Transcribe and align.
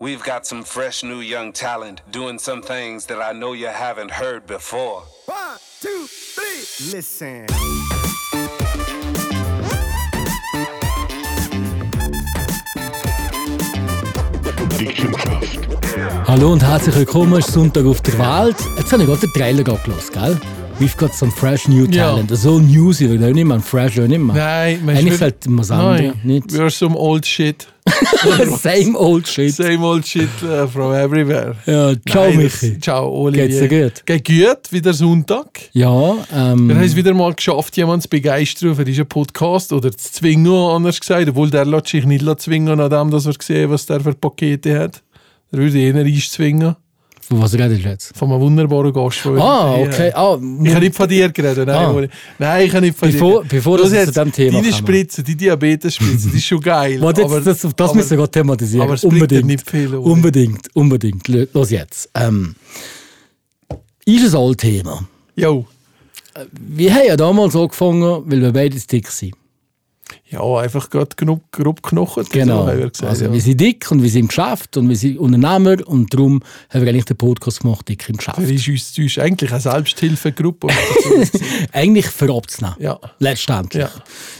We've 0.00 0.22
got 0.22 0.46
some 0.46 0.62
fresh 0.62 1.02
new 1.02 1.18
young 1.18 1.52
talent 1.52 2.02
doing 2.12 2.38
some 2.38 2.62
things 2.62 3.06
that 3.06 3.20
I 3.20 3.32
know 3.32 3.52
you 3.52 3.66
haven't 3.66 4.12
heard 4.12 4.46
before. 4.46 5.02
One, 5.26 5.58
two, 5.80 6.06
three. 6.06 6.92
Listen. 6.92 7.46
Hallo 16.28 16.52
und 16.52 16.62
herzlich 16.62 16.94
willkommen, 16.94 17.32
es 17.32 17.48
ist 17.48 17.54
Sonntag 17.54 17.84
auf 17.84 18.00
der 18.02 18.16
Welt. 18.20 18.56
Jetzt 18.76 18.92
habe 18.92 19.02
ich 19.02 19.08
gerade 19.08 19.22
den 19.22 19.32
Trailer 19.32 19.68
abgelassen, 19.68 20.12
gell? 20.12 20.40
We've 20.80 20.96
got 20.96 21.12
some 21.12 21.32
fresh 21.32 21.66
new 21.66 21.86
Ja. 21.90 22.10
talent. 22.10 22.30
So 22.36 22.60
newsy, 22.60 23.08
weil 23.10 23.28
auch 23.28 23.34
nicht 23.34 23.44
mehr, 23.44 23.58
fresh 23.58 23.96
nicht 23.96 24.08
mehr. 24.20 24.36
Nein, 24.36 24.80
man 24.84 24.96
Eigentlich 24.96 25.14
ist 25.14 25.18
sollte 25.18 25.50
man 25.50 25.60
es 25.64 25.70
ändern, 25.70 25.96
Nein, 25.96 26.12
nicht? 26.22 26.46
we're 26.52 26.70
some 26.70 26.96
old 26.96 27.26
shit. 27.26 27.66
Same 28.62 28.96
old 28.96 29.26
shit. 29.26 29.52
Same 29.54 29.80
old 29.84 30.06
shit 30.06 30.28
uh, 30.44 30.68
from 30.68 30.92
everywhere. 30.92 31.56
Ja, 31.66 31.94
ciao 32.08 32.28
Nein, 32.28 32.42
das- 32.44 32.62
Michi. 32.62 32.78
Ciao 32.80 33.10
Olivier. 33.10 33.48
Geht's 33.48 33.68
dir 33.68 33.82
gut? 33.84 34.06
Geht 34.06 34.24
gut, 34.24 34.70
wieder 34.72 34.92
Sonntag. 34.94 35.46
Ja, 35.72 36.12
ähm, 36.32 36.68
Wir 36.68 36.76
haben 36.76 36.82
es 36.84 36.94
wieder 36.94 37.12
mal 37.14 37.34
geschafft, 37.34 37.76
jemanden 37.76 38.02
zu 38.02 38.08
begeistern 38.08 38.76
für 38.76 38.84
diesen 38.84 39.06
Podcast 39.06 39.72
oder 39.72 39.90
zu 39.90 40.12
zwingen, 40.12 40.46
anders 40.52 41.00
gesagt. 41.00 41.28
Obwohl 41.28 41.50
der 41.50 41.64
lässt 41.64 41.88
sich 41.88 42.04
nicht 42.04 42.24
zwingen, 42.40 42.78
nachdem 42.78 43.10
dass 43.10 43.26
wir 43.26 43.32
gesehen 43.32 43.68
was 43.70 43.86
der 43.86 44.00
für 44.00 44.12
Pakete 44.14 44.78
hat. 44.78 45.02
Der 45.50 45.58
würde 45.60 45.80
eher 45.80 45.94
einzwingen. 45.96 46.76
Von 47.28 47.40
was 47.42 47.52
redest 47.54 47.84
du 47.84 47.88
jetzt? 47.88 48.16
Von 48.16 48.30
einem 48.32 48.40
wunderbaren 48.40 48.92
Gast. 48.92 49.24
Ah, 49.26 49.74
okay. 49.76 50.10
Ah, 50.14 50.38
Ich 50.64 50.70
habe 50.74 50.80
nicht 50.80 50.94
von 50.96 51.08
dir 51.08 51.28
geredet. 51.30 51.66
Nein, 51.66 51.76
Ah. 51.76 52.08
Nein 52.38 52.66
ich 52.66 52.72
habe 52.74 52.86
nicht 52.86 52.98
von 52.98 53.10
Bevor- 53.10 53.42
dir 53.42 53.48
bevor 53.48 53.78
Das 53.78 53.90
zu 53.90 54.12
dem 54.12 54.32
Thema 54.32 54.60
Deine. 54.60 54.72
Spritze, 54.72 55.22
die 55.22 55.36
Diabetesspritze, 55.36 56.28
die 56.30 56.36
ist 56.38 56.44
schon 56.46 56.60
geil. 56.60 57.00
Warte, 57.00 57.20
jetzt, 57.22 57.30
aber- 57.30 57.40
das, 57.42 57.60
das 57.60 57.72
aber- 57.90 57.94
müssen 57.94 58.10
wir 58.10 58.16
gerade 58.16 58.30
thematisieren. 58.32 58.82
aber 58.84 58.94
es 58.94 59.04
unbedingt. 59.04 59.44
nicht 59.46 59.70
viel, 59.70 59.94
oder? 59.94 60.10
unbedingt, 60.10 60.68
unbedingt. 60.74 61.28
Los 61.52 61.70
jetzt. 61.70 62.08
Ähm, 62.14 62.54
ist 64.04 64.34
ein 64.34 64.40
altes 64.40 64.56
Thema. 64.68 65.06
Jo. 65.36 65.66
Wir 66.52 66.94
haben 66.94 67.06
ja 67.06 67.16
damals 67.16 67.54
angefangen, 67.56 68.22
weil 68.24 68.40
wir 68.40 68.52
beide 68.52 68.78
dick 68.78 69.08
sind. 69.08 69.34
Ja, 70.30 70.40
einfach 70.58 70.90
gerade 70.90 71.14
genug 71.16 71.40
grob 71.52 71.82
knochen. 71.82 72.24
Genau. 72.30 72.66
So, 72.66 72.72
gesagt, 72.72 73.02
also 73.04 73.24
ja. 73.26 73.32
wir 73.32 73.40
sind 73.40 73.60
dick 73.60 73.90
und 73.90 74.02
wir 74.02 74.10
sind 74.10 74.20
im 74.22 74.28
Geschäft 74.28 74.76
und 74.76 74.88
wir 74.88 74.96
sind 74.96 75.18
Unternehmer 75.18 75.76
und 75.86 76.12
darum 76.12 76.42
haben 76.70 76.82
wir 76.82 76.88
eigentlich 76.90 77.04
den 77.06 77.16
Podcast 77.16 77.60
gemacht, 77.60 77.88
dick 77.88 78.08
im 78.08 78.16
Geschäft. 78.16 78.38
Das 78.38 78.50
ist 78.50 78.68
uns 78.68 78.94
das 78.94 79.04
ist 79.04 79.18
eigentlich 79.18 79.50
eine 79.50 79.60
Selbsthilfegruppe. 79.60 80.68
eigentlich 81.72 82.06
für 82.06 82.34
abzunehmen. 82.34 82.76
ja. 82.80 82.98
Letztendlich. 83.18 83.82
Ja. 83.82 83.90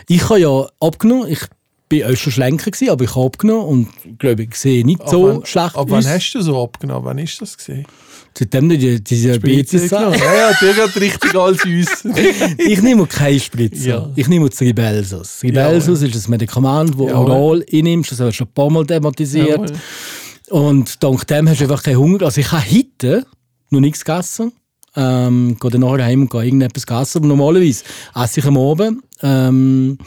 Ich 0.08 0.28
habe 0.28 0.40
ja 0.40 0.66
abgenommen, 0.80 1.28
ich 1.30 1.40
bin 1.88 2.04
auch 2.04 2.16
schon 2.16 2.32
schlanker 2.32 2.70
gewesen, 2.70 2.90
aber 2.90 3.04
ich 3.04 3.14
habe 3.14 3.26
abgenommen 3.26 3.64
und 3.66 4.18
glaube 4.18 4.42
ich 4.42 4.54
sehe 4.54 4.84
nicht 4.84 5.08
so 5.08 5.28
Ab 5.30 5.36
wann- 5.36 5.46
schlecht 5.46 5.76
Ab 5.76 5.86
wann 5.88 5.98
aus. 6.00 6.06
hast 6.08 6.32
du 6.32 6.42
so 6.42 6.62
abgenommen? 6.62 7.04
Wann 7.04 7.18
ist 7.18 7.40
das 7.40 7.56
gesehen? 7.56 7.86
Seitdem 8.38 8.68
die, 8.68 9.02
die 9.02 9.20
Diabetes 9.22 9.90
Ja, 9.90 10.12
ja, 10.14 10.52
der 10.60 10.74
geht 10.74 10.96
richtig 11.00 11.34
als 11.34 11.64
uns. 11.64 12.04
Ich 12.56 12.80
nehme 12.82 13.04
keine 13.06 13.40
Spritze. 13.40 13.88
Ja. 13.88 14.10
Ich 14.14 14.28
nehme 14.28 14.48
das 14.48 14.60
Ribelsus. 14.60 15.42
Ribelsus 15.42 16.02
ist 16.02 16.28
ein 16.28 16.30
Medikament, 16.30 16.90
das 16.90 16.98
Jawohl. 17.08 17.30
oral 17.30 17.66
einnimmst. 17.72 18.12
Das 18.12 18.20
habe 18.20 18.30
ich 18.30 18.36
schon 18.36 18.46
ein 18.46 18.52
paar 18.54 18.70
Mal 18.70 18.86
thematisiert. 18.86 19.72
Und 20.50 21.02
dank 21.02 21.26
dem 21.26 21.48
hast 21.48 21.60
du 21.60 21.64
einfach 21.64 21.82
keinen 21.82 21.98
Hunger. 21.98 22.22
Also 22.22 22.40
ich 22.40 22.52
habe 22.52 22.62
heute 22.70 23.26
noch 23.70 23.80
nichts 23.80 24.04
gegessen. 24.04 24.52
Ähm, 24.94 25.56
gehe 25.60 25.70
dann 25.70 25.80
nachher 25.80 26.04
heim 26.04 26.22
und 26.22 26.30
gehe 26.30 26.44
irgendetwas 26.44 26.84
essen. 26.84 27.18
Aber 27.18 27.26
normalerweise 27.26 27.82
esse 28.14 28.40
ich 28.40 28.46
am 28.46 28.56
Abend. 28.56 29.02
Ähm, 29.20 29.98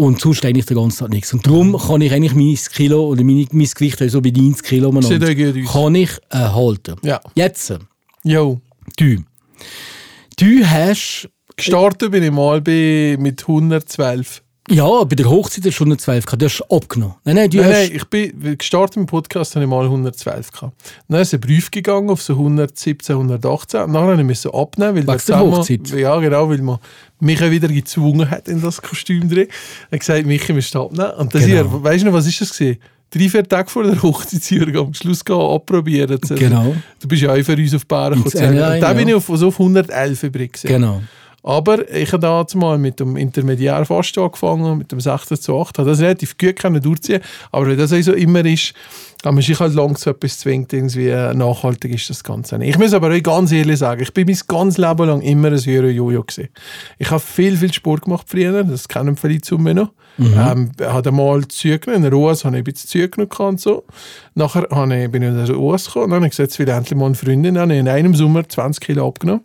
und 0.00 0.18
sonst 0.18 0.46
eigentlich 0.46 0.64
den 0.64 0.78
ganzen 0.78 1.00
Tag 1.00 1.10
nichts. 1.10 1.34
Und 1.34 1.46
darum 1.46 1.76
kann 1.76 2.00
ich 2.00 2.10
eigentlich 2.10 2.34
mein 2.34 2.58
Kilo 2.74 3.08
oder 3.08 3.22
mein, 3.22 3.46
mein 3.52 3.66
Gewicht 3.66 4.00
also 4.00 4.22
bei 4.22 4.30
90 4.30 4.66
Kilo 4.66 4.90
kann 4.90 5.94
ich 5.94 6.10
äh, 6.30 6.38
halten. 6.38 6.96
Ja. 7.02 7.20
Jetzt, 7.34 7.74
Jo. 8.24 8.62
du. 8.96 9.16
Du 10.38 10.64
hast 10.64 11.28
Gestartet 11.54 12.12
bin 12.12 12.22
ich 12.22 12.30
mal 12.30 12.62
bei, 12.62 13.18
mit 13.18 13.42
112. 13.42 14.42
Ja, 14.70 15.02
bei 15.04 15.16
der 15.16 15.28
Hochzeit 15.28 15.64
hast 15.66 15.78
du 15.80 15.84
112 15.84 16.26
gehabt. 16.26 16.40
Du 16.42 16.46
hast 16.46 16.62
abgenommen. 16.70 17.16
Nein, 17.24 17.34
nein, 17.34 17.50
du 17.50 17.58
Nein, 17.58 17.66
hast... 17.66 17.72
nein, 17.72 17.90
ich 17.92 18.04
bin 18.04 18.56
gestartet 18.56 18.96
im 18.98 19.06
Podcast 19.06 19.54
habe 19.56 19.64
ich 19.64 19.70
mal 19.70 19.84
112 19.84 20.52
gehabt. 20.52 20.74
Dann 21.08 21.20
ist 21.20 21.34
ein 21.34 21.40
Brief 21.40 21.70
gegangen 21.72 22.08
auf 22.08 22.22
so 22.22 22.34
117, 22.34 23.16
118. 23.16 23.80
Und 23.82 23.92
nachher 23.92 24.22
musste 24.22 24.48
ich 24.48 24.54
abnehmen, 24.54 24.94
weil 24.94 25.06
Wegen 25.08 25.26
der 25.26 25.40
Hochzeit? 25.40 25.88
Ja, 25.90 26.18
genau, 26.20 26.48
weil 26.48 26.58
man 26.62 26.78
mich 27.18 27.40
wieder 27.50 27.68
gezwungen 27.68 28.30
hat 28.30 28.48
in 28.48 28.62
das 28.62 28.80
Kostüm 28.80 29.28
drin. 29.28 29.48
Er 29.90 29.96
hat 29.96 30.00
gesagt, 30.00 30.24
Michi, 30.26 30.52
du 30.52 30.80
abnehmen. 30.82 31.10
Und 31.18 31.34
das 31.34 31.44
Genau. 31.44 31.70
hier, 31.70 31.82
weißt 31.82 32.02
du 32.02 32.06
noch, 32.06 32.14
was 32.14 32.26
ist 32.28 32.40
das 32.40 32.56
gewesen? 32.56 32.78
Drei, 33.12 33.28
vier 33.28 33.42
Tage 33.42 33.68
vor 33.68 33.82
der 33.82 34.00
Hochzeitsjürgen 34.00 34.76
am 34.86 34.94
Schluss 34.94 35.24
gehen, 35.24 35.34
abprobieren. 35.34 36.16
Also, 36.22 36.36
Genau. 36.36 36.76
Du 37.00 37.08
bist 37.08 37.22
ja 37.22 37.32
auch 37.34 37.42
für 37.42 37.56
uns 37.56 37.74
auf 37.74 37.84
Bären 37.84 38.22
gekommen. 38.22 38.56
Da 38.80 38.92
bin 38.92 39.08
ich 39.08 39.14
auf, 39.14 39.28
so 39.34 39.48
auf 39.48 39.58
111 39.58 40.22
übrig 40.22 40.52
gewesen. 40.52 40.68
Genau. 40.68 41.02
Aber 41.42 41.90
ich 41.90 42.12
habe 42.12 42.20
damals 42.20 42.54
mal 42.54 42.78
mit 42.78 43.00
dem 43.00 43.16
Intermediär 43.16 43.84
fast 43.84 44.16
angefangen, 44.18 44.78
mit 44.78 44.92
dem 44.92 45.00
16 45.00 45.40
zu 45.40 45.58
8. 45.58 45.78
Habe 45.78 45.90
das 45.90 46.00
relativ 46.00 46.36
gut 46.36 46.56
können 46.56 46.82
durchziehen 46.82 47.22
Aber 47.50 47.66
wenn 47.66 47.78
das 47.78 47.92
auch 47.92 48.02
so 48.02 48.12
immer 48.12 48.44
ist, 48.44 48.74
kann 49.22 49.34
man 49.34 49.42
sich 49.42 49.58
halt 49.58 49.74
lang 49.74 49.96
zu 49.96 50.10
etwas 50.10 50.38
zwingt, 50.38 50.72
irgendwie 50.72 51.08
äh, 51.08 51.34
nachhaltig 51.34 51.94
ist 51.94 52.08
das 52.08 52.24
Ganze 52.24 52.58
nicht. 52.58 52.70
Ich 52.70 52.78
muss 52.78 52.94
aber 52.94 53.14
auch 53.14 53.22
ganz 53.22 53.52
ehrlich 53.52 53.78
sagen, 53.78 54.02
ich 54.02 54.12
bin 54.14 54.26
mein 54.26 54.38
ganzes 54.48 54.78
Leben 54.78 55.06
lang 55.06 55.20
immer 55.20 55.48
ein 55.48 55.58
Jojo 55.58 56.22
gewesen. 56.22 56.48
Ich 56.98 57.10
habe 57.10 57.20
viel, 57.20 57.56
viel 57.56 57.72
Sport 57.72 58.02
gemacht 58.02 58.26
früher, 58.28 58.64
das 58.64 58.88
kennen 58.88 59.16
viele 59.16 59.40
zu 59.40 59.58
mir 59.58 59.74
noch. 59.74 59.90
Ähm, 60.18 60.72
habe 60.80 61.12
mal 61.12 61.46
zugenommen, 61.48 62.04
in 62.04 62.10
der 62.10 62.18
US 62.18 62.44
habe 62.44 62.56
ich 62.56 62.60
ein 62.60 62.64
bisschen 62.64 63.10
zugenommen 63.10 63.52
und 63.52 63.60
so. 63.60 63.84
Nachher 64.34 64.66
habe 64.70 64.96
ich, 64.96 65.10
bin 65.10 65.22
ich 65.22 65.28
in 65.28 65.46
der 65.46 65.56
US 65.58 65.86
gekommen 65.86 66.04
und 66.04 66.10
dann 66.10 66.16
habe 66.16 66.26
ich 66.26 66.32
gesagt, 66.32 66.50
jetzt 66.50 66.58
will 66.58 66.68
ich 66.68 66.74
endlich 66.74 66.98
mal 66.98 67.06
eine 67.06 67.14
Freundin. 67.14 67.58
Habe 67.58 67.72
ich 67.72 67.80
in 67.80 67.88
einem 67.88 68.14
Sommer 68.14 68.46
20 68.46 68.82
Kilo 68.82 69.06
abgenommen. 69.06 69.44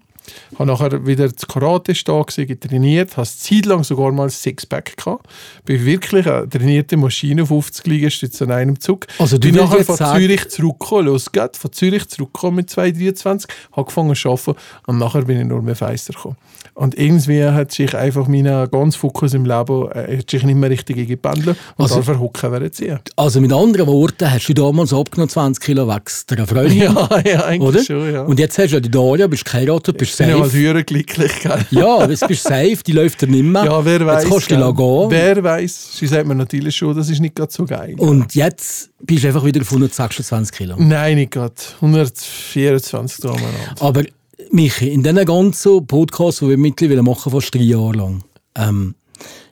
Habe 0.58 0.66
nachher 0.72 1.06
wieder 1.06 1.30
das 1.30 1.48
Karate 1.48 1.94
da 2.06 2.22
gewesen, 2.22 2.48
getrainiert, 2.48 3.12
habe 3.18 3.28
eine 3.28 3.38
Zeit 3.38 3.66
lang 3.66 3.84
sogar 3.84 4.12
mal 4.12 4.24
ein 4.24 4.30
Sixpack 4.30 4.98
gehabt. 4.98 5.28
Bin 5.66 5.86
wirklich 5.86 6.28
eine 6.28 6.48
trainierte 6.50 6.98
Maschine, 6.98 7.46
50 7.46 7.86
Liegestütze 7.88 8.46
an 8.46 8.52
einem 8.52 8.80
Zug. 8.80 9.08
Also 9.20 9.38
du 9.38 9.48
bin 9.48 9.56
nachher 9.56 9.84
von 9.84 9.96
sagen- 9.96 10.20
Zürich 10.20 10.50
zurückgekommen, 10.50 11.06
los 11.08 11.32
geht's, 11.32 11.58
von 11.58 11.72
Zürich 11.72 12.08
zurückgekommen 12.08 12.58
mit 12.58 12.70
2,23, 12.70 13.48
habe 13.72 13.82
angefangen 13.82 14.16
zu 14.16 14.30
arbeiten 14.32 14.56
und 14.88 14.98
nachher 14.98 15.24
bin 15.24 15.40
ich 15.40 15.46
nur 15.46 15.62
mehr 15.62 15.76
feister 15.76 16.14
gekommen. 16.14 16.38
Und 16.76 16.98
irgendwie 17.00 17.44
hat 17.46 17.72
sich 17.72 17.96
einfach 17.96 18.28
mein 18.28 18.44
ganz 18.70 18.96
Fokus 18.98 19.34
im 19.34 19.46
Leben 19.46 19.90
äh, 19.92 20.18
hat 20.18 20.30
sich 20.30 20.44
nicht 20.44 20.56
mehr 20.58 20.70
richtig 20.70 20.98
eingependelt 20.98 21.58
und 21.78 21.84
Also- 21.84 21.96
also, 21.96 22.02
verhocken 22.14 22.52
werden 22.52 22.72
ziehen. 22.74 23.00
Also 23.16 23.40
mit 23.40 23.54
anderen 23.54 23.88
Worten, 23.88 24.30
hast 24.30 24.48
du 24.50 24.54
damals 24.54 24.94
abgenommen 24.94 25.30
20 25.30 25.64
Kilo 25.64 25.88
wächst 25.88 26.30
der 26.32 26.46
Freundin, 26.46 26.78
Ja, 26.82 27.10
ja, 27.26 27.46
eigentlich 27.46 27.62
oder? 27.76 27.84
schon, 27.84 28.14
ja. 28.14 28.22
Und 28.24 28.38
jetzt 28.40 28.58
hast 28.58 28.72
du 28.72 28.76
ja 28.76 28.80
die 28.82 28.92
Daria, 28.92 29.28
bist 29.28 29.46
geheiratet, 29.46 29.98
bist 29.98 30.18
bin 30.18 30.28
ja 30.30 30.34
halt 30.36 30.46
safe. 30.52 30.58
höher 30.58 30.84
glücklich, 30.84 31.32
gell? 31.42 31.66
Ja, 31.72 32.06
jetzt 32.10 32.28
bist 32.28 32.46
du 32.46 32.50
safe, 32.50 32.78
die 32.86 32.92
läuft 32.92 33.22
dir 33.22 33.28
nicht 33.28 33.44
mehr. 33.46 33.64
Ja, 33.64 33.86
wer 33.86 34.06
weiß. 34.06 34.24
Jetzt 34.24 34.32
kannst 34.32 34.52
du 34.52 34.56
gell? 34.58 34.74
gehen. 34.74 35.12
Wer 35.12 35.44
weiß. 35.44 35.98
Sie 35.98 36.08
sagt 36.08 36.28
mir 36.28 36.36
natürlich 36.36 36.76
schon, 36.76 36.94
das 36.94 37.10
ist 37.10 37.22
nicht 37.22 37.36
gerade 37.36 37.54
so 37.54 37.64
geil. 37.66 37.96
Und 37.98 38.36
jetzt 38.36 38.90
bist 39.02 39.24
du 39.24 39.28
einfach 39.30 39.46
wieder 39.46 39.62
auf 39.62 39.72
126 39.72 40.52
Kilo. 40.58 40.76
Nein, 40.78 41.16
nicht 41.16 41.32
gerade. 41.32 41.54
124 41.80 43.20
da 43.22 43.30
umeinander. 43.30 43.58
Aber 43.80 44.04
Michi, 44.52 44.90
in 44.90 45.04
diesen 45.04 45.26
ganzen 45.26 45.86
Podcasts, 45.88 46.40
die 46.40 46.50
wir 46.50 46.58
mittlerweile 46.58 47.04
machen, 47.04 47.32
fast 47.32 47.54
drei 47.54 47.60
Jahre 47.62 47.94
lang, 47.94 48.24
ähm, 48.58 48.96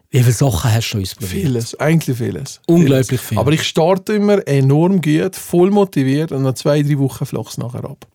wie 0.10 0.20
viele 0.20 0.32
Sachen 0.32 0.72
hast 0.72 0.92
du 0.92 1.00
ausprobiert? 1.02 1.32
Vieles, 1.32 1.80
eigentlich 1.80 2.16
vieles. 2.16 2.62
Unglaublich 2.68 3.08
vieles. 3.08 3.22
viel. 3.30 3.38
Aber 3.40 3.52
ich 3.52 3.64
starte 3.64 4.14
immer 4.14 4.48
enorm 4.48 5.02
gut, 5.02 5.36
voll 5.36 5.72
motiviert 5.72 6.32
und 6.32 6.44
nach 6.44 6.54
zwei, 6.54 6.84
drei 6.84 7.00
Wochen 7.00 7.26
flach 7.26 7.50
es 7.50 7.58
nachher 7.58 7.84
ab. 7.84 8.06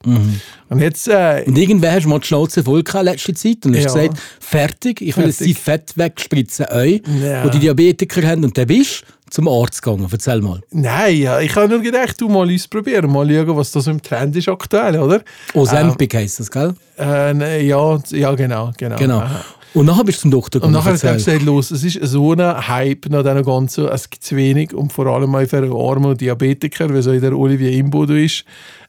Und 0.69 0.79
jetzt, 0.81 1.09
äh, 1.09 1.43
Und 1.45 1.59
irgendwann 1.59 1.91
hast 1.91 2.05
du 2.05 2.09
mal 2.11 2.21
die 2.21 2.27
Schnauze 2.29 2.63
voll 2.63 2.85
gehabt 2.85 3.01
in 3.05 3.13
letzter 3.13 3.35
Zeit 3.35 3.67
und 3.67 3.75
hast 3.75 3.83
Ja. 3.97 4.03
gesagt, 4.07 4.19
fertig, 4.39 5.01
ich 5.01 5.17
will 5.17 5.27
jetzt 5.27 5.41
die 5.45 5.55
Fett 5.55 5.93
wegspritzen, 5.97 6.67
euch, 6.71 7.03
Ja. 7.21 7.49
die 7.49 7.59
Diabetiker 7.59 8.23
haben. 8.29 8.45
Und 8.45 8.57
dann 8.57 8.69
bist 8.69 9.03
zum 9.31 9.49
Arzt 9.49 9.83
gegangen. 9.83 10.09
Erzähl 10.11 10.41
mal. 10.41 10.61
nein, 10.71 11.17
ja, 11.17 11.41
ich 11.41 11.55
habe 11.57 11.69
nur 11.69 11.81
gedacht, 11.81 12.21
du 12.21 12.29
mal 12.29 12.53
ausprobieren, 12.53 13.11
mal 13.11 13.29
schauen, 13.29 13.57
was 13.57 13.71
da 13.73 13.81
so 13.81 13.91
im 13.91 14.03
Trend 14.03 14.37
ist 14.37 14.49
aktuell, 14.49 14.99
oder? 14.99 15.23
Ozempic 15.55 16.15
heisst 16.17 16.41
das, 16.41 16.51
gell? 16.51 16.75
Äh, 16.99 17.35
nein, 17.35 17.67
ja, 17.67 17.99
ja, 18.11 18.35
genau, 18.35 18.73
genau. 18.77 18.97
Genau. 18.97 19.19
Aha. 19.19 19.45
Und 19.75 19.87
nachher 19.87 20.05
bist 20.05 20.19
du 20.19 20.23
zum 20.23 20.31
Doktor 20.31 20.63
Und 20.63 20.73
gegangen. 20.73 20.85
nachher 20.85 20.95
hat 20.95 21.05
er 21.05 21.13
erzähl. 21.13 21.35
gesagt, 21.35 21.47
los, 21.47 21.71
es 21.71 21.85
ist 21.85 21.99
so 22.03 22.33
ein 22.33 22.69
Hype 22.69 23.07
nach 23.11 23.23
diesem 23.23 23.45
Ganzen, 23.45 23.87
es 23.89 24.09
gibt 24.09 24.25
zu 24.25 24.35
wenig 24.37 24.73
und 24.75 24.93
vor 24.93 25.07
allem 25.07 25.35
auch 25.35 25.47
für 25.47 25.71
arme 25.73 26.17
Diabetiker, 26.17 26.93
wie 26.95 27.03
so 27.03 27.13
der 27.19 27.37
Olivier 27.39 27.73
Imbodo 27.73 28.15
ist, 28.15 28.45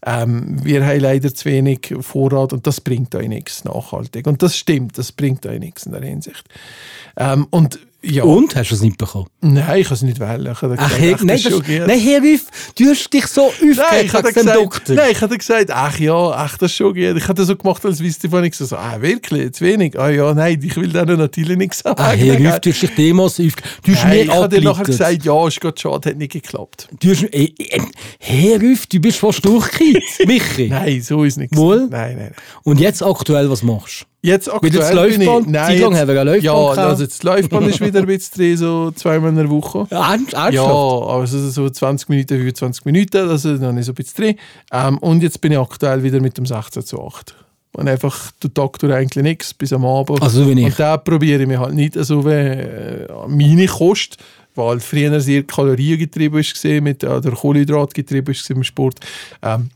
ähm, 0.05 0.57
wir 0.63 0.85
haben 0.85 1.01
leider 1.01 1.33
zu 1.33 1.45
wenig 1.45 1.93
Vorrat 1.99 2.53
und 2.53 2.65
das 2.65 2.79
bringt 2.79 3.13
euch 3.15 3.27
nichts 3.27 3.65
nachhaltig. 3.65 4.25
Und 4.25 4.41
das 4.41 4.55
stimmt, 4.55 4.97
das 4.97 5.11
bringt 5.11 5.45
euch 5.45 5.59
nichts 5.59 5.85
in 5.85 5.91
der 5.91 6.01
Hinsicht. 6.01 6.45
Ähm, 7.17 7.47
und 7.49 7.79
Ja. 8.01 8.23
Und? 8.23 8.55
Hast 8.55 8.71
du 8.71 8.75
es 8.75 8.81
nicht 8.81 8.97
bekommen? 8.97 9.27
Nein, 9.41 9.81
ich 9.81 9.87
kann 9.87 9.95
es 9.95 10.01
nicht 10.03 10.19
wählen. 10.21 10.53
Ich 10.53 10.61
habe 10.61 10.75
Ach, 10.77 10.89
gesagt, 10.89 11.15
ach, 11.19 11.23
nein, 11.23 11.41
das 11.43 11.43
das, 11.43 11.67
nein, 11.67 11.99
Herr 11.99 12.21
du 12.21 12.89
hast 12.89 13.13
dich 13.13 13.27
so 13.27 13.51
Nein, 13.61 14.09
aufgeregt 14.09 14.35
dem 14.37 14.45
Doktor. 14.45 14.95
nein, 14.95 15.11
ich 15.11 15.21
hatte 15.21 15.37
gesagt, 15.37 15.69
ach 15.69 15.99
ja, 15.99 16.15
ach, 16.15 16.57
das 16.57 16.71
ist 16.71 16.77
schon 16.77 16.93
gut. 16.93 17.17
Ich 17.17 17.27
hatte 17.27 17.43
so 17.43 17.57
gemacht, 17.57 17.85
als 17.85 17.99
wüsste 17.99 18.27
ich 18.27 18.31
von 18.31 18.41
nichts. 18.41 18.59
So, 18.59 18.77
ah, 18.77 19.01
wirklich, 19.01 19.51
zu 19.51 19.65
wenig? 19.65 19.99
Ah 19.99 20.09
ja, 20.09 20.33
nein, 20.33 20.61
ich 20.63 20.77
will 20.77 20.87
denen 20.93 21.17
natürlich 21.17 21.57
nichts 21.57 21.79
sagen. 21.79 22.01
Ah, 22.01 22.11
Herr 22.11 22.39
Wüff, 22.39 22.59
du 22.61 22.69
hast 22.71 22.81
dich 22.81 22.95
Demos 22.95 23.33
aufgeregt. 23.33 23.63
Du 23.83 23.93
hast 23.93 24.03
Nein, 24.03 24.11
mir 24.17 24.23
ich 24.23 24.31
habe 24.31 24.49
dir 24.49 24.61
nachher 24.61 24.83
gesagt, 24.85 25.25
ja, 25.25 25.47
ist 25.47 25.59
gerade 25.59 25.79
schade, 25.79 26.09
hat 26.09 26.17
nicht 26.17 26.31
geklappt. 26.31 26.87
Du 27.01 27.09
hast, 27.09 27.23
äh, 27.23 27.51
äh, 27.57 27.81
Herr 28.19 28.61
Wüff, 28.61 28.87
du 28.87 28.99
bist 28.99 29.17
fast 29.17 29.43
durchgekippt, 29.43 30.03
Michi. 30.25 30.69
Nein, 30.69 31.01
so 31.01 31.25
ist 31.25 31.37
nichts. 31.37 31.57
Wohl? 31.57 31.87
Nein, 31.89 31.89
nein, 31.89 32.17
nein. 32.17 32.33
Und 32.63 32.79
jetzt 32.79 33.03
aktuell, 33.03 33.49
was 33.49 33.61
machst 33.61 34.05
Jetzt 34.21 34.51
aktuell 34.51 34.71
das 34.73 34.89
bin 34.91 35.21
ich... 35.21 35.27
Laufband? 35.27 35.55
Zeit 35.55 35.79
lang 35.79 35.95
haben 35.97 36.07
wir 36.09 36.15
Ja, 36.39 36.51
gehabt. 36.53 36.77
also 36.77 37.05
das 37.05 37.23
Laufband 37.23 37.67
ist 37.67 37.79
wieder 37.79 37.99
ein 37.99 38.05
bisschen 38.05 38.37
drin, 38.37 38.57
so 38.57 38.91
zweimal 38.91 39.29
in 39.29 39.35
der 39.37 39.49
Woche. 39.49 39.87
Ernst- 39.89 40.33
Ernsthaft? 40.33 40.53
Ja, 40.53 40.63
also 40.65 41.49
so 41.49 41.69
20 41.69 42.09
Minuten, 42.09 42.37
25 42.37 42.85
Minuten, 42.85 43.29
also 43.29 43.57
dann 43.57 43.77
ist 43.77 43.85
so 43.85 43.93
ein 43.93 43.95
bisschen 43.95 44.23
drin. 44.25 44.35
Ähm, 44.73 44.97
und 44.97 45.23
jetzt 45.23 45.39
bin 45.39 45.53
ich 45.53 45.57
aktuell 45.57 46.03
wieder 46.03 46.19
mit 46.19 46.37
dem 46.37 46.45
16 46.45 46.83
zu 46.83 47.01
8. 47.01 47.33
Und 47.77 47.87
einfach 47.87 48.31
der 48.43 48.53
Tag 48.53 48.79
durch 48.79 48.91
eigentlich 48.93 49.23
nichts 49.23 49.53
bis 49.53 49.71
am 49.71 49.85
Abend. 49.85 50.21
Also 50.21 50.43
so 50.43 50.49
wie 50.49 50.59
ich. 50.59 50.65
Und 50.65 50.79
da 50.79 50.97
probiere 50.97 51.41
ich 51.43 51.47
mich 51.47 51.57
halt 51.59 51.75
nicht 51.75 51.93
so 51.93 52.25
wie 52.25 52.31
äh, 52.31 53.07
meine 53.27 53.67
Kost, 53.67 54.17
weil 54.55 54.79
früher 54.81 55.21
sehr 55.21 55.43
kaloriengetrieben 55.43 56.43
war, 56.43 56.81
mit, 56.81 57.03
äh, 57.03 57.07
oder 57.07 57.31
Kohlenhydrat 57.31 57.93
getrieben 57.93 58.27
war 58.35 58.55
im 58.57 58.63
Sport. 58.63 58.99
Ähm, 59.43 59.69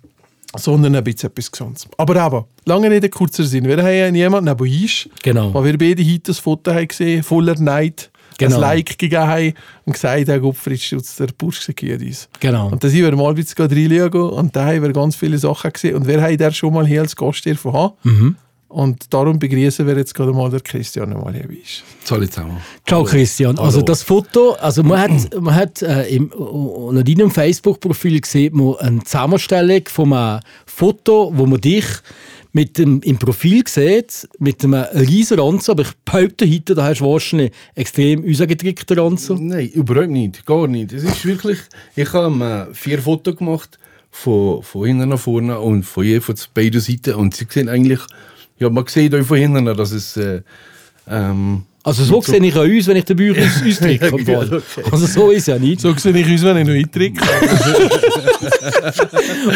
sondern 0.58 0.96
ein 0.96 1.04
bisschen 1.04 1.30
etwas 1.30 1.52
Gesundes. 1.52 1.88
Aber 1.98 2.26
eben, 2.26 2.46
lange 2.66 2.90
Rede, 2.92 3.10
kurzer 3.10 3.44
Sinn. 3.44 3.66
Wir 3.66 3.78
haben 3.78 3.86
ja 3.88 4.08
jemanden 4.08 4.50
neben 4.50 4.82
uns, 4.84 5.10
Genau. 5.22 5.54
weil 5.54 5.66
wir 5.66 5.78
beide 5.78 6.04
heute 6.04 6.20
das 6.24 6.40
Foto 6.40 6.74
haben 6.74 6.88
gesehen 6.88 7.24
voller 7.24 7.60
Neid, 7.60 8.10
Genau. 8.40 8.56
ein 8.56 8.62
Like 8.62 8.98
gegeben 8.98 9.28
haben 9.28 9.54
und 9.86 9.94
gesagt 9.94 10.28
haben, 10.28 10.42
Gottfried 10.42 10.82
Stutz, 10.82 11.16
der 11.18 11.28
Bursch 11.38 11.60
segiert 11.62 12.02
uns. 12.02 12.28
Genau. 12.40 12.70
Und 12.70 12.84
da 12.84 12.90
sind 12.90 13.02
wir 13.04 13.16
mal 13.16 13.30
ein 13.30 13.36
bisschen 13.36 13.66
reinschauen 13.66 14.30
und 14.32 14.56
da 14.56 14.66
haben 14.66 14.82
wir 14.82 14.92
ganz 14.92 15.16
viele 15.16 15.38
Sachen 15.38 15.72
gesehen. 15.72 15.96
Und 15.96 16.08
wir 16.08 16.22
haben 16.22 16.38
da 16.38 16.52
schon 16.52 16.74
mal 16.74 16.86
hier 16.88 17.02
als 17.02 17.16
Gast 17.16 17.44
hier. 17.44 17.58
Mhm. 18.04 18.36
Und 18.74 19.14
darum 19.14 19.38
begrüßen 19.38 19.86
wir 19.86 19.96
jetzt 19.96 20.16
gerade 20.16 20.34
mal 20.34 20.50
den 20.50 20.64
Christian 20.64 21.12
mal 21.12 21.32
hier 21.32 21.48
bei 21.48 21.58
uns. 21.58 21.84
Hallo 22.10 22.26
zusammen. 22.26 22.58
Ciao 22.88 23.04
Christian. 23.04 23.60
Also 23.60 23.84
das 23.84 24.02
Foto, 24.02 24.54
also 24.54 24.82
man 24.82 25.00
hat, 25.00 25.40
man 25.40 25.54
hat 25.54 25.84
äh, 25.84 26.08
im, 26.08 26.32
unter 26.32 27.04
deinem 27.04 27.30
Facebook-Profil 27.30 28.26
sieht 28.26 28.52
man 28.52 28.76
eine 28.78 29.04
Zusammenstellung 29.04 29.84
von 29.88 30.12
einem 30.12 30.40
Foto, 30.66 31.32
wo 31.36 31.46
man 31.46 31.62
dich 31.62 31.86
mit 32.52 32.80
dem, 32.80 33.00
im 33.02 33.18
Profil 33.18 33.62
sieht, 33.68 34.28
mit 34.40 34.64
einem 34.64 34.74
riesen 34.74 35.40
Ranzen, 35.40 35.72
aber 35.72 35.84
ich 35.84 35.92
behaupte 36.04 36.50
heute, 36.50 36.74
da 36.74 36.86
hast 36.86 37.02
du 37.02 37.06
wahrscheinlich 37.06 37.52
extrem 37.76 38.26
rausgedrückten 38.26 38.98
Ranzen. 38.98 39.48
Nein, 39.50 39.70
überhaupt 39.70 40.10
nicht. 40.10 40.48
Gar 40.48 40.68
nicht. 40.68 40.94
Es 40.94 41.04
ist 41.04 41.24
wirklich, 41.26 41.60
ich 41.96 42.12
habe 42.12 42.68
äh, 42.72 42.74
vier 42.74 43.00
Fotos 43.00 43.36
gemacht, 43.36 43.78
von, 44.10 44.62
von 44.64 44.86
hinten 44.86 45.10
nach 45.10 45.20
vorne 45.20 45.60
und 45.60 45.84
von 45.84 46.04
je 46.04 46.20
von 46.22 46.36
beiden 46.54 46.82
Seiten. 46.82 47.16
Und 47.16 47.36
sie 47.36 47.46
sehen 47.50 47.68
eigentlich, 47.68 48.00
ja, 48.58 48.70
man 48.70 48.88
sieht 48.88 49.16
auch 49.16 49.24
von 49.24 49.38
hinten, 49.38 49.66
dass 49.66 49.92
es. 49.92 50.18
Äh, 50.18 50.42
ähm, 51.08 51.64
Also 51.86 52.04
so 52.06 52.22
sehe 52.22 52.44
ich 52.44 52.56
uns, 52.56 52.88
wenn 52.88 52.96
ich 52.98 53.04
den 53.06 53.18
Bauch 53.18 53.44
aus- 53.44 53.62
ausdrücke. 53.68 54.06
im 54.08 54.26
Fall. 54.26 54.46
Okay. 54.58 54.90
Also 54.92 55.06
so 55.06 55.32
ist 55.32 55.48
ja 55.48 55.60
nicht. 55.60 55.82
So 55.82 55.94
sehe 55.98 56.16
ich 56.18 56.28
uns, 56.32 56.44
wenn 56.44 56.58
ich 56.58 56.68
noch 56.68 56.74
eintrinke. 56.74 57.22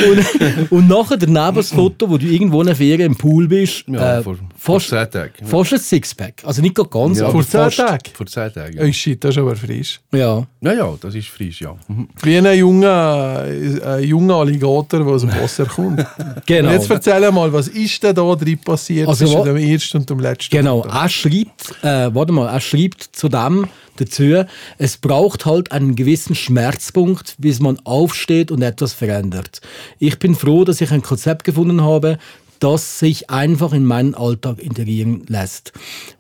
Und, 0.09 0.71
und 0.71 0.88
nachher 0.88 1.18
daneben 1.18 1.56
das 1.56 1.69
Foto, 1.71 2.09
wo 2.09 2.18
du 2.18 2.25
irgendwo 2.25 2.62
in 2.62 2.68
einer 2.68 2.75
Ferien 2.75 3.12
im 3.12 3.15
Pool 3.15 3.47
bist, 3.47 3.83
ja, 3.88 4.19
äh, 4.19 4.24
vor, 4.24 4.35
vor 4.57 4.79
fast, 4.79 4.89
zehn 4.89 5.09
Tagen. 5.12 5.45
fast 5.45 5.74
ein 5.74 5.79
Sixpack. 5.79 6.33
Also 6.44 6.62
nicht 6.62 6.75
ganz, 6.75 7.19
Ja. 7.19 7.25
aber 7.25 7.31
Vor 7.33 7.44
10 7.44 7.51
fast. 7.62 7.77
Tagen. 7.77 8.03
Vor 8.13 8.25
zehn 8.25 8.53
Tagen. 8.53 8.77
Oh 8.79 8.85
Ja. 8.85 8.94
shit, 8.94 9.24
das 9.24 9.31
ist 9.35 9.38
aber 9.41 9.56
frisch. 9.56 10.00
Ja. 10.13 10.45
ja, 10.62 10.74
ja, 10.74 10.94
das 11.00 11.15
ist 11.15 11.27
frisch, 11.29 11.62
ja. 11.62 11.75
Mhm. 11.88 12.07
Wie 12.21 12.38
ein 12.38 12.57
junger, 12.57 13.44
ein 13.85 14.03
junger 14.03 14.35
Alligator, 14.35 15.00
der 15.00 15.07
aus 15.07 15.21
dem 15.21 15.31
Wasser 15.35 15.65
kommt. 15.65 16.06
Genau. 16.45 16.69
Und 16.69 16.75
jetzt 16.75 16.89
erzähl 16.89 17.31
mal, 17.31 17.51
was 17.51 17.68
ist 17.68 18.01
denn 18.03 18.15
da 18.15 18.35
drin 18.35 18.57
passiert 18.59 19.07
Also 19.07 19.25
zwischen 19.25 19.44
dem 19.44 19.57
ersten 19.57 19.97
und 19.97 20.09
dem 20.09 20.19
letzten? 20.19 20.56
Genau, 20.56 20.81
Foto? 20.83 20.95
er 20.95 21.09
schreibt, 21.09 21.74
äh, 21.83 22.13
warte 22.18 22.34
mal, 22.34 22.48
er 22.48 22.60
schreibt 22.60 23.04
zu 23.04 23.30
dem 23.30 23.68
dazu, 23.96 24.46
es 24.78 24.98
braucht 24.98 25.46
halt 25.46 25.72
einen 25.72 25.96
gewissen 25.96 26.36
Schmerzpunkt, 26.36 27.36
bis 27.38 27.60
man 27.60 27.80
aufsteht 27.84 28.52
und 28.52 28.62
etwas 28.62 28.94
verändert. 28.94 29.62
Ich 30.00 30.19
bin 30.19 30.36
froh, 30.36 30.66
dass 30.66 30.81
ich 30.81 30.92
ein 30.92 31.02
Konzept 31.02 31.44
gefunden 31.44 31.81
habe, 31.81 32.18
das 32.60 33.00
sich 33.00 33.30
einfach 33.30 33.74
in 33.74 33.86
meinen 33.86 34.16
Alltag 34.16 34.60
integrieren 34.60 35.24
lässt. 35.28 35.74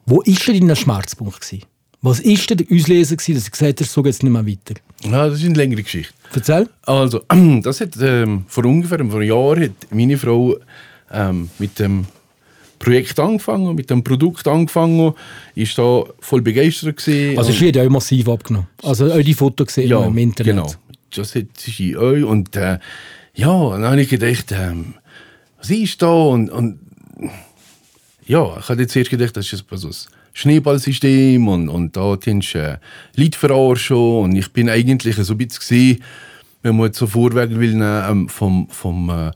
Wo 0.05 0.21
ist 0.21 0.47
denn 0.47 0.67
dein 0.67 0.75
Schmerzpunkt 0.75 1.41
gewesen? 1.41 1.65
Was 2.01 2.19
ist 2.19 2.49
denn 2.49 2.57
der 2.57 2.67
Auslöser 2.71 3.15
gewesen, 3.15 3.35
dass 3.35 3.45
du 3.45 3.51
gesagt 3.51 3.81
hast, 3.81 3.91
so 3.91 4.03
geht 4.03 4.13
es 4.13 4.23
nicht 4.23 4.31
mehr 4.31 4.45
weiter? 4.45 4.79
ja, 5.03 5.27
das 5.29 5.39
ist 5.39 5.45
eine 5.45 5.55
längere 5.55 5.83
Geschichte. 5.83 6.13
Erzähl. 6.33 6.69
Also, 6.83 7.21
das 7.63 7.81
hat 7.81 7.97
ähm, 7.99 8.45
vor 8.47 8.65
ungefähr 8.65 8.99
vor 8.99 9.19
einem 9.19 9.29
Jahr 9.29 9.59
hat 9.59 9.71
meine 9.91 10.17
Frau 10.17 10.55
ähm, 11.11 11.49
mit 11.59 11.79
dem 11.79 12.05
Projekt 12.79 13.19
angefangen, 13.19 13.75
mit 13.75 13.89
dem 13.89 14.03
Produkt 14.03 14.47
angefangen, 14.47 15.13
ist 15.55 15.77
da 15.77 16.03
voll 16.19 16.41
begeistert 16.41 16.97
gewesen. 16.97 17.37
Also 17.37 17.51
es 17.51 17.59
wird 17.61 17.77
auch 17.77 17.89
massiv 17.89 18.29
abgenommen. 18.29 18.67
Also 18.83 19.11
auch 19.11 19.21
die 19.21 19.33
Fotos 19.33 19.67
gesehen 19.67 19.89
ja, 19.89 20.05
im 20.05 20.17
Internet. 20.17 20.55
genau. 20.55 20.71
Das 21.15 21.35
in 21.35 21.97
euch 21.97 22.23
und 22.23 22.55
äh, 22.55 22.79
ja, 23.33 23.69
dann 23.71 23.83
habe 23.85 24.01
ich 24.01 24.09
gedacht, 24.09 24.51
ähm, 24.51 24.95
was 25.57 25.69
ist 25.69 26.01
da 26.01 26.11
und, 26.11 26.49
und 26.49 26.79
ja, 28.25 28.57
ich 28.59 28.69
hatte 28.69 28.81
jetzt 28.81 28.95
erst 28.95 29.09
gedacht, 29.09 29.37
das 29.37 29.51
ist 29.51 29.65
so 29.69 29.87
ein 29.87 29.93
Schneeballsystem 30.33 31.47
und, 31.47 31.69
und 31.69 31.95
da 31.95 32.17
hast 32.25 32.53
du 32.53 32.59
äh, 32.59 32.77
Leute 33.15 33.39
verarschen 33.39 33.97
und 33.97 34.35
ich 34.35 34.51
bin 34.51 34.69
eigentlich 34.69 35.15
so 35.15 35.33
ein 35.33 35.37
bisschen 35.37 35.61
gewesen, 35.61 36.03
wenn 36.61 36.75
man 36.75 36.87
jetzt 36.87 36.97
so 36.97 37.07
Vorwege 37.07 37.59
will, 37.59 37.79
ähm, 37.81 38.27
vom, 38.27 38.67
vom, 38.69 39.09
äh, 39.09 39.31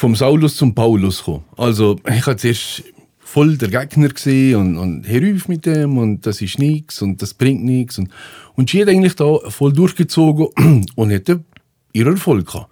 vom 0.00 0.14
Saulus 0.14 0.56
zum 0.56 0.74
Paulus 0.74 1.24
kommen. 1.24 1.44
Also 1.58 2.00
ich 2.10 2.24
hatte 2.24 2.38
zuerst 2.38 2.84
voll 3.18 3.58
der 3.58 3.68
Gegner 3.68 4.08
gesehen 4.08 4.56
und, 4.56 4.78
und 4.78 5.06
herauf 5.06 5.46
mit 5.46 5.66
dem 5.66 5.98
und 5.98 6.24
das 6.24 6.40
ist 6.40 6.58
nichts 6.58 7.02
und 7.02 7.20
das 7.20 7.34
bringt 7.34 7.62
nichts 7.62 7.98
und, 7.98 8.08
und 8.54 8.70
sie 8.70 8.80
hat 8.80 8.88
eigentlich 8.88 9.14
da 9.14 9.36
voll 9.50 9.74
durchgezogen 9.74 10.86
und 10.94 11.12
hatte 11.12 11.44
ihren 11.92 12.14
Erfolg 12.14 12.46
gehabt. 12.46 12.70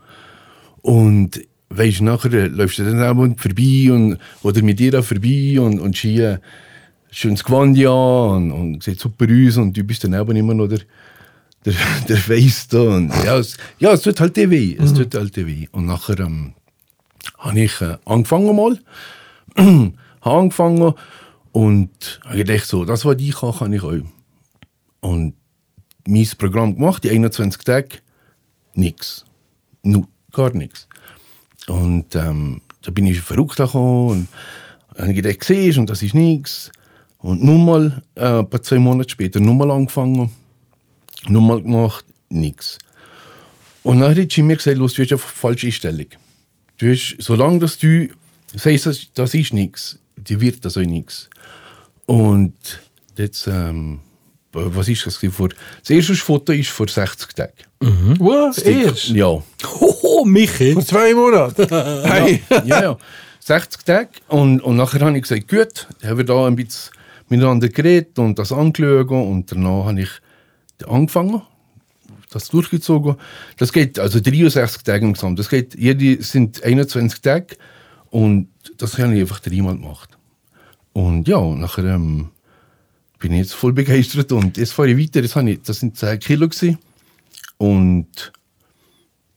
Und 0.80 1.42
weißt, 1.68 2.00
nachher 2.00 2.48
läufst 2.48 2.78
du 2.78 2.84
dann 2.84 3.02
auch 3.02 3.38
vorbei 3.38 3.92
und, 3.92 4.16
oder 4.42 4.62
mit 4.62 4.80
ihr 4.80 4.98
auch 4.98 5.04
vorbei 5.04 5.60
und, 5.60 5.80
und 5.80 5.98
sie 5.98 6.20
äh, 6.20 6.38
schönes 7.10 7.44
Gewand 7.44 7.76
ja 7.76 7.90
und, 7.90 8.52
und 8.52 8.82
sieht 8.82 9.00
super 9.00 9.26
aus 9.28 9.58
und 9.58 9.76
du 9.76 9.84
bist 9.84 10.02
dann 10.02 10.14
eben 10.14 10.34
immer 10.34 10.54
noch 10.54 10.68
der, 10.68 10.80
der, 11.66 11.74
der 12.08 12.16
Face 12.16 12.68
da 12.68 12.80
und 12.80 13.12
ja, 13.22 13.36
es, 13.36 13.58
ja, 13.78 13.92
es 13.92 14.00
tut 14.00 14.18
halt 14.18 14.38
eh 14.38 14.48
weh, 14.48 14.78
es 14.80 14.94
tut 14.94 15.14
halt 15.14 15.36
eh 15.36 15.46
weh. 15.46 15.66
Und 15.72 15.84
nachher 15.84 16.20
ähm, 16.20 16.54
habe 17.36 17.60
ich 17.60 17.80
äh, 17.80 17.96
angefangen 18.04 18.56
mal, 18.56 18.78
habe 20.20 20.38
angefangen 20.38 20.94
und 21.52 22.20
habe 22.24 22.36
gedacht 22.38 22.66
so, 22.66 22.84
das 22.84 23.04
was 23.04 23.16
ich 23.18 23.36
kann, 23.36 23.52
kann 23.52 23.72
ich 23.72 23.82
auch. 23.82 23.94
Und 25.00 25.34
mein 26.06 26.28
Programm 26.38 26.74
gemacht, 26.74 27.04
die 27.04 27.10
21 27.10 27.62
Tage, 27.62 27.98
nichts. 28.74 29.24
Nu, 29.82 30.06
gar 30.32 30.54
nichts. 30.54 30.88
Und 31.66 32.14
ähm, 32.14 32.62
da 32.82 32.90
bin 32.90 33.06
ich 33.06 33.20
verrückt 33.20 33.56
gekommen 33.56 34.10
und 34.10 34.28
habe 34.98 35.14
gedacht, 35.14 35.44
siehst 35.44 35.78
und 35.78 35.90
das 35.90 36.02
ist 36.02 36.14
nichts. 36.14 36.70
Und 37.18 37.42
nun 37.42 37.64
mal, 37.64 38.02
äh, 38.14 38.38
ein 38.38 38.48
paar 38.48 38.62
zwei 38.62 38.78
Monate 38.78 39.10
später, 39.10 39.40
nochmal 39.40 39.70
angefangen, 39.70 40.30
nochmal 41.28 41.62
gemacht, 41.62 42.04
nichts. 42.28 42.78
Und 43.82 44.00
dann 44.00 44.16
hat 44.16 44.32
sie 44.32 44.42
mir 44.42 44.56
gesagt, 44.56 44.78
du 44.78 44.84
hast 44.84 44.98
eine 44.98 45.18
falsche 45.18 45.66
Einstellung. 45.66 46.06
Du 46.78 46.90
hast, 46.90 47.16
solange 47.18 47.58
dass 47.58 47.76
du 47.78 48.08
sagst, 48.54 48.86
das, 48.86 49.08
das 49.12 49.34
ist 49.34 49.52
nichts, 49.52 49.98
dir 50.16 50.40
wird 50.40 50.64
das 50.64 50.76
auch 50.76 50.82
nichts. 50.82 51.28
Und 52.06 52.54
jetzt, 53.16 53.46
ähm, 53.48 54.00
was 54.52 54.88
ist 54.88 55.06
das? 55.06 55.16
Vor, 55.16 55.48
das 55.80 55.90
erste 55.90 56.14
Foto 56.14 56.52
ist 56.52 56.70
vor 56.70 56.88
60 56.88 57.34
Tagen. 57.34 57.52
Was? 58.18 58.58
Erst? 58.58 59.08
Ja. 59.08 59.42
Hoho, 59.64 60.24
Michi! 60.24 60.72
Vor 60.72 60.84
zwei 60.84 61.14
Monaten? 61.14 61.66
hey. 61.68 62.42
ja, 62.64 62.82
ja. 62.82 62.98
60 63.40 63.84
Tage. 63.84 64.10
Und, 64.28 64.60
und 64.60 64.76
nachher 64.76 65.00
habe 65.00 65.16
ich 65.16 65.22
gesagt, 65.22 65.48
gut, 65.48 65.86
dann 66.00 66.10
haben 66.10 66.18
wir 66.18 66.24
da 66.24 66.46
ein 66.46 66.56
bisschen 66.56 66.92
miteinander 67.28 67.68
geredet 67.68 68.18
und 68.18 68.38
das 68.38 68.52
angeschaut. 68.52 69.10
Und 69.10 69.50
danach 69.50 69.86
habe 69.86 70.02
ich 70.02 70.10
angefangen, 70.86 71.42
das 72.30 72.48
durchgezogen. 72.48 73.16
Das 73.56 73.72
geht, 73.72 73.98
also 73.98 74.20
63 74.20 74.82
Tage 74.82 75.06
insgesamt. 75.06 75.38
Das 75.38 75.48
geht, 75.48 75.78
jede 75.78 76.22
sind 76.22 76.62
21 76.62 77.20
Tage. 77.20 77.56
Und 78.10 78.48
das 78.76 78.98
habe 78.98 79.14
ich 79.14 79.20
einfach 79.20 79.40
dreimal 79.40 79.76
gemacht. 79.76 80.16
Und 80.92 81.28
ja, 81.28 81.40
nachher 81.40 81.84
ähm, 81.84 82.28
bin 83.18 83.32
ich 83.32 83.38
jetzt 83.38 83.54
voll 83.54 83.72
begeistert. 83.72 84.32
Und 84.32 84.56
jetzt 84.56 84.72
fahre 84.72 84.90
ich 84.90 84.98
weiter. 84.98 85.22
Das, 85.22 85.36
habe 85.36 85.50
ich, 85.50 85.62
das 85.62 85.80
sind 85.80 85.96
10 85.96 86.18
Kilo. 86.18 86.48
Gewesen. 86.48 86.78
Und 87.56 88.32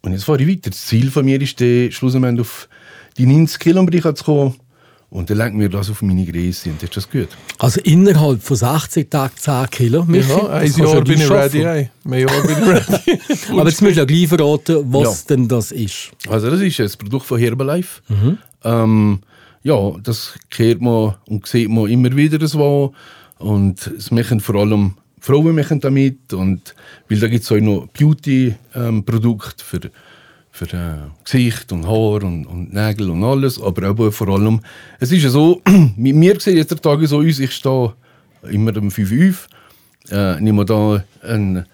und 0.02 0.14
jetzt 0.14 0.24
fahre 0.24 0.42
ich 0.42 0.48
weiter. 0.48 0.70
Das 0.72 0.86
Ziel 0.88 1.12
von 1.12 1.26
mir 1.26 1.40
ist, 1.42 1.60
schlussendlich 1.94 2.42
auf 2.42 2.68
die 3.18 3.26
90 3.26 3.60
Kilo 3.60 3.82
im 3.82 4.16
zu 4.16 4.24
kommen. 4.24 4.56
Und 5.12 5.30
dann 5.30 5.38
lenkt 5.40 5.58
mir 5.58 5.68
das 5.68 5.90
auf 5.90 6.02
meine 6.02 6.26
Größe 6.26 6.70
und 6.70 6.82
ist 6.82 6.96
das 6.96 7.10
gut. 7.10 7.28
Also 7.60 7.82
innerhalb 7.82 8.42
von 8.42 8.58
80 8.64 9.12
Tagen 9.12 9.34
10 9.36 9.70
Kilo. 9.70 10.06
Michi, 10.06 10.30
Ja, 10.30 10.48
ein 10.48 10.72
Jahr 10.72 10.94
ja 10.96 11.00
bin 11.02 11.20
ich 11.22 11.30
ready. 11.30 11.64
ey. 11.64 11.90
Ein 12.06 12.20
Jahr 12.20 12.42
bin 12.48 12.58
ich 12.58 12.68
ready. 12.68 13.20
Aber 13.60 13.70
jetzt 13.70 13.82
du 13.82 13.90
ja 13.90 14.06
gleich 14.06 14.28
verraten, 14.30 14.86
was 14.88 15.04
Ja. 15.28 15.36
denn 15.36 15.48
das 15.50 15.74
ist. 15.74 16.12
Also 16.30 16.50
das 16.50 16.62
ist 16.62 16.80
ein 16.80 16.90
Produkt 16.98 17.26
von 17.26 17.38
Herbalife. 17.40 18.02
Ähm, 18.64 19.20
ja, 19.64 19.92
das 20.02 20.34
kehrt 20.50 20.80
man 20.82 21.16
und 21.28 21.46
sieht 21.46 21.70
man 21.70 21.88
immer 21.90 22.16
wieder 22.16 22.48
so. 22.48 22.94
Und 23.38 23.86
es 23.98 24.12
machen 24.12 24.40
vor 24.40 24.56
allem 24.56 24.94
Frauen 25.20 25.54
machen 25.56 25.82
damit. 25.82 26.32
Und, 26.34 26.74
weil 27.10 27.20
da 27.20 27.28
gibt 27.28 27.44
es 27.44 27.52
auch 27.52 27.58
noch 27.60 27.88
Beauty-Produkte 28.00 29.64
für, 29.66 29.80
für 30.52 30.66
äh, 30.66 31.10
Gesicht 31.24 31.72
und 31.72 31.88
Haar 31.88 32.24
und, 32.24 32.46
und 32.46 32.74
Nägel 32.74 33.10
und 33.10 33.24
alles. 33.24 33.62
Aber 33.62 33.90
auch 33.90 34.12
vor 34.12 34.28
allem, 34.30 34.62
es 35.00 35.12
ist 35.12 35.24
ja 35.24 35.30
so, 35.30 35.62
mit 35.96 36.16
mir 36.16 36.40
sieht 36.40 36.56
jetzt 36.56 36.72
der 36.72 36.82
Tag 36.82 37.00
so 37.08 37.20
aus, 37.20 37.40
ich 37.40 37.52
stehe 37.52 37.94
immer 38.50 38.76
um 38.78 38.92
5 38.92 39.12
Uhr 39.12 39.34
äh, 40.10 40.40
nehme 40.42 40.66
da 40.66 41.04
einen 41.22 41.66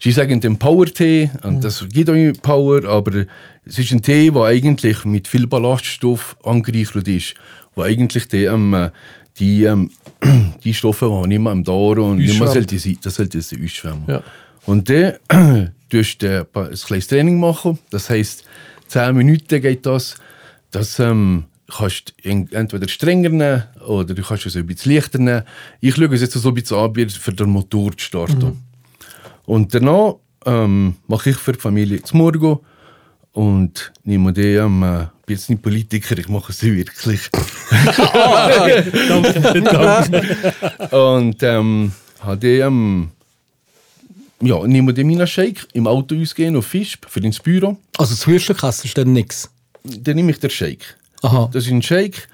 Sie 0.00 0.12
sagen 0.12 0.40
den 0.40 0.56
Power-Tee, 0.56 1.28
und 1.42 1.64
das 1.64 1.84
gibt 1.88 2.08
auch 2.08 2.32
Power, 2.40 2.84
aber 2.84 3.26
es 3.64 3.80
ist 3.80 3.90
ein 3.90 4.00
Tee, 4.00 4.30
der 4.30 4.42
eigentlich 4.44 5.04
mit 5.04 5.26
viel 5.26 5.48
Ballaststoff 5.48 6.36
angereichert 6.44 7.08
ist, 7.08 7.34
wo 7.74 7.82
eigentlich 7.82 8.28
die, 8.28 8.44
ähm, 8.44 8.74
äh, 8.74 8.90
die, 9.40 9.64
ähm, 9.64 9.90
die 10.64 10.72
Stoffe, 10.72 11.10
die 11.24 11.28
nicht 11.30 11.40
mehr 11.40 11.50
im 11.50 11.64
Darm 11.64 11.98
und 11.98 12.18
nicht 12.18 12.38
mehr 12.38 12.48
sollte 12.48 12.78
sein, 12.78 12.96
das 13.02 13.16
sollte 13.16 13.40
sie 13.40 13.58
ausschwemmen. 13.64 14.04
Ja. 14.06 14.22
Und 14.66 14.88
dann 14.88 15.14
tust 15.88 16.22
du 16.22 16.46
ein 16.54 16.74
kleines 16.74 17.06
Training 17.06 17.38
machen, 17.40 17.78
das 17.90 18.10
heisst, 18.10 18.44
10 18.88 19.16
Minuten 19.16 19.60
geht 19.60 19.86
das, 19.86 20.16
das 20.70 20.98
ähm, 20.98 21.44
kannst 21.70 22.14
du 22.22 22.28
en- 22.28 22.50
entweder 22.52 22.88
strenger 22.88 23.28
nehmen 23.30 23.62
oder 23.86 24.14
du 24.14 24.22
kannst 24.22 24.46
es 24.46 24.56
ein 24.56 24.66
bisschen 24.66 24.94
leichter 24.94 25.18
nehmen. 25.18 25.42
Ich 25.80 25.94
schaue 25.96 26.14
es 26.14 26.20
jetzt 26.22 26.34
so 26.34 26.48
ein 26.48 26.54
bisschen 26.54 26.78
an, 26.78 27.08
für 27.10 27.32
den 27.32 27.50
Motor 27.50 27.92
zu 27.96 28.04
starten. 28.04 28.62
Und 29.44 29.74
danach 29.74 30.14
ähm, 30.46 30.96
mache 31.06 31.30
ich 31.30 31.36
für 31.36 31.52
die 31.52 31.58
Familie 31.60 32.02
zum 32.02 32.18
Morgen 32.20 32.58
und 33.32 33.92
nehme 34.04 34.32
die, 34.32 34.54
ähm, 34.54 34.82
äh, 34.82 35.06
bin 35.26 35.36
jetzt 35.36 35.50
nicht 35.50 35.62
Politiker, 35.62 36.16
ich 36.18 36.28
mache 36.28 36.52
es 36.52 36.62
wirklich. 36.62 37.28
und 40.90 41.42
ähm, 41.42 41.92
habe 42.20 42.36
die, 42.38 42.58
ähm, 42.58 43.10
ja, 44.40 44.66
nehme 44.66 44.94
die 44.94 45.04
meinen 45.04 45.26
Shake 45.26 45.66
im 45.72 45.86
Auto 45.86 46.14
ausgehen 46.16 46.56
auf 46.56 46.66
Fisch 46.66 46.98
für 47.06 47.20
ins 47.20 47.40
Büro. 47.40 47.76
Also 47.96 48.14
zwischen 48.14 48.56
kannst 48.56 48.84
du 48.84 48.88
dann 48.94 49.12
nichts. 49.12 49.50
Dann 49.82 50.16
nehme 50.16 50.30
ich 50.30 50.38
den 50.38 50.50
Shake. 50.50 50.96
Aha. 51.22 51.50
Das 51.52 51.66
ist 51.66 51.72
ein 51.72 51.82
Shake. 51.82 52.28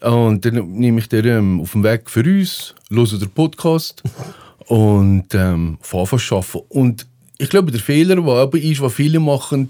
Und 0.00 0.44
dann 0.44 0.72
nehme 0.72 1.00
ich 1.00 1.08
den 1.08 1.26
ähm, 1.26 1.60
auf 1.60 1.72
dem 1.72 1.84
Weg 1.84 2.10
für 2.10 2.24
uns, 2.24 2.74
höre 2.90 3.18
den 3.18 3.30
Podcast 3.30 4.02
und 4.66 5.34
ähm, 5.34 5.78
an 5.80 6.06
zu 6.18 6.36
arbeiten. 6.36 6.60
Und 6.68 7.06
ich 7.38 7.48
glaube, 7.48 7.72
der 7.72 7.80
Fehler, 7.80 8.16
der 8.16 8.24
aber 8.24 8.58
ist, 8.58 8.80
was 8.80 8.94
viele 8.94 9.20
machen, 9.20 9.68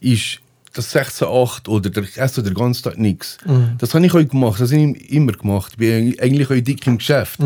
ist 0.00 0.40
das 0.74 0.94
16-8 0.94 1.68
oder 1.68 1.88
der 1.88 2.04
Essen 2.16 2.44
den 2.44 2.54
ganzen 2.54 2.82
Tag 2.82 2.98
nichts. 2.98 3.38
Das 3.78 3.94
habe 3.94 4.04
ich 4.04 4.12
auch 4.12 4.28
gemacht, 4.28 4.60
das 4.60 4.72
habe 4.72 4.82
ich 4.82 5.12
immer 5.12 5.32
gemacht. 5.32 5.72
Ich 5.72 5.78
bin 5.78 6.18
eigentlich 6.18 6.50
auch 6.50 6.62
dick 6.62 6.86
im 6.86 6.98
Geschäft. 6.98 7.38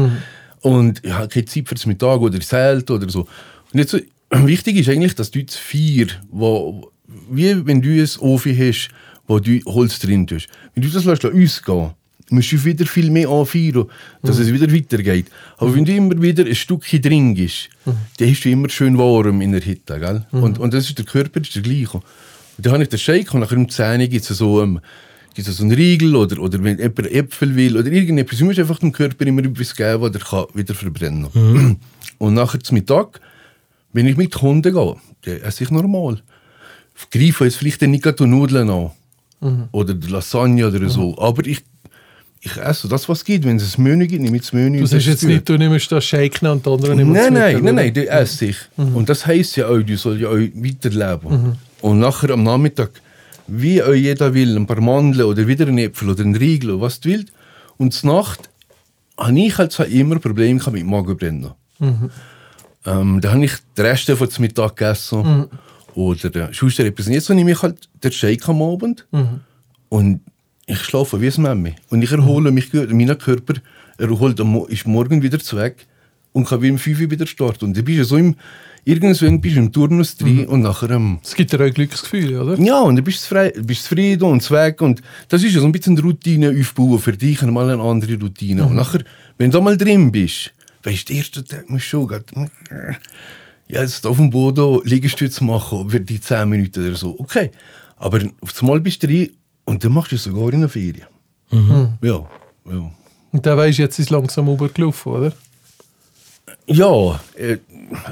Und 0.61 1.05
ich 1.05 1.13
habe 1.13 1.29
keine 1.29 1.45
Zeit 1.45 1.69
für 1.69 1.75
das 1.75 1.87
Mittag 1.87 2.21
oder 2.21 2.41
Zelt 2.41 2.91
oder 2.91 3.09
so. 3.09 3.29
Und 3.73 3.79
jetzt, 3.79 3.97
wichtig 4.31 4.77
ist 4.77 4.89
eigentlich, 4.89 5.15
dass 5.15 5.31
du 5.31 5.41
jetzt 5.41 5.57
vier, 5.57 6.09
wo, 6.31 6.91
wie 7.31 7.67
wenn 7.67 7.83
du 7.83 7.91
ein 7.91 8.09
Ofen 8.21 8.57
hast, 8.59 8.89
wo 9.27 9.39
du 9.39 9.61
Holz 9.67 9.99
drin 9.99 10.27
tust. 10.27 10.49
Wenn 10.75 10.83
du 10.83 10.89
das 10.89 11.05
lässt 11.05 11.25
ausgehen 11.25 11.91
musst 12.31 12.53
du 12.53 12.63
wieder 12.65 12.87
viel 12.87 13.11
mehr 13.11 13.29
anfeiern, 13.29 13.87
dass 14.23 14.39
es 14.39 14.53
wieder 14.53 14.73
weitergeht. 14.73 15.27
Aber 15.57 15.75
wenn 15.75 15.85
du 15.85 15.93
immer 15.93 16.21
wieder 16.21 16.45
ein 16.45 16.55
Stückchen 16.55 17.01
drin 17.01 17.37
ist, 17.37 17.69
dann 17.85 18.31
hast 18.31 18.45
du 18.45 18.51
immer 18.51 18.69
schön 18.69 18.99
warm 18.99 19.41
in 19.41 19.53
der 19.53 19.63
Hitte. 19.63 19.99
Gell? 19.99 20.27
Und, 20.33 20.59
und 20.59 20.75
das 20.75 20.89
ist 20.89 20.99
der 20.99 21.07
Körper 21.07 21.41
ist 21.41 21.55
der 21.55 21.63
gleiche. 21.63 21.97
Und 21.97 22.67
dann 22.67 22.73
habe 22.75 22.83
ich 22.83 22.89
den 22.89 22.99
Shake 22.99 23.33
und 23.33 23.41
nachher 23.41 23.57
um 23.57 23.69
10 23.69 24.01
Uhr 24.01 24.07
gibt 24.09 24.29
es 24.29 24.37
so, 24.37 24.63
ähm, 24.63 24.81
gibt's 25.35 25.57
so 25.57 25.63
einen 25.63 25.73
Riegel 25.73 26.17
oder, 26.17 26.41
oder 26.41 26.63
wenn 26.63 26.79
jemand 26.79 27.07
Äpfel 27.13 27.55
will 27.55 27.77
oder 27.77 27.91
irgendetwas. 27.91 28.39
Du 28.39 28.45
musst 28.45 28.59
einfach 28.59 28.79
dem 28.79 28.93
Körper 28.93 29.27
immer 29.27 29.45
etwas 29.45 29.75
geben, 29.75 30.03
was 30.03 30.15
er 30.15 30.21
kann 30.21 30.47
wieder 30.55 30.75
verbrennen 30.75 31.33
kann. 31.33 31.77
Und 32.19 32.35
nachher 32.35 32.61
zum 32.61 32.75
Mittag, 32.75 33.21
wenn 33.93 34.07
ich 34.07 34.17
mit 34.17 34.33
Kunden 34.35 34.73
gehe, 34.73 34.97
dann 35.23 35.37
esse 35.43 35.65
ich 35.65 35.71
normal. 35.71 36.21
Greife 37.11 37.45
jetzt 37.45 37.57
vielleicht 37.57 37.81
nicht 37.83 38.03
gerade 38.03 38.17
die 38.17 38.27
Nudeln 38.27 38.71
an. 38.71 38.91
Oder 39.71 39.95
die 39.95 40.09
Lasagne 40.09 40.67
oder 40.67 40.89
so. 40.89 41.17
Aber 41.19 41.47
ich, 41.47 41.63
ich 42.41 42.57
esse 42.57 42.89
das, 42.89 43.09
was 43.09 43.19
es 43.19 43.25
gibt. 43.25 43.45
Wenn 43.45 43.57
es 43.57 43.79
ein 43.79 43.83
Menü 43.85 44.07
gibt, 44.09 44.21
nehme 44.21 44.37
ich 44.37 44.43
das 44.43 44.53
Menü. 44.53 44.81
Du 44.81 44.87
sagst 44.87 45.07
das 45.07 45.15
jetzt 45.15 45.25
nicht, 45.25 45.49
du 45.49 45.57
nimmst 45.57 45.93
das 45.93 46.05
Shake 46.05 46.43
und 46.43 46.67
die 46.67 46.71
anderen 46.71 46.97
nehmen 46.97 47.13
Nein, 47.13 47.23
das 47.23 47.33
nein, 47.33 47.33
Mittag, 47.33 47.53
nein, 47.53 47.63
oder? 47.63 47.73
nein, 47.73 47.95
die 47.95 48.09
esse 48.09 48.47
ich. 48.47 48.57
Und 48.77 49.09
das 49.09 49.27
heisst 49.27 49.57
ja 49.57 49.69
auch, 49.69 49.79
du 49.79 49.97
sollst 49.97 50.21
ja 50.21 50.29
auch 50.29 50.37
weiterleben. 50.37 51.57
Und 51.81 52.01
nachher 52.01 52.31
am 52.31 52.43
Nachmittag, 52.43 52.91
wie 53.47 53.81
auch 53.83 53.95
jeder 53.95 54.35
will, 54.35 54.57
ein 54.57 54.67
paar 54.67 54.81
Mandeln 54.81 55.25
oder 55.25 55.47
wieder 55.47 55.69
einen 55.69 55.79
Äpfel 55.79 56.11
oder 56.11 56.25
einen 56.25 56.37
Riegel, 56.37 56.71
oder 56.71 56.83
was 56.83 56.99
du 57.01 57.11
willst. 57.11 57.33
Und 57.77 57.95
zur 57.95 58.13
Nacht 58.13 58.51
habe 59.17 59.39
ich 59.39 59.57
halt 59.57 59.79
immer 59.91 60.19
Probleme 60.19 60.61
mit 60.73 60.85
Magenbrennen. 60.85 61.53
Ähm, 62.89 63.21
da 63.21 63.33
habe 63.33 63.45
ich 63.45 63.53
den 63.77 63.85
Rest 63.85 64.11
von 64.11 64.31
zum 64.31 64.43
Mittag 64.43 64.77
gegessen. 64.77 65.49
Oder 65.95 66.37
äh, 66.37 66.49
sonst 66.53 66.79
etwas. 66.79 67.09
Jetzt 67.09 67.29
nehme 67.31 67.51
ich 67.51 67.63
halt 67.63 67.89
den 68.03 68.13
Shake 68.13 68.49
am 68.49 68.63
Abend. 68.63 69.07
Und 69.89 70.21
ich 70.67 70.79
schlafe 70.81 71.21
wie 71.21 71.29
ein 71.29 71.43
Memme. 71.43 71.75
Und 71.91 72.03
ich 72.03 72.13
erhole 72.13 72.51
mich 72.51 72.71
gut. 72.71 72.93
Mein 72.93 73.19
Körper 73.19 73.55
erholt 73.99 74.41
ist 74.69 74.87
morgen 74.87 75.23
wieder 75.23 75.39
weg 75.39 75.87
und 76.33 76.47
kann 76.47 76.63
wie 76.63 76.71
um 76.71 76.79
5 76.79 77.01
Uhr 77.01 77.11
wieder 77.11 77.27
starten. 77.27 77.67
Und 77.67 77.77
dann 77.77 77.85
bist 77.85 77.99
du 77.99 78.05
so 78.05 78.17
im, 78.17 78.37
irgendwann 78.85 79.41
bist 79.41 79.57
du 79.57 79.61
im 79.61 79.73
Turnus 79.73 80.17
drin 80.17 80.47
und 80.47 80.61
nachher 80.61 80.91
ähm, 80.91 81.19
Es 81.23 81.35
gibt 81.35 81.53
dir 81.53 81.57
auch 81.57 81.65
ein 81.65 81.73
Glücksgefühl, 81.75 82.37
oder? 82.37 82.61
ja, 82.61 82.81
und 82.81 82.97
dann 82.97 83.05
bist 83.05 83.25
du 83.25 83.35
frei, 83.35 83.53
bist 83.63 83.85
zufrieden 83.85 84.25
und 84.25 84.49
weg. 84.51 84.81
Und 84.81 85.03
das 85.29 85.43
ist 85.43 85.55
ja 85.55 85.61
so 85.61 85.67
ein 85.67 85.73
bisschen 85.73 85.97
eine 85.97 86.03
Routine 86.03 86.55
aufbauen 86.59 86.99
für 86.99 87.13
dich, 87.13 87.43
mal 87.43 87.69
eine 87.71 87.83
andere 87.83 88.19
Routine. 88.21 88.65
Und 88.65 88.77
nachher, 88.77 89.03
wenn 89.37 89.51
du 89.51 89.61
mal 89.61 89.77
drin 89.77 90.13
bist, 90.13 90.53
weißt 90.89 91.09
du, 91.09 91.13
der 91.13 91.17
erste 91.17 91.45
Tag 91.45 91.69
musst 91.69 91.87
du 91.87 91.89
schon 91.89 92.07
grad, 92.07 92.25
ja, 93.69 93.83
jetzt 93.83 94.07
auf 94.07 94.17
dem 94.17 94.31
Boden 94.31 94.81
Liegestütze 94.85 95.45
machen, 95.45 95.91
für 95.91 96.01
die 96.01 96.21
10 96.21 96.49
Minuten 96.49 96.87
oder 96.87 96.97
so. 96.97 97.19
Okay. 97.19 97.51
Aber 97.97 98.21
auf 98.41 98.63
einmal 98.63 98.81
bist 98.81 99.03
du 99.03 99.07
drin 99.07 99.31
und 99.65 99.85
dann 99.85 99.93
machst 99.93 100.13
du 100.13 100.17
es 100.17 100.25
sogar 100.25 100.53
in 100.53 100.61
der 100.61 100.69
Ferien. 100.69 101.07
Ja, 101.51 102.29
ja. 102.65 102.93
Und 103.33 103.45
dann 103.45 103.59
weisst 103.59 103.79
du, 103.79 103.83
jetzt 103.83 103.99
ist 103.99 104.07
es 104.07 104.11
langsam 104.11 104.49
übergelaufen, 104.49 105.13
oder? 105.13 105.33
Ja, 106.71 107.19
äh, 107.37 107.57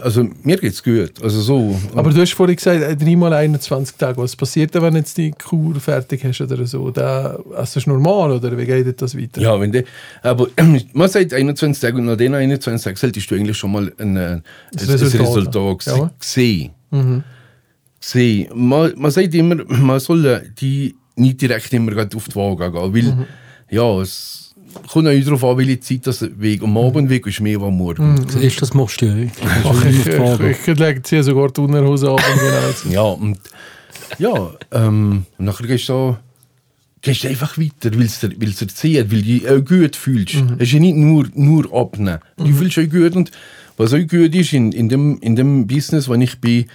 also 0.02 0.26
mir 0.42 0.56
geht's 0.56 0.82
gut. 0.82 1.12
Also 1.22 1.40
so. 1.42 1.78
Aber 1.94 2.08
du 2.10 2.20
hast 2.22 2.32
vorhin 2.32 2.56
gesagt, 2.56 2.80
äh, 2.82 2.96
dreimal 2.96 3.32
21 3.34 3.96
Tage. 3.96 4.16
Was 4.22 4.34
passiert 4.34 4.74
denn, 4.74 4.80
wenn 4.82 4.94
du 4.94 4.98
jetzt 5.00 5.18
die 5.18 5.30
Kur 5.32 5.74
fertig 5.78 6.24
hast 6.24 6.40
oder 6.40 6.64
so? 6.64 6.90
Da, 6.90 7.38
also 7.54 7.78
ist 7.78 7.86
normal, 7.86 8.32
oder 8.32 8.56
wie 8.56 8.64
geht 8.64 9.02
das 9.02 9.14
weiter? 9.16 9.40
Ja, 9.42 9.60
wenn 9.60 9.72
de, 9.72 9.84
aber 10.22 10.48
man 10.94 11.08
sagt 11.10 11.34
21 11.34 11.80
Tage 11.80 11.98
und 11.98 12.06
nach 12.06 12.16
den 12.16 12.34
21 12.34 12.82
Tagen 12.84 12.96
solltest 12.96 13.30
du 13.30 13.34
eigentlich 13.34 13.58
schon 13.58 13.72
mal 13.72 13.92
ein, 13.98 14.16
äh, 14.16 14.20
ein, 14.20 14.42
ein 14.72 14.78
Resultat 14.88 15.20
Resultat, 15.20 15.54
haben. 15.62 15.76
gse- 15.76 15.98
Ja. 15.98 16.10
sehen. 16.20 17.24
sehen. 18.00 18.48
Man, 18.54 18.92
man 18.96 19.10
sagt 19.10 19.34
immer, 19.34 19.56
man 19.68 20.00
soll 20.00 20.24
äh, 20.26 20.40
die 20.58 20.94
nicht 21.16 21.40
direkt 21.40 21.72
immer 21.72 21.92
auf 22.14 22.28
die 22.28 22.34
Waage 22.36 22.70
gehen, 22.72 22.94
weil 22.94 23.26
ja, 23.70 24.00
es 24.00 24.45
kommt 24.88 25.08
auch 25.08 25.24
darauf 25.24 25.44
an, 25.44 25.58
welche 25.58 25.80
Zeit 25.80 26.06
das 26.06 26.24
Weg 26.38 26.62
am 26.62 26.76
Abend 26.76 27.10
weg 27.10 27.26
ist, 27.26 27.40
mehr 27.40 27.60
am 27.60 27.76
Morgen. 27.76 28.26
Du, 28.26 28.48
das 28.48 28.74
machst 28.74 29.00
du 29.00 29.06
ja. 29.06 29.30
Ach, 29.64 29.84
ich, 29.88 30.06
ich, 30.06 30.68
ich 30.68 30.78
lege 30.78 31.00
dir 31.00 31.22
sogar 31.22 31.50
die 31.50 31.60
Unterhose 31.60 32.10
ab. 32.10 32.22
Genau. 32.34 32.92
Ja, 32.94 33.02
und 33.02 33.38
ja, 34.18 34.50
ähm, 34.72 35.26
und 35.38 35.44
nachher 35.44 35.66
gehst 35.66 35.88
du 35.88 35.92
da, 35.92 36.20
gehst 37.02 37.24
du 37.24 37.28
einfach 37.28 37.58
weiter, 37.58 37.94
weil 37.94 38.06
es 38.06 38.20
dir, 38.20 38.30
weil's 38.40 38.56
dir 38.56 38.68
zieht, 38.68 39.10
weil 39.10 39.22
du 39.22 39.22
dich 39.22 39.48
auch 39.48 39.64
gut 39.64 39.96
fühlst. 39.96 40.36
Es 40.58 40.68
ist 40.68 40.72
ja 40.72 40.80
nicht 40.80 40.96
nur, 40.96 41.26
nur 41.34 41.72
abnehmen. 41.72 42.18
Du 42.36 42.46
fühlst 42.52 42.76
dich 42.76 42.90
gut 42.90 43.16
und 43.16 43.30
was 43.76 43.92
auch 43.92 43.98
gut 43.98 44.34
ist, 44.34 44.52
in, 44.52 44.72
in, 44.72 44.88
dem, 44.88 45.18
in 45.20 45.36
dem 45.36 45.66
Business, 45.66 46.08
wo 46.08 46.14
ich 46.14 46.40
bin, 46.40 46.66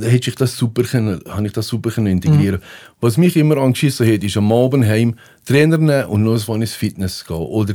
hätte 0.00 0.30
ich 0.30 0.36
das 0.36 0.56
super 0.56 0.82
können, 0.84 1.20
habe 1.28 1.46
ich 1.46 1.52
das 1.52 1.66
super 1.66 1.90
können 1.90 2.06
integrieren. 2.06 2.60
Was 3.00 3.16
mich 3.18 3.36
immer 3.36 3.56
angeschissen 3.58 4.10
hat, 4.10 4.22
ist 4.24 4.36
am 4.36 4.50
Abend 4.52 4.84
heim 4.86 5.14
Trainer 5.44 5.78
nehmen 5.78 6.04
und 6.06 6.38
so 6.38 6.54
ins 6.54 6.74
Fitness 6.74 7.24
gehen. 7.24 7.36
Oder, 7.36 7.74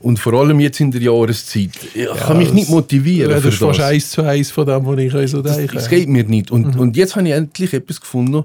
Und 0.00 0.18
vor 0.18 0.34
allem 0.34 0.60
jetzt 0.60 0.80
in 0.80 0.90
der 0.90 1.00
Jahreszeit. 1.02 1.70
Ich 1.94 2.06
kann 2.20 2.38
mich 2.38 2.52
nicht 2.52 2.68
motivieren 2.68 3.30
Ja, 3.30 3.36
das 3.36 3.46
ist 3.46 3.58
fast 3.58 3.78
das. 3.78 3.86
eins 3.86 4.10
zu 4.10 4.22
eins 4.22 4.50
von 4.50 4.66
dem, 4.66 4.84
was 4.84 4.98
ich 4.98 5.30
so 5.30 5.40
Das, 5.42 5.56
denke. 5.56 5.74
das 5.74 5.88
geht 5.88 6.08
mir 6.08 6.24
nicht. 6.24 6.50
Und, 6.50 6.76
und 6.76 6.96
jetzt 6.96 7.16
habe 7.16 7.26
ich 7.28 7.34
endlich 7.34 7.72
etwas 7.72 8.00
gefunden, 8.00 8.44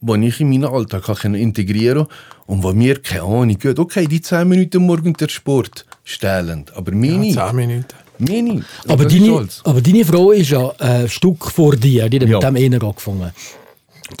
was 0.00 0.18
ich 0.18 0.40
in 0.40 0.50
meinen 0.50 0.64
Alltag 0.64 1.04
kann 1.04 1.34
integrieren 1.34 2.06
kann 2.06 2.16
und 2.46 2.62
was 2.64 2.74
mir, 2.74 2.98
keine 3.00 3.22
Ahnung, 3.22 3.58
geht. 3.58 3.78
Okay, 3.78 4.06
die 4.06 4.20
10 4.20 4.46
Minuten 4.48 4.82
morgen 4.82 5.12
der 5.14 5.28
Sport 5.28 5.84
stellen, 6.04 6.64
aber 6.74 6.92
mir 6.92 7.12
Ja, 7.12 7.18
nicht. 7.18 7.38
10 7.38 7.56
Minuten. 7.56 7.86
Mir 8.18 8.42
nicht. 8.42 8.64
Aber 8.88 9.04
deine, 9.04 9.48
aber 9.64 9.80
deine 9.80 10.04
Frau 10.04 10.30
ist 10.32 10.50
ja 10.50 10.68
äh, 10.78 11.02
ein 11.02 11.08
Stück 11.08 11.50
vor 11.50 11.76
dir, 11.76 12.08
die 12.08 12.20
hat 12.20 12.28
Ja. 12.28 12.36
mit 12.38 12.42
dem 12.42 12.72
eher 12.72 12.82
angefangen. 12.82 13.30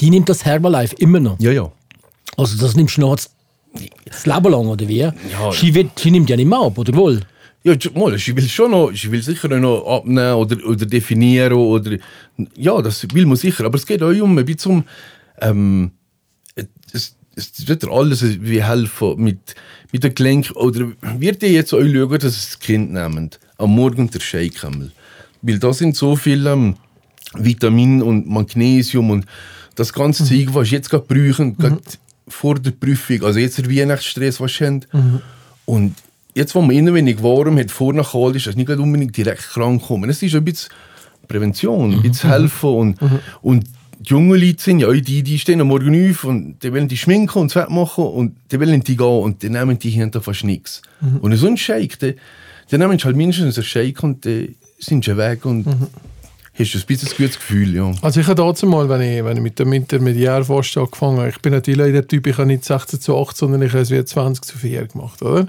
Die 0.00 0.10
nimmt 0.10 0.28
das 0.28 0.44
Herbalife 0.44 0.94
immer 0.98 1.20
noch. 1.20 1.38
Ja, 1.40 1.52
ja. 1.52 1.70
Also 2.36 2.56
das 2.58 2.74
nimmst 2.76 2.96
du 2.96 3.02
noch 3.02 3.16
Das 3.16 4.26
Leben 4.26 4.50
lang, 4.50 4.66
oder 4.66 4.86
wie? 4.88 4.98
Ja. 4.98 5.12
Sie, 5.52 5.74
wird, 5.74 5.98
sie 5.98 6.10
nimmt 6.10 6.28
ja 6.28 6.36
nicht 6.36 6.48
mehr 6.48 6.58
ab, 6.58 6.76
oder 6.78 6.94
wohl? 6.94 7.20
Ja, 7.62 7.74
mal, 7.94 8.14
ich 8.14 8.34
will 8.34 8.48
schon 8.48 8.70
noch, 8.70 8.90
ich 8.92 9.10
will 9.10 9.22
sicher 9.22 9.48
noch 9.48 9.84
abnehmen 9.86 10.34
oder, 10.34 10.56
oder 10.68 10.86
definieren 10.86 11.54
oder, 11.54 11.96
ja, 12.56 12.80
das 12.80 13.04
will 13.12 13.26
man 13.26 13.36
sicher, 13.36 13.64
aber 13.64 13.76
es 13.76 13.84
geht 13.86 14.02
auch 14.04 14.14
um 14.22 14.38
ein 14.38 14.44
bisschen 14.44 14.70
um, 14.72 14.84
ähm, 15.40 15.90
es, 16.92 17.16
es 17.34 17.66
wird 17.66 17.88
alles 17.90 18.22
wie 18.40 18.62
helfen 18.62 19.16
mit, 19.20 19.56
mit 19.90 20.04
den 20.04 20.14
Gelenken 20.14 20.56
oder 20.56 20.92
wird 21.18 21.42
ihr 21.42 21.50
jetzt 21.50 21.74
auch 21.74 21.80
schauen, 21.80 22.10
dass 22.12 22.20
das 22.22 22.58
Kind 22.60 22.92
nehmt, 22.92 23.40
am 23.58 23.74
Morgen 23.74 24.10
der 24.10 24.20
Shake 24.20 24.64
einmal. 24.64 24.90
Weil 25.42 25.58
da 25.58 25.72
sind 25.72 25.96
so 25.96 26.16
viele 26.16 26.52
ähm, 26.52 26.76
Vitamin 27.34 28.02
und 28.02 28.28
Magnesium 28.28 29.10
und 29.10 29.26
das 29.74 29.92
ganze 29.92 30.24
Zeug, 30.24 30.48
was 30.52 30.66
ich 30.66 30.72
jetzt 30.72 30.90
gerade 30.90 31.04
brauchen, 31.06 31.56
gerade 31.56 31.80
vor 32.28 32.56
der 32.56 32.70
Prüfung, 32.72 33.22
also 33.22 33.38
jetzt 33.38 33.58
der 33.58 33.70
Weihnachtsstress, 33.70 34.40
was 34.40 34.60
ihr 34.60 34.68
habt. 34.68 34.88
Und 35.66 35.94
jetzt, 36.34 36.54
wo 36.54 36.60
man 36.62 36.74
innen 36.74 36.94
wenig 36.94 37.22
warm 37.22 37.58
hat, 37.58 37.70
vorne 37.70 38.02
kalt 38.02 38.36
ist, 38.36 38.46
ist 38.46 38.56
nicht 38.56 38.68
unbedingt 38.70 39.16
direkt 39.16 39.42
krank 39.42 39.82
kommen. 39.82 40.08
Es 40.10 40.22
ist 40.22 40.34
ein 40.34 40.44
bisschen 40.44 40.70
Prävention, 41.28 41.94
ein 41.94 42.02
bisschen 42.02 42.30
helfen 42.30 42.70
und, 42.70 42.98
und 43.42 43.64
die 43.98 44.10
jungen 44.10 44.38
Leute 44.40 44.62
sind 44.62 44.78
ja 44.80 44.92
die, 44.92 45.22
die 45.22 45.38
stehen 45.38 45.60
am 45.60 45.68
Morgen 45.68 46.10
auf 46.10 46.24
und 46.24 46.62
die 46.62 46.72
wollen 46.72 46.86
die 46.88 46.96
schminken 46.96 47.40
und 47.40 47.52
Fett 47.52 47.70
machen 47.70 48.04
und 48.04 48.36
die 48.52 48.60
wollen 48.60 48.82
die 48.82 48.96
gehen 48.96 49.06
und 49.06 49.42
die 49.42 49.48
nehmen 49.48 49.78
die 49.78 49.90
hinter 49.90 50.20
fast 50.20 50.44
nichts. 50.44 50.82
Und 51.20 51.34
so 51.36 51.46
ein 51.46 51.56
Shake, 51.56 51.98
die, 52.66 52.70
die 52.70 52.78
nehmen 52.78 52.98
halt 52.98 53.16
mindestens 53.16 53.56
einen 53.56 53.64
Shake 53.64 54.02
und 54.02 54.24
die 54.24 54.56
sind 54.78 55.04
schon 55.04 55.16
weg 55.16 55.44
und 55.44 55.66
hast 55.66 56.74
du 56.74 56.78
ein 56.78 56.86
bisschen 56.86 57.08
ein 57.08 57.16
gutes 57.16 57.36
Gefühl, 57.36 57.74
ja. 57.74 57.92
Also 58.02 58.20
ich 58.20 58.26
habe 58.26 58.42
dazu 58.42 58.66
mal, 58.66 58.88
wenn 58.88 59.00
ich, 59.00 59.24
wenn 59.24 59.36
ich 59.36 59.42
mit 59.42 59.58
dem 59.58 59.72
Intermediär 59.72 60.44
fast 60.44 60.76
angefangen 60.76 61.18
habe, 61.18 61.28
ich 61.28 61.40
bin 61.40 61.52
natürlich 61.52 61.92
der 61.92 62.06
Typ, 62.06 62.26
ich 62.26 62.38
habe 62.38 62.46
nicht 62.46 62.64
16 62.64 63.00
zu 63.00 63.16
8, 63.16 63.36
sondern 63.36 63.62
ich 63.62 63.72
habe 63.72 63.82
es 63.82 63.90
wie 63.90 64.04
20 64.04 64.44
zu 64.44 64.58
4 64.58 64.86
gemacht, 64.88 65.22
oder? 65.22 65.48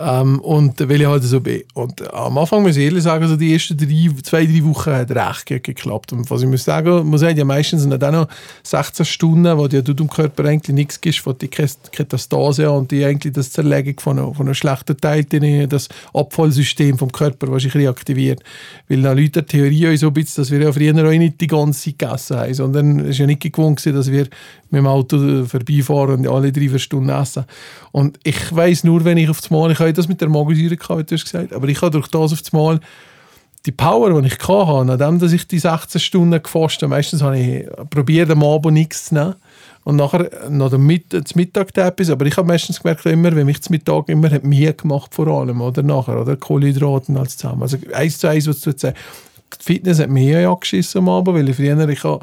Ähm, 0.00 0.38
und 0.40 0.78
weil 0.88 1.00
ich 1.00 1.06
halt 1.08 1.24
so 1.24 1.40
bin. 1.40 1.64
Und 1.74 2.12
am 2.14 2.38
Anfang 2.38 2.62
muss 2.62 2.76
ich 2.76 2.84
ehrlich 2.84 3.02
sagen, 3.02 3.24
also 3.24 3.34
die 3.34 3.52
ersten 3.52 3.76
drei, 3.76 4.08
zwei, 4.22 4.46
drei 4.46 4.64
Wochen 4.64 4.92
hat 4.92 5.10
recht 5.10 5.46
gut 5.46 5.64
geklappt. 5.64 6.12
Und 6.12 6.30
was 6.30 6.42
ich 6.42 6.48
muss 6.48 6.62
sagen, 6.62 7.10
man 7.10 7.18
sagt 7.18 7.36
ja 7.36 7.44
meistens 7.44 7.82
sind 7.82 8.00
dann 8.00 8.14
noch 8.14 8.28
16 8.62 9.04
Stunden, 9.04 9.58
wo 9.58 9.66
dir 9.66 9.82
du 9.82 9.94
dem 9.94 10.08
Körper 10.08 10.44
eigentlich 10.44 10.74
nichts 10.74 11.00
gibst, 11.00 11.26
wo 11.26 11.32
die 11.32 11.48
Ketastase 11.48 12.70
und 12.70 12.92
die 12.92 13.04
eigentlich 13.04 13.32
das 13.32 13.50
Zerlegung 13.50 13.98
von 13.98 14.18
einem, 14.18 14.34
von 14.34 14.46
einem 14.46 14.54
schlechten 14.54 14.96
Teil, 14.96 15.24
das 15.66 15.88
Abfallsystem 16.14 16.96
vom 16.96 17.10
Körper, 17.10 17.50
was 17.50 17.64
sich 17.64 17.74
reaktiviert. 17.74 18.44
Weil 18.88 19.02
dann 19.02 19.18
Leute 19.18 19.42
die 19.42 19.48
Theorie 19.48 19.96
so 19.96 20.08
ein 20.08 20.12
bisschen, 20.12 20.42
dass 20.42 20.52
wir 20.52 20.60
ja 20.60 20.72
früher 20.72 20.94
auch 20.94 21.10
nicht 21.10 21.40
die 21.40 21.48
ganze 21.48 21.90
Zeit 21.90 21.98
gegessen 21.98 22.36
haben, 22.36 22.54
sondern 22.54 23.00
es 23.00 23.08
ist 23.08 23.18
ja 23.18 23.26
nicht 23.26 23.40
gewohnt 23.40 23.84
dass 23.84 24.10
wir 24.12 24.28
mit 24.70 24.80
dem 24.80 24.86
Auto 24.86 25.44
vorbeifahren 25.44 26.20
und 26.20 26.28
alle 26.28 26.52
drei 26.52 26.68
vier 26.68 26.78
Stunden 26.78 27.10
essen. 27.10 27.44
Und 27.92 28.18
ich 28.22 28.54
weiß 28.54 28.84
nur, 28.84 29.04
wenn 29.04 29.18
ich 29.18 29.28
auf 29.28 29.40
das 29.40 29.50
Mal, 29.50 29.70
ich 29.70 29.78
habe 29.78 29.92
das 29.92 30.08
mit 30.08 30.20
der 30.20 30.28
Magensäure 30.28 30.76
gehabt, 30.76 31.10
du 31.10 31.14
hast 31.14 31.24
gesagt, 31.24 31.52
aber 31.52 31.68
ich 31.68 31.80
habe 31.80 31.90
durch 31.90 32.08
das 32.08 32.32
auf 32.32 32.42
das 32.42 32.52
Mal 32.52 32.80
die 33.66 33.72
Power, 33.72 34.20
die 34.20 34.28
ich 34.28 34.38
hatte, 34.48 34.84
nachdem 34.84 35.18
dass 35.18 35.32
ich 35.32 35.46
die 35.46 35.58
16 35.58 36.00
Stunden 36.00 36.42
gefasst 36.42 36.82
habe, 36.82 36.88
meistens 36.88 37.22
habe 37.22 37.38
ich 37.38 37.66
probiert, 37.90 38.30
am 38.30 38.42
Abend 38.42 38.74
nichts 38.74 39.06
zu 39.06 39.14
nehmen. 39.14 39.34
Und 39.84 39.96
nachher 39.96 40.50
noch 40.50 40.70
zum 40.70 40.86
Mittag 40.86 41.76
etwas. 41.78 42.10
Aber 42.10 42.26
ich 42.26 42.36
habe 42.36 42.46
meistens 42.46 42.80
gemerkt, 42.80 43.06
immer, 43.06 43.34
wenn 43.34 43.46
mich 43.46 43.62
zum 43.62 43.72
Mittag 43.72 44.10
immer 44.10 44.30
hat 44.30 44.44
mir 44.44 44.74
gemacht, 44.74 45.14
vor 45.14 45.28
allem, 45.28 45.62
oder 45.62 45.82
nachher, 45.82 46.20
oder 46.20 46.36
Kohlenhydrate 46.36 47.10
und 47.10 47.16
alles 47.16 47.38
zusammen. 47.38 47.62
Also 47.62 47.78
eins 47.94 48.18
zu 48.18 48.28
eins, 48.28 48.46
was 48.46 48.60
du 48.60 48.70
jetzt 48.70 48.82
sagst. 48.82 49.02
Die 49.58 49.64
Fitness 49.64 49.98
hat 49.98 50.10
mir 50.10 50.42
ja 50.42 50.52
angeschissen 50.52 50.98
am 50.98 51.08
Abend, 51.08 51.36
weil 51.36 51.48
ich 51.48 51.56
früher, 51.56 51.88
ich 51.88 52.04
habe, 52.04 52.22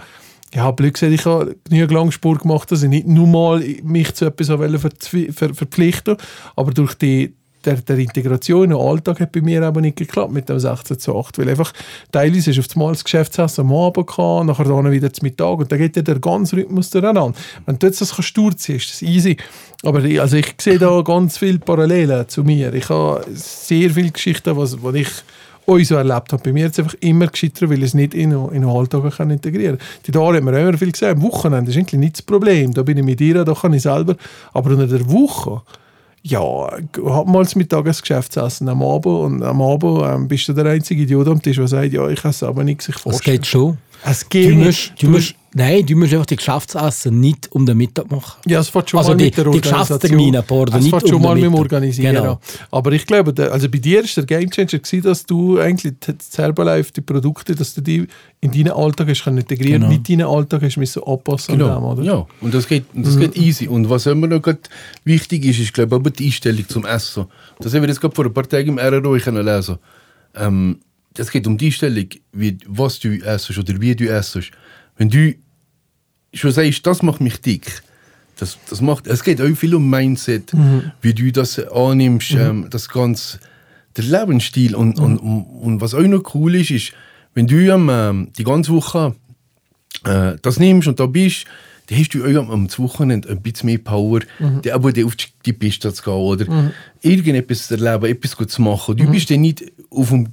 ja, 0.56 0.72
blöd 0.72 0.94
gesagt, 0.94 1.12
ich 1.12 1.26
habe 1.26 1.56
genügend 1.66 1.92
Langsport 1.92 2.42
gemacht, 2.42 2.72
dass 2.72 2.82
ich 2.82 2.90
nicht 2.90 3.08
nur 3.08 3.28
mal 3.28 3.64
mich 3.84 4.14
zu 4.14 4.26
etwas 4.26 4.48
ver 4.48 5.54
verpflichten 5.54 6.18
aber 6.56 6.72
durch 6.72 6.96
die 6.96 7.34
der, 7.66 7.76
der 7.76 7.98
Integration 7.98 8.66
in 8.66 8.70
den 8.72 8.80
Alltag 8.80 9.20
hat 9.20 9.32
bei 9.32 9.42
mir 9.42 9.64
aber 9.64 9.82
nicht 9.82 9.98
geklappt 9.98 10.32
mit 10.32 10.50
dem 10.50 10.60
16 10.60 11.00
zu 11.00 11.18
8, 11.18 11.40
weil 11.40 11.50
einfach 11.50 11.74
teilweise 12.12 12.52
ist 12.52 12.60
auf 12.60 12.68
das 12.68 13.04
Geschäftsessen 13.04 13.66
am 13.66 13.74
Abend 13.74 14.08
gehabt, 14.08 14.46
nachher 14.46 14.66
dann 14.66 14.92
wieder 14.92 15.12
zum 15.12 15.26
Mittag 15.26 15.58
und 15.58 15.72
da 15.72 15.78
geht 15.78 15.96
ja 15.96 16.02
der 16.02 16.20
ganze 16.20 16.58
Rhythmus 16.58 16.90
durcheinander. 16.92 17.34
Wenn 17.66 17.80
du 17.80 17.88
jetzt 17.88 18.02
das 18.02 18.16
kannst 18.16 18.38
durchziehen, 18.38 18.76
ist 18.76 18.92
das 18.92 19.02
easy. 19.02 19.38
Aber 19.84 20.04
ich, 20.04 20.22
also 20.22 20.38
ich 20.38 20.54
sehe 20.60 20.80
da 20.80 21.02
ganz 21.02 21.38
viele 21.38 21.60
Parallelen 21.60 22.28
zu 22.28 22.44
mir. 22.44 22.74
Ich 22.74 22.90
habe 22.90 23.26
sehr 23.34 23.90
viele 23.90 24.12
Geschichten, 24.12 24.56
was, 24.56 24.82
was 24.82 24.96
ich 24.96 25.10
euch 25.68 25.88
so 25.88 25.96
erlebt 25.96 26.32
habe. 26.32 26.42
Bei 26.44 26.52
mir 26.54 26.68
es 26.68 26.78
einfach 26.80 26.96
immer 27.00 27.28
gescheitert, 27.28 27.70
weil 27.70 27.80
ich 27.80 27.86
es 27.86 27.94
nicht 27.94 28.14
in, 28.14 28.30
den- 28.32 28.50
in 28.50 28.62
den 28.62 28.70
Alltag 28.70 29.10
kann 29.18 29.30
integrieren 29.32 29.78
kann. 29.78 29.88
Die 30.06 30.12
Tage 30.12 30.38
haben 30.38 30.46
wir 30.46 30.60
immer 30.60 30.78
viel 30.78 30.92
gesagt, 30.92 31.18
am 31.18 31.22
Wochenende 31.24 31.72
ist 31.72 31.78
eigentlich 31.78 32.00
nicht 32.00 32.16
das 32.18 32.22
Problem. 32.22 32.74
Da 32.74 32.84
bin 32.84 32.98
ich 32.98 33.04
mit 33.04 33.20
dir, 33.20 33.44
da 33.44 33.54
kann 33.54 33.74
ich 33.74 33.82
selber. 33.82 34.16
Aber 34.54 34.70
unter 34.72 34.88
der 34.88 35.10
Woche, 35.12 35.62
ja, 36.24 36.40
hab 36.42 37.28
mal 37.28 37.44
das 37.44 37.56
Mittagesgeschäftsessen 37.56 38.68
am 38.70 38.82
Abend 38.84 39.06
und 39.06 39.44
am 39.44 39.62
Abend 39.62 40.02
ähm, 40.04 40.28
bist 40.28 40.48
du 40.48 40.54
der 40.54 40.66
einzige 40.66 41.04
Idiot 41.04 41.28
am 41.28 41.42
Tisch, 41.42 41.58
der 41.58 41.68
sagt, 41.68 41.94
ja, 41.94 42.08
ich 42.10 42.24
esse 42.26 42.48
aber 42.48 42.64
nichts, 42.64 42.88
ich 42.90 42.96
Das 42.96 43.02
vorstelle. 43.04 43.38
geht 43.38 43.46
schon. 43.48 43.78
Es 44.04 44.28
geht 44.28 44.52
Du 44.52 44.56
musst, 44.56 44.94
du 45.00 45.08
musst, 45.10 45.36
nein, 45.56 45.84
du 45.86 45.96
musst 45.96 46.14
einfach 46.14 46.26
die 46.28 46.36
Geschäftsessen 46.36 47.20
nicht 47.20 47.52
um 47.52 47.66
den 47.66 47.78
Mittag 47.78 48.12
machen. 48.12 48.40
Ja, 48.46 48.60
es 48.60 48.70
fängt 48.70 48.90
schon 48.92 49.00
Also 49.00 49.12
mal 49.12 49.18
die- 49.18 49.24
mit 49.26 49.38
der 49.38 49.44
die 49.46 49.50
Organisation. 49.50 49.88
Geschäftstermine, 49.88 50.42
pardon, 50.44 50.78
Es 50.80 50.84
nicht 50.86 51.08
schon 51.08 51.16
um 51.16 51.22
mal 51.24 51.34
mit 51.36 51.44
dem. 51.46 51.54
Organisieren 51.56 52.16
Genau. 52.16 52.40
Aber 52.72 52.92
ich 52.92 53.06
glaube, 53.08 53.34
der, 53.34 53.52
also 53.52 53.68
bei 53.70 53.78
dir 53.80 54.04
ist 54.04 54.16
der 54.18 54.26
Gamechanger 54.26 54.80
dass 55.02 55.26
du 55.26 55.58
eigentlich 55.60 55.94
die- 56.06 56.14
das 56.18 56.38
Herbalife, 56.38 56.92
die 56.94 57.02
Produkte, 57.02 57.56
dass 57.56 57.74
du 57.74 57.82
die 57.82 58.08
in 58.42 58.52
deinen 58.52 58.72
Alltag 58.72 59.08
hast 59.10 59.24
können 59.24 59.38
integrieren 59.40 59.82
Genau. 59.82 59.94
mit 59.94 60.08
deinen 60.08 60.28
Alltag 60.28 60.62
hast 60.62 60.78
müssen 60.78 61.02
anpassen 61.04 61.54
an 61.54 61.60
dem, 61.60 61.68
Genau, 61.68 61.92
oder? 61.94 62.04
ja. 62.04 62.28
Und 62.42 62.54
das 62.54 62.68
geht, 62.68 62.86
das 62.94 63.18
geht 63.18 63.36
easy. 63.38 63.68
Und 63.68 63.90
was 63.90 64.06
immer 64.06 64.28
noch 64.28 64.42
wichtig 65.04 65.46
ist, 65.46 65.60
ist, 65.60 65.74
glaube 65.74 65.96
ich, 65.96 66.00
aber 66.02 66.10
die 66.12 66.26
Einstellung 66.26 66.68
zum 66.68 66.86
Essen. 66.86 67.26
Das 67.60 67.74
haben 67.74 67.82
wir 67.82 67.90
jetzt 67.90 68.02
gerade 68.02 68.14
vor 68.14 68.26
ein 68.26 68.34
paar 68.34 68.48
Tagen 68.48 68.70
im 68.70 68.78
RRO 68.78 69.16
lesen. 69.16 69.78
Ähm, 70.36 70.80
das 71.14 71.32
geht 71.32 71.48
um 71.48 71.58
die 71.58 71.68
Einstellung, 71.68 72.08
wie, 72.34 72.58
was 72.68 73.00
du 73.00 73.18
essst 73.24 73.58
oder 73.58 73.80
wie 73.80 73.96
du 73.96 74.06
essst. 74.10 74.52
Wenn 74.98 75.10
du 75.10 75.34
schon 76.36 76.52
sagst, 76.52 76.86
das 76.86 77.02
macht 77.02 77.22
mich 77.22 77.42
dick, 77.42 77.82
das, 78.38 78.58
das 78.70 78.82
macht, 78.82 79.08
es 79.08 79.24
geht 79.24 79.42
auch 79.42 79.56
viel 79.56 79.76
um 79.76 79.90
Mindset, 79.90 80.52
wie 81.02 81.14
du 81.14 81.32
das 81.32 81.58
annimmst, 81.60 82.32
ähm, 82.32 82.68
das 82.70 82.90
ganze, 82.90 83.40
der 83.96 84.04
Lebensstil. 84.04 84.76
Und, 84.76 85.00
und, 85.00 85.18
und, 85.20 85.44
und 85.62 85.82
was 85.82 85.94
auch 85.94 86.02
noch 86.02 86.36
cool 86.36 86.56
ist, 86.56 86.72
ist, 86.72 86.92
wenn 87.34 87.48
du 87.48 87.56
ähm, 87.90 88.30
die 88.38 88.44
ganze 88.44 88.72
Woche 88.74 89.16
äh, 90.04 90.34
das 90.42 90.60
nimmst 90.60 90.88
und 90.88 91.00
da 91.00 91.06
bist, 91.06 91.46
dann 91.88 92.00
hast 92.00 92.14
du 92.14 92.24
auch 92.26 92.50
am, 92.52 92.68
Wochenende 92.80 93.30
ein 93.30 93.42
bisschen 93.42 93.68
mehr 93.68 93.78
Power, 93.78 94.22
die 94.64 94.72
aber 94.72 94.90
auf 95.06 95.16
die- 95.16 95.54
Piste 95.54 95.94
zu 95.94 96.04
gehen 96.04 96.14
oder? 96.14 96.72
Irgendetwas 97.02 97.68
zu 97.68 97.76
erleben, 97.76 98.06
etwas 98.12 98.36
gut 98.36 98.50
zu 98.52 98.62
machen. 98.64 98.98
Du 98.98 99.06
bist 99.12 99.30
dann 99.30 99.42
nicht 99.42 99.64
auf 99.92 100.10
dem, 100.10 100.28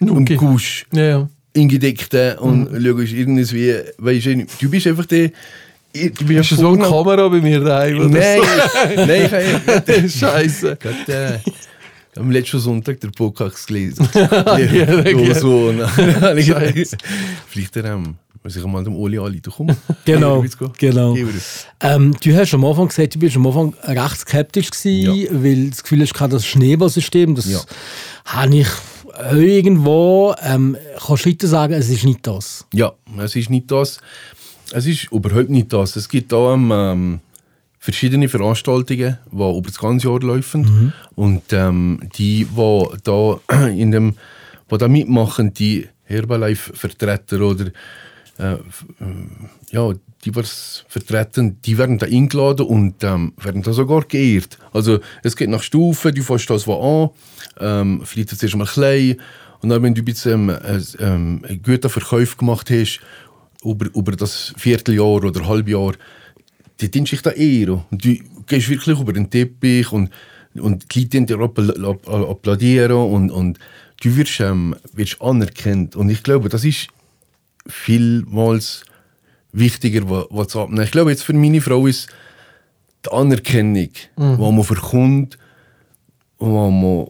um 0.00 0.22
Okay. 0.22 0.36
Gusch. 0.36 0.86
Ja, 0.92 1.02
ja. 1.02 1.28
Eingedeckten 1.56 2.38
und 2.38 2.66
schaust 2.70 3.12
irgendwie, 3.12 3.74
weißt 3.98 4.26
du, 4.26 4.46
du 4.60 4.70
bist 4.70 4.86
einfach 4.86 5.06
der, 5.06 5.30
du 5.92 6.24
bist 6.26 6.38
Hast 6.38 6.50
du 6.52 6.56
so 6.56 6.68
eine 6.72 6.82
Kamera 6.84 7.28
bei 7.28 7.40
mir 7.40 7.60
daheim? 7.60 7.98
oder 7.98 8.08
Nein, 8.08 8.40
so? 8.40 9.06
nein, 9.06 9.24
ich 9.26 9.32
habe 9.74 10.08
Scheiße. 10.08 10.76
gerade 10.80 11.40
äh, 11.46 12.20
am 12.20 12.30
letzten 12.30 12.58
Sonntag 12.60 13.00
der 13.00 13.08
Podcast 13.08 13.66
gelesen. 13.66 14.08
ja, 14.14 15.02
ja, 15.08 15.34
so. 15.34 15.72
Vielleicht 17.46 17.76
ähm, 17.76 18.16
muss 18.42 18.56
ich 18.56 18.64
mal 18.64 18.84
dem 18.84 18.96
Oli 18.96 19.18
anrufen. 19.18 19.50
Komm, 19.50 19.76
Genau, 20.04 20.44
genau. 20.78 21.16
Ähm, 21.80 22.14
du 22.22 22.34
hast 22.36 22.54
am 22.54 22.64
Anfang 22.64 22.88
gesagt, 22.88 23.14
du 23.14 23.18
bist 23.18 23.36
am 23.36 23.46
Anfang 23.46 23.74
recht 23.84 24.18
skeptisch 24.20 24.70
gewesen, 24.70 25.14
Ja. 25.14 25.28
weil 25.42 25.70
das 25.70 25.82
Gefühl 25.82 26.02
hast, 26.02 26.14
das 26.32 26.46
Schneeballsystem, 26.46 27.34
das 27.34 27.50
Ja. 27.50 27.60
habe 28.26 28.56
ich 28.56 28.68
irgendwo, 29.32 30.34
ähm, 30.42 30.76
kannst 30.98 31.24
du 31.24 31.30
heute 31.30 31.46
sagen, 31.46 31.74
es 31.74 31.88
ist 31.88 32.04
nicht 32.04 32.26
das. 32.26 32.66
Ja, 32.72 32.92
es 33.18 33.36
ist 33.36 33.50
nicht 33.50 33.70
das. 33.70 34.00
Es 34.72 34.86
ist 34.86 35.10
überhaupt 35.10 35.50
nicht 35.50 35.72
das. 35.72 35.96
Es 35.96 36.08
gibt 36.08 36.32
da 36.32 36.54
ähm, 36.54 37.20
verschiedene 37.78 38.28
Veranstaltungen, 38.28 39.18
die 39.30 39.34
über 39.34 39.60
das 39.64 39.78
ganze 39.78 40.08
Jahr 40.08 40.20
laufen. 40.20 40.92
Und 41.14 41.52
ähm, 41.52 42.00
die, 42.16 42.44
die 42.44 42.98
da 43.04 43.40
in 43.68 43.90
dem, 43.90 44.14
die 44.70 44.78
da 44.78 44.88
mitmachen, 44.88 45.54
die 45.54 45.88
Herbalife-Vertreter 46.04 47.40
oder 47.40 47.70
äh, 48.38 48.54
f- 48.54 48.86
äh, 49.00 49.74
ja, 49.74 49.92
die 50.24 50.34
was 50.34 50.84
vertreten, 50.88 51.58
die 51.62 51.78
werden 51.78 51.98
da 51.98 52.06
eingeladen 52.06 52.66
und 52.66 53.04
ähm, 53.04 53.32
werden 53.36 53.62
da 53.62 53.72
sogar 53.72 54.02
geehrt. 54.02 54.58
Also 54.72 55.00
es 55.22 55.36
geht 55.36 55.50
nach 55.50 55.62
Stufen, 55.62 56.14
du 56.14 56.22
fährst 56.22 56.50
das 56.50 56.68
an, 56.68 57.10
ähm, 57.60 58.02
vielleicht 58.04 58.30
zuerst 58.30 58.56
mal 58.56 58.66
klein 58.66 59.16
und 59.60 59.68
dann, 59.68 59.82
wenn 59.82 59.94
du 59.94 60.02
ein 60.02 60.04
bisschen 60.04 60.48
ähm, 60.48 60.50
äh, 60.50 60.80
ähm, 60.98 61.44
einen 61.48 61.62
guten 61.62 61.88
Verkauf 61.88 62.36
gemacht 62.36 62.70
hast, 62.70 63.00
über, 63.64 63.86
über 63.94 64.12
das 64.12 64.54
Vierteljahr 64.56 65.22
oder 65.24 65.46
Halbjahr, 65.46 65.94
die 66.80 66.90
dienst 66.90 67.10
dich 67.12 67.22
da 67.22 67.30
eher. 67.30 67.84
Und 67.90 68.04
du 68.04 68.16
gehst 68.46 68.68
wirklich 68.68 69.00
über 69.00 69.12
den 69.12 69.28
Teppich 69.30 69.90
und, 69.90 70.10
und 70.54 70.94
die 70.94 71.00
Leute 71.00 71.22
dir 71.22 71.38
appl- 71.38 71.90
app- 71.90 72.08
applaudieren 72.08 72.92
und, 72.92 73.30
und 73.30 73.58
du 74.00 74.16
wirst, 74.16 74.38
ähm, 74.38 74.76
wirst 74.92 75.20
anerkannt. 75.20 75.96
Und 75.96 76.08
ich 76.08 76.22
glaube, 76.22 76.48
das 76.48 76.64
ist 76.64 76.86
vielmals 77.68 78.84
wichtiger, 79.52 80.08
wa- 80.08 80.26
was 80.30 80.48
zu 80.48 80.60
abnehmen. 80.60 80.84
Ich 80.84 80.90
glaube, 80.90 81.10
jetzt 81.10 81.22
für 81.22 81.32
meine 81.32 81.60
Frau 81.60 81.86
ist 81.86 82.08
die 83.04 83.10
Anerkennung, 83.12 83.88
Mhm. 84.16 84.36
die 84.36 84.42
man 84.52 84.64
verkommt, 84.64 85.38
wo 86.38 86.70
man, 86.70 87.06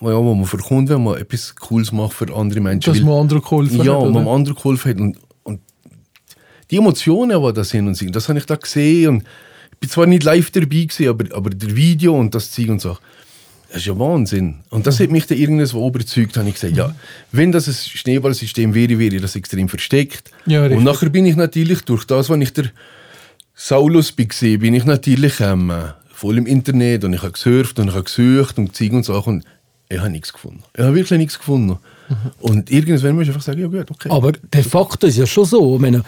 ja, 0.00 0.16
wo 0.16 0.34
man 0.34 0.46
verkommt, 0.46 0.88
wenn 0.88 1.02
man 1.04 1.18
etwas 1.18 1.54
Cooles 1.56 1.92
macht 1.92 2.14
für 2.14 2.34
andere 2.34 2.60
Menschen. 2.60 2.92
Dass 2.92 2.98
Weil- 3.02 3.08
man 3.08 3.20
anderen 3.20 3.42
geholfen 3.42 3.82
ja, 3.84 3.94
hat. 3.94 4.02
und 4.02 4.12
man 4.12 4.26
anderen 4.28 4.56
geholfen 4.56 4.90
hat. 4.90 5.00
Und, 5.00 5.18
und 5.44 5.60
die 6.70 6.76
Emotionen, 6.76 7.42
die 7.42 7.52
da 7.52 7.64
sind 7.64 7.86
und 7.86 7.94
sind, 7.94 8.14
das 8.16 8.28
habe 8.28 8.38
ich 8.38 8.46
da 8.46 8.56
gesehen. 8.56 9.08
Und 9.08 9.22
ich 9.72 9.78
bin 9.78 9.90
zwar 9.90 10.06
nicht 10.06 10.22
live 10.24 10.50
dabei 10.50 10.66
gewesen, 10.66 11.08
aber, 11.08 11.36
aber 11.36 11.50
der 11.50 11.74
Video 11.76 12.18
und 12.18 12.34
das 12.34 12.50
Zeug 12.50 12.68
und 12.70 12.80
so. 12.80 12.96
Das 13.72 13.80
ist 13.80 13.86
ja 13.86 13.98
Wahnsinn. 13.98 14.56
Und 14.68 14.86
das 14.86 15.00
hat 15.00 15.10
mich 15.10 15.26
dann 15.26 15.38
irgendwo 15.38 15.88
überzeugt, 15.88 16.36
habe 16.36 16.46
ich 16.48 16.56
gesagt, 16.56 16.76
ja, 16.76 16.94
wenn 17.30 17.52
das 17.52 17.68
ein 17.68 17.74
Schneeballsystem 17.74 18.74
wäre, 18.74 18.98
wäre 18.98 19.18
das 19.18 19.34
extrem 19.34 19.70
versteckt. 19.70 20.30
Ja, 20.44 20.66
und 20.66 20.84
nachher 20.84 21.08
bin 21.08 21.24
ich 21.24 21.36
natürlich, 21.36 21.80
durch 21.80 22.04
das, 22.04 22.28
was 22.28 22.38
ich 22.38 22.52
der 22.52 22.66
Saulus 23.54 24.14
war, 24.18 24.58
bin 24.58 24.74
ich 24.74 24.84
natürlich 24.84 25.40
ähm, 25.40 25.70
äh, 25.70 25.92
voll 26.12 26.36
im 26.36 26.46
Internet 26.46 27.04
und 27.04 27.14
ich 27.14 27.22
habe 27.22 27.32
gesurft 27.32 27.78
und 27.78 27.88
ich 27.88 27.94
habe 27.94 28.04
gesucht 28.04 28.58
und 28.58 28.76
Zeug 28.76 28.92
und 28.92 29.06
Sachen 29.06 29.36
und 29.36 29.44
ich 29.88 29.98
habe 29.98 30.10
nichts 30.10 30.32
gefunden. 30.34 30.62
Ich 30.76 30.82
habe 30.82 30.94
wirklich 30.94 31.18
nichts 31.18 31.38
gefunden. 31.38 31.78
Und 32.40 32.70
irgendwann 32.70 33.14
muss 33.14 33.22
ich 33.22 33.28
einfach 33.28 33.42
sagen, 33.42 33.60
ja 33.60 33.68
gut, 33.68 33.90
okay. 33.90 34.10
Aber 34.10 34.32
de 34.32 34.62
facto 34.62 35.06
ist 35.06 35.16
ja 35.16 35.26
schon 35.26 35.44
so. 35.46 35.76
Ich 35.76 35.80
meine, 35.80 36.02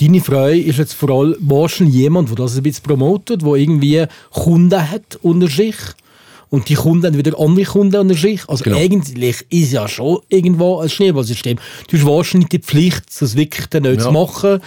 deine 0.00 0.20
Frau 0.20 0.46
ist 0.46 0.78
jetzt 0.78 0.94
vor 0.94 1.10
allem 1.10 1.36
wahrscheinlich 1.40 1.96
jemand, 1.96 2.28
der 2.28 2.36
das 2.36 2.56
ein 2.56 2.62
bisschen 2.62 2.84
promotet, 2.84 3.42
der 3.42 3.54
irgendwie 3.54 4.04
Kunden 4.30 4.90
hat 4.90 5.18
unter 5.22 5.48
sich. 5.48 5.76
Und 6.50 6.68
die 6.68 6.74
Kunden 6.74 7.06
haben 7.06 7.16
wieder 7.18 7.38
andere 7.38 7.64
Kunden 7.66 7.96
unter 7.96 8.14
sich. 8.14 8.48
Also 8.48 8.64
Genau. 8.64 8.78
eigentlich 8.78 9.44
ist 9.50 9.72
ja 9.72 9.86
schon 9.88 10.18
irgendwo 10.28 10.78
ein 10.78 10.88
Schneeballsystem. 10.88 11.58
Du 11.88 11.96
hast 11.96 12.06
wahrscheinlich 12.06 12.48
die 12.48 12.58
Pflicht, 12.60 13.04
das 13.20 13.36
wirklich 13.36 13.66
dann 13.66 13.82
nicht 13.82 13.96
Ja. 14.00 14.04
zu 14.06 14.12
machen. 14.12 14.60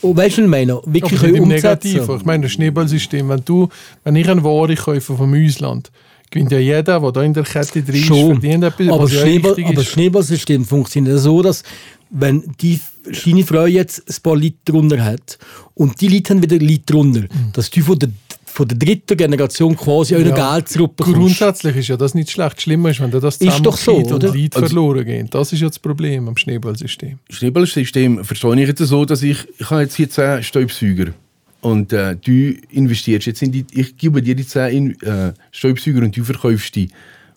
Und 0.00 0.16
weißt 0.16 0.38
du, 0.38 0.42
was 0.42 0.44
ich 0.46 0.50
meine? 0.50 0.80
Wirklich 0.86 1.20
Aber 1.20 1.28
nicht 1.28 1.36
im 1.36 1.42
umzusetzen. 1.44 1.88
Negativen. 1.92 2.16
Ich 2.18 2.24
meine, 2.24 2.42
das 2.44 2.52
Schneeballsystem, 2.52 3.28
wenn, 3.28 3.42
du, 3.44 3.68
wenn 4.04 4.16
ich 4.16 4.28
eine 4.28 4.42
Ware 4.44 4.74
kaufe 4.76 5.00
vom 5.16 5.34
Ausland, 5.34 5.90
gewinnt 6.30 6.52
ja 6.52 6.58
jeder, 6.58 7.00
der 7.00 7.12
da 7.12 7.22
in 7.22 7.34
der 7.34 7.42
Kette 7.44 7.82
drin 7.82 7.94
ist, 7.96 8.06
verdient 8.06 8.64
etwas, 8.64 8.88
aber, 8.88 9.04
was 9.04 9.12
ja 9.12 9.20
Schneeball, 9.22 9.52
richtig 9.52 9.66
aber 9.66 9.74
das. 9.82 9.86
Schneeballsystem 9.86 10.64
funktioniert 10.64 11.18
so, 11.18 11.42
dass 11.42 11.62
wenn 12.10 12.44
die 12.60 12.80
deine 13.24 13.44
Frau 13.44 13.66
jetzt 13.66 14.02
ein 14.08 14.22
paar 14.22 14.36
Leute 14.36 14.56
drunter 14.64 15.02
hat 15.04 15.38
und 15.74 16.00
die 16.00 16.08
Leute 16.08 16.30
haben 16.34 16.42
wieder 16.42 16.58
Leute 16.58 16.82
drunter, 16.86 17.24
dass 17.54 17.70
du 17.70 17.80
von 17.82 17.98
der, 17.98 18.10
von 18.58 18.66
der 18.66 18.76
dritten 18.76 19.16
Generation 19.16 19.76
quasi 19.76 20.16
Mhm. 20.16 20.26
Ja. 20.30 20.54
Geld 20.54 20.68
zurückbekommst. 20.68 21.16
Grundsätzlich 21.16 21.76
ist 21.76 21.86
ja 21.88 21.96
das 21.96 22.12
nicht 22.14 22.28
schlecht. 22.28 22.60
Schlimmer 22.60 22.90
ist, 22.90 22.98
wenn 23.00 23.12
dir 23.12 23.20
das 23.20 23.36
Ist 23.36 23.60
doch 23.64 23.76
so, 23.76 23.98
und 23.98 24.10
oder? 24.10 24.34
Leute 24.34 24.56
Also- 24.56 24.66
verloren 24.66 25.04
gehen. 25.04 25.28
Das 25.30 25.52
ist 25.52 25.60
ja 25.60 25.68
das 25.68 25.78
Problem 25.78 26.26
am 26.26 26.36
Schneeballsystem. 26.36 27.20
Schneeballsystem 27.30 28.24
verstehe 28.24 28.60
ich 28.60 28.66
jetzt 28.66 28.80
so, 28.80 29.04
dass 29.04 29.22
ich, 29.22 29.46
ich 29.58 29.70
habe 29.70 29.82
jetzt 29.82 29.94
hier 29.94 30.10
10 30.10 30.42
Staubsauger 30.42 31.12
und 31.60 31.92
äh, 31.92 32.16
du 32.16 32.54
investierst 32.70 33.26
jetzt 33.26 33.42
in 33.42 33.52
die, 33.52 33.64
ich 33.70 33.96
gebe 33.96 34.20
dir 34.20 34.34
die 34.34 34.44
10 34.44 34.76
in, 34.76 35.00
äh, 35.02 35.32
Staubsauger 35.52 36.02
und 36.02 36.16
du 36.16 36.24
verkaufst 36.24 36.74
die. 36.74 36.88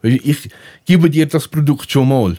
Ich 0.02 0.50
gebe 0.88 1.08
dir 1.08 1.28
das 1.28 1.48
Produkt 1.48 1.92
schon 1.92 2.10
mal. 2.10 2.36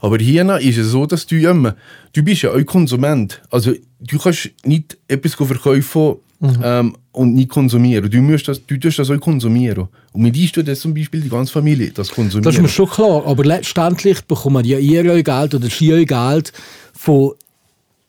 Aber 0.00 0.16
hier 0.16 0.48
ist 0.60 0.78
es 0.78 0.86
so, 0.88 1.04
dass 1.04 1.26
du 1.26 1.36
immer, 1.36 1.76
du 2.14 2.22
bist 2.22 2.40
ja 2.40 2.52
auch 2.52 2.64
Konsument. 2.64 3.42
Also 3.50 3.74
du 4.00 4.18
kannst 4.18 4.48
nicht 4.64 4.96
etwas 5.08 5.34
verkaufen 5.34 6.16
ähm, 6.62 6.96
und 7.12 7.34
nicht 7.34 7.48
konsumieren. 7.48 8.10
Du, 8.10 8.20
musst 8.20 8.48
das, 8.48 8.64
du 8.64 8.78
tust 8.78 8.98
das 8.98 9.10
auch 9.10 9.20
konsumieren. 9.20 9.88
Und 10.12 10.22
mit 10.22 10.34
dir 10.34 10.50
tut 10.50 10.68
das 10.68 10.80
zum 10.80 10.94
Beispiel 10.94 11.20
die 11.20 11.28
ganze 11.28 11.52
Familie 11.52 11.90
das 11.90 12.10
konsumieren. 12.10 12.44
Das 12.44 12.54
ist 12.54 12.62
mir 12.62 12.68
schon 12.68 12.88
klar, 12.88 13.26
aber 13.26 13.44
letztendlich 13.44 14.22
bekommen 14.22 14.64
ja 14.64 14.78
ihr 14.78 15.10
euer 15.10 15.22
Geld 15.22 15.54
oder 15.54 15.68
sie 15.68 15.92
euer 15.92 16.04
Geld 16.04 16.52
von 16.92 17.32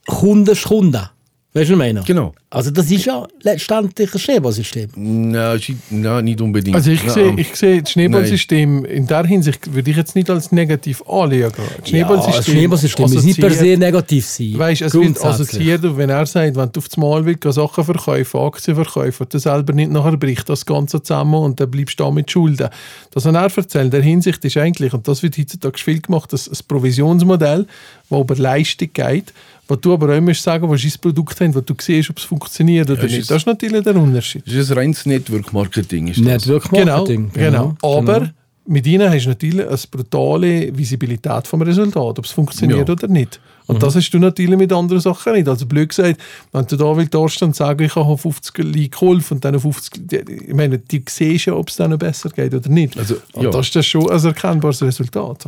Kunden 0.06 0.56
Kunden. 0.56 1.10
Weißt 1.56 1.70
du, 1.70 1.74
was 1.74 1.88
ich 1.88 1.94
meine? 1.94 2.02
Genau. 2.06 2.34
Also 2.50 2.70
das 2.70 2.91
ist 2.91 3.06
ja 3.06 3.26
letztendlich 3.44 4.13
ein 4.13 4.20
Schneeballsystem. 4.20 4.89
Nein, 4.96 6.26
nicht 6.26 6.41
unbedingt. 6.41 6.76
Also 6.76 6.91
ich 6.91 7.02
sehe, 7.10 7.34
ich 7.38 7.56
sehe 7.56 7.82
das 7.82 7.91
Schneeballsystem 7.91 8.84
in 8.84 9.08
der 9.08 9.26
Hinsicht 9.26 9.74
würde 9.74 9.89
ich 9.89 9.96
jetzt 9.96 10.15
nicht 10.15 10.30
als 10.30 10.52
negativ 10.52 11.02
anschauen. 11.04 11.54
Das 11.80 11.89
Ja, 11.91 12.13
das 12.13 12.46
Schneeballsystem 12.46 13.10
muss 13.10 13.24
nicht 13.24 13.39
per 13.39 13.52
se 13.52 13.78
negativ 13.78 14.26
sein. 14.26 14.54
Weißt 14.58 14.82
du, 14.82 14.86
es 14.86 14.94
wird 14.94 15.24
assoziiert, 15.24 15.82
wenn 15.96 16.10
er 16.10 16.26
sagt, 16.26 16.58
wenn 16.58 16.72
du 16.74 16.78
auf 16.78 16.89
das 16.89 16.98
Mal 16.98 17.26
willst, 17.26 17.44
Sachen 17.44 17.86
verkaufen, 17.86 18.38
Aktien 18.38 18.76
verkaufen, 18.76 19.28
du 19.30 19.39
selber 19.39 19.72
nicht 19.72 19.91
nachher 19.91 20.18
bricht 20.18 20.50
das 20.50 20.65
Ganze 20.65 21.02
zusammen 21.02 21.36
und 21.36 21.62
dann 21.62 21.72
bleibst 21.72 21.98
du 21.98 22.04
da 22.04 22.12
mit 22.12 22.30
Schulden. 22.30 22.68
Das, 23.12 23.24
was 23.24 23.34
er 23.34 23.41
erzählt, 23.41 23.86
in 23.86 23.91
der 23.91 24.02
Hinsicht 24.02 24.44
ist 24.44 24.58
eigentlich, 24.58 24.94
und 24.94 25.08
das 25.08 25.24
wird 25.24 25.38
heutzutage 25.38 25.80
viel 25.80 26.02
gemacht, 26.02 26.34
das 26.34 26.50
ein 26.50 26.58
Provisionsmodell, 26.68 27.65
das 28.10 28.20
über 28.20 28.36
Leistung 28.36 28.89
geht, 28.91 29.32
wo 29.67 29.75
du 29.75 29.93
aber 29.93 30.15
auch 30.15 30.21
musst 30.21 30.43
sagen, 30.43 30.69
was 30.69 30.84
ist 30.84 30.93
das 30.93 30.97
Produkt 30.99 31.39
haben, 31.41 31.54
wo 31.56 31.62
du 31.62 31.73
siehst, 31.80 32.10
ob 32.10 32.17
es 32.17 32.23
funktioniert 32.23 32.89
oder 32.89 32.99
Ja, 33.01 33.06
nicht. 33.08 33.17
ist- 33.19 33.32
Das 33.32 33.38
ist 33.38 33.47
natürlich 33.47 33.84
der 33.84 33.95
Unterschied. 33.95 34.43
Das 34.45 34.54
ist 34.54 34.71
ein 34.71 34.78
reines 34.78 35.06
Network-Marketing. 35.06 36.08
ist 36.10 36.17
das. 36.19 36.25
Network 36.25 36.69
Genau, 36.69 36.86
Marketing. 36.97 37.32
genau. 37.34 37.75
Aber 37.82 38.19
genau. 38.19 38.32
mit 38.67 38.86
ihnen 38.88 39.10
hast 39.10 39.25
du 39.25 39.30
natürlich 39.30 39.67
eine 39.67 39.78
brutale 39.91 40.78
Visibilität 40.78 41.47
vom 41.47 41.62
Resultat, 41.62 42.19
ob 42.19 42.25
es 42.25 42.32
funktioniert 42.32 42.88
Ja. 42.88 42.93
oder 42.93 43.08
nicht. 43.08 43.39
Und 43.67 43.82
das 43.82 43.95
hast 43.95 44.12
du 44.12 44.19
natürlich 44.19 44.56
mit 44.58 44.71
anderen 44.71 45.01
Sachen 45.01 45.34
nicht. 45.34 45.47
Also 45.47 45.65
blöd 45.65 45.89
gesagt, 45.89 46.19
wenn 46.51 46.67
du 46.67 46.75
da 46.75 46.95
willst, 46.95 47.15
da 47.15 47.28
stehen 47.28 47.47
und 47.47 47.56
sagen, 47.56 47.84
ich 47.84 47.95
habe 47.95 48.06
auf 48.06 48.21
50 48.21 48.58
Leute 48.60 48.89
geholfen 48.89 49.34
und 49.36 49.45
dann 49.45 49.56
auf 49.56 49.63
50, 49.63 50.08
die- 50.08 50.17
ich 50.49 50.54
meine, 50.54 50.78
die 50.78 51.04
siehst 51.10 51.47
ja, 51.47 51.54
ob 51.56 51.69
es 51.69 51.75
denen 51.78 51.97
besser 51.97 52.30
geht 52.30 52.54
oder 52.54 52.69
nicht. 52.69 52.95
Also, 52.99 53.15
und 53.34 53.43
ja. 53.45 53.49
das 53.49 53.65
ist 53.65 53.75
dann 53.75 53.82
schon 53.84 54.12
ein 54.12 54.23
erkennbares 54.23 54.84
Resultat. 54.84 55.47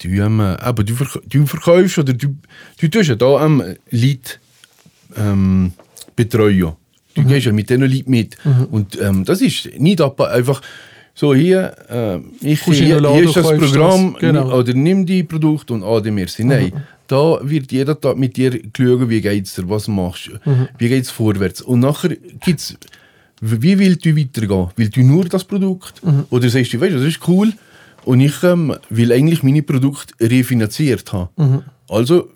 Du, 0.00 0.08
ähm, 0.08 0.40
aber 0.40 0.84
du, 0.84 0.94
verk 0.94 1.22
du 1.26 1.46
verkaufst 1.46 1.98
oder 1.98 2.12
du, 2.12 2.36
du 2.80 2.88
tust 2.88 3.08
ja 3.08 3.14
da 3.14 3.44
ähm, 3.44 3.62
Leute 3.90 4.38
ähm, 5.16 5.72
betreuen. 6.14 6.72
Du 7.14 7.24
gehst 7.24 7.46
ja 7.46 7.52
mit 7.52 7.68
diesen 7.68 7.82
Leuten 7.82 8.10
mit. 8.10 8.36
Und 8.70 9.00
ähm, 9.00 9.24
das 9.24 9.40
ist 9.40 9.70
nicht 9.78 10.00
einfach 10.00 10.62
so 11.14 11.34
hier, 11.34 11.74
äh, 11.90 12.18
ich, 12.46 12.62
hier, 12.62 13.00
hier 13.00 13.24
ist 13.24 13.36
das 13.36 13.48
Programm 13.48 14.12
das, 14.12 14.20
genau. 14.20 14.56
oder 14.56 14.72
nimm 14.72 15.04
die 15.04 15.24
Produkt 15.24 15.70
und 15.72 15.82
ade 15.82 16.12
merci. 16.12 16.44
Nein, 16.44 16.72
da 17.08 17.40
wird 17.42 17.72
jeder 17.72 18.00
Tag 18.00 18.16
mit 18.16 18.36
dir 18.36 18.60
schauen, 18.76 19.10
wie 19.10 19.20
geht's 19.20 19.56
dir, 19.56 19.68
was 19.68 19.88
machst 19.88 20.28
du, 20.28 20.38
wie 20.78 20.88
geht's 20.88 21.10
vorwärts. 21.10 21.60
Und 21.60 21.80
nachher 21.80 22.16
gibt's, 22.44 22.76
wie 23.40 23.78
willst 23.80 24.04
du 24.04 24.16
weitergehen? 24.16 24.68
Willst 24.76 24.94
du 24.94 25.02
nur 25.02 25.24
das 25.24 25.42
Produkt? 25.42 26.00
Oder 26.30 26.48
sagst 26.50 26.72
du, 26.72 26.80
weißt 26.80 26.92
du, 26.92 26.98
das 26.98 27.08
ist 27.08 27.26
cool 27.26 27.52
und 28.08 28.20
ich 28.20 28.42
ähm, 28.42 28.74
will 28.88 29.12
eigentlich 29.12 29.42
meine 29.42 29.62
Produkte 29.62 30.14
refinanziert 30.18 31.12
haben. 31.12 31.28
Also 31.90 32.30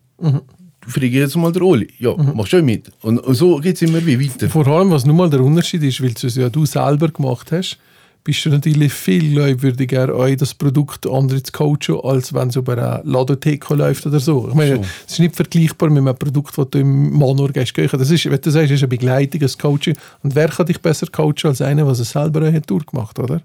frage 0.86 1.06
ich 1.06 1.14
jetzt 1.14 1.34
mal 1.34 1.50
den 1.50 1.62
Oli. 1.62 1.88
Ja, 1.98 2.14
machst 2.14 2.52
du 2.52 2.62
mit? 2.62 2.90
Und, 3.00 3.18
und 3.20 3.34
so 3.34 3.56
geht 3.56 3.76
es 3.76 3.82
immer 3.82 4.04
wie 4.04 4.20
weiter. 4.20 4.50
Vor 4.50 4.66
allem, 4.66 4.90
was 4.90 5.06
nun 5.06 5.16
mal 5.16 5.30
der 5.30 5.40
Unterschied 5.40 5.82
ist, 5.82 6.02
weil 6.02 6.12
du 6.12 6.26
es 6.26 6.36
ja 6.36 6.50
du 6.50 6.66
selber 6.66 7.08
gemacht 7.08 7.52
hast, 7.52 7.78
bist 8.22 8.44
du 8.44 8.50
natürlich 8.50 8.92
viel 8.92 9.32
glaubwürdiger, 9.32 10.14
euch 10.14 10.36
das 10.36 10.52
Produkt 10.52 11.08
andere 11.08 11.42
zu 11.42 11.52
coachen, 11.52 12.00
als 12.04 12.34
wenn 12.34 12.48
es 12.48 12.56
über 12.56 12.76
eine 12.76 13.10
Ladotheke 13.10 13.74
läuft 13.74 14.04
oder 14.04 14.20
so. 14.20 14.48
Ich 14.50 14.54
meine, 14.54 14.80
es 15.06 15.14
ist 15.14 15.20
nicht 15.20 15.34
vergleichbar 15.34 15.88
mit 15.88 16.06
einem 16.06 16.16
Produkt, 16.18 16.56
das 16.58 16.68
du 16.68 16.80
im 16.80 17.16
Manor 17.18 17.48
gehst. 17.48 17.72
Das 17.78 18.10
ist, 18.10 18.30
wenn 18.30 18.40
du 18.40 18.50
sagst, 18.50 18.70
ist 18.70 18.82
eine 18.82 18.88
Begleitung, 18.88 19.40
ein 19.40 19.50
Coaching. 19.58 19.96
Und 20.22 20.34
wer 20.34 20.48
kann 20.48 20.66
dich 20.66 20.82
besser 20.82 21.06
coachen 21.06 21.46
als 21.46 21.62
einer, 21.62 21.84
der 21.84 21.92
es 21.92 22.10
selber 22.10 22.46
auch 22.46 22.52
hat 22.52 22.68
durchgemacht 22.68 23.18
oder? 23.18 23.40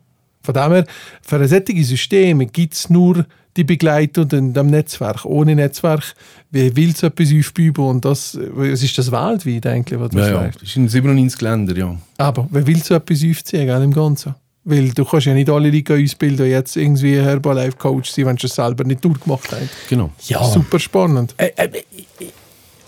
Von 0.47 0.53
dem 0.53 0.71
her, 0.71 0.85
für 1.21 1.35
ein 1.35 1.47
solches 1.47 1.89
System 1.89 2.49
gibt 2.51 2.73
es 2.73 2.89
nur 2.89 3.25
die 3.57 3.65
Begleitung 3.65 4.29
in 4.31 4.53
dem 4.53 4.67
Netzwerk. 4.67 5.25
Ohne 5.25 5.55
Netzwerk, 5.55 6.13
wie 6.51 6.73
will 6.75 6.91
es 6.91 7.03
etwas 7.03 7.33
aufbauen? 7.33 7.95
Und 7.97 8.05
das, 8.05 8.33
es 8.35 8.81
ist 8.83 8.97
das 8.97 9.11
weltweit 9.11 9.65
eigentlich, 9.67 9.99
was 9.99 10.09
du 10.11 10.19
Ja, 10.19 10.27
ja, 10.27 10.33
sagst. 10.43 10.61
das 10.61 10.69
ist 10.69 10.77
in 10.77 10.87
97 10.87 11.41
Ländern, 11.41 11.75
ja. 11.77 11.95
Aber 12.17 12.47
wer 12.51 12.65
will 12.65 12.81
so 12.81 12.93
etwas 12.93 13.23
aufziehen, 13.29 13.65
gell, 13.65 13.83
im 13.83 13.93
Ganzen? 13.93 14.35
Weil 14.63 14.89
du 14.91 15.03
kannst 15.03 15.25
ja 15.25 15.33
nicht 15.33 15.49
alle 15.49 15.69
Leute 15.69 15.95
ausbilden, 15.95 16.45
die 16.45 16.51
jetzt 16.51 16.77
irgendwie 16.77 17.15
Herbalife-Coach 17.19 18.09
sind, 18.11 18.25
wenn 18.27 18.37
sie 18.37 18.47
es 18.47 18.55
selber 18.55 18.83
nicht 18.85 19.03
durchgemacht 19.03 19.51
haben. 19.51 19.69
Genau. 19.89 20.11
Ja. 20.27 20.43
Super 20.45 20.79
spannend. 20.79 21.33
Äh, 21.37 21.51
äh, 21.57 21.69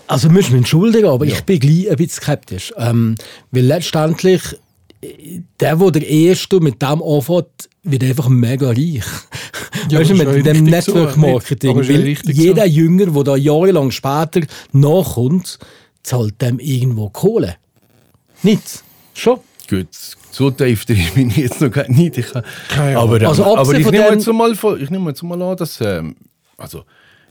Also 0.06 0.28
müssen 0.28 0.52
wir 0.52 0.58
entschuldigen, 0.58 1.06
aber 1.08 1.24
ich 1.24 1.42
bin 1.44 1.58
gleich 1.60 1.90
ein 1.90 1.96
bisschen 1.96 2.22
skeptisch. 2.22 2.72
Ähm, 2.76 3.14
weil 3.50 3.64
letztendlich, 3.64 4.42
äh, 4.52 4.56
der, 5.02 5.76
der 5.76 5.90
der 5.90 6.06
Erste 6.08 6.60
mit 6.60 6.80
dem 6.82 7.02
anfängt, 7.02 7.68
wird 7.82 8.04
einfach 8.04 8.28
mega 8.28 8.68
reich. 8.68 9.02
Ja, 9.88 10.00
weißt 10.00 10.10
du, 10.10 10.14
mit 10.14 10.26
ja 10.26 10.42
dem 10.52 10.64
so, 10.66 10.70
Network-Marketing. 10.70 11.82
ja 11.82 11.96
richtig 11.96 12.36
jeder 12.36 12.62
so. 12.64 12.68
Jünger, 12.68 13.06
der 13.06 13.22
da 13.24 13.36
jahrelang 13.36 13.90
später 13.90 14.42
nachkommt, 14.72 15.58
zahlt 16.02 16.40
dem 16.42 16.58
irgendwo 16.58 17.08
Kohle. 17.10 17.56
Nicht? 18.42 18.82
Schon? 19.14 19.38
Gut, 19.68 19.88
so 20.30 20.50
tief 20.50 20.84
drin 20.84 21.06
bin 21.14 21.30
ich 21.30 21.36
jetzt 21.38 21.60
noch 21.60 21.70
gar 21.70 21.88
nicht. 21.88 22.18
Ich, 22.18 22.26
kann- 22.26 22.44
Keine 22.68 22.98
aber, 22.98 23.20
ähm, 23.20 23.26
Also 23.28 23.44
aber 23.56 23.78
ich 23.78 23.90
nehme 23.90 24.10
jetzt 24.10 24.26
mal, 24.26 24.54
von- 24.54 24.80
ich 24.82 24.90
nehme 24.90 25.10
jetzt 25.10 25.22
mal 25.22 25.40
an, 25.40 25.56
dass 25.56 25.80
ähm, 25.80 26.16
also 26.56 26.82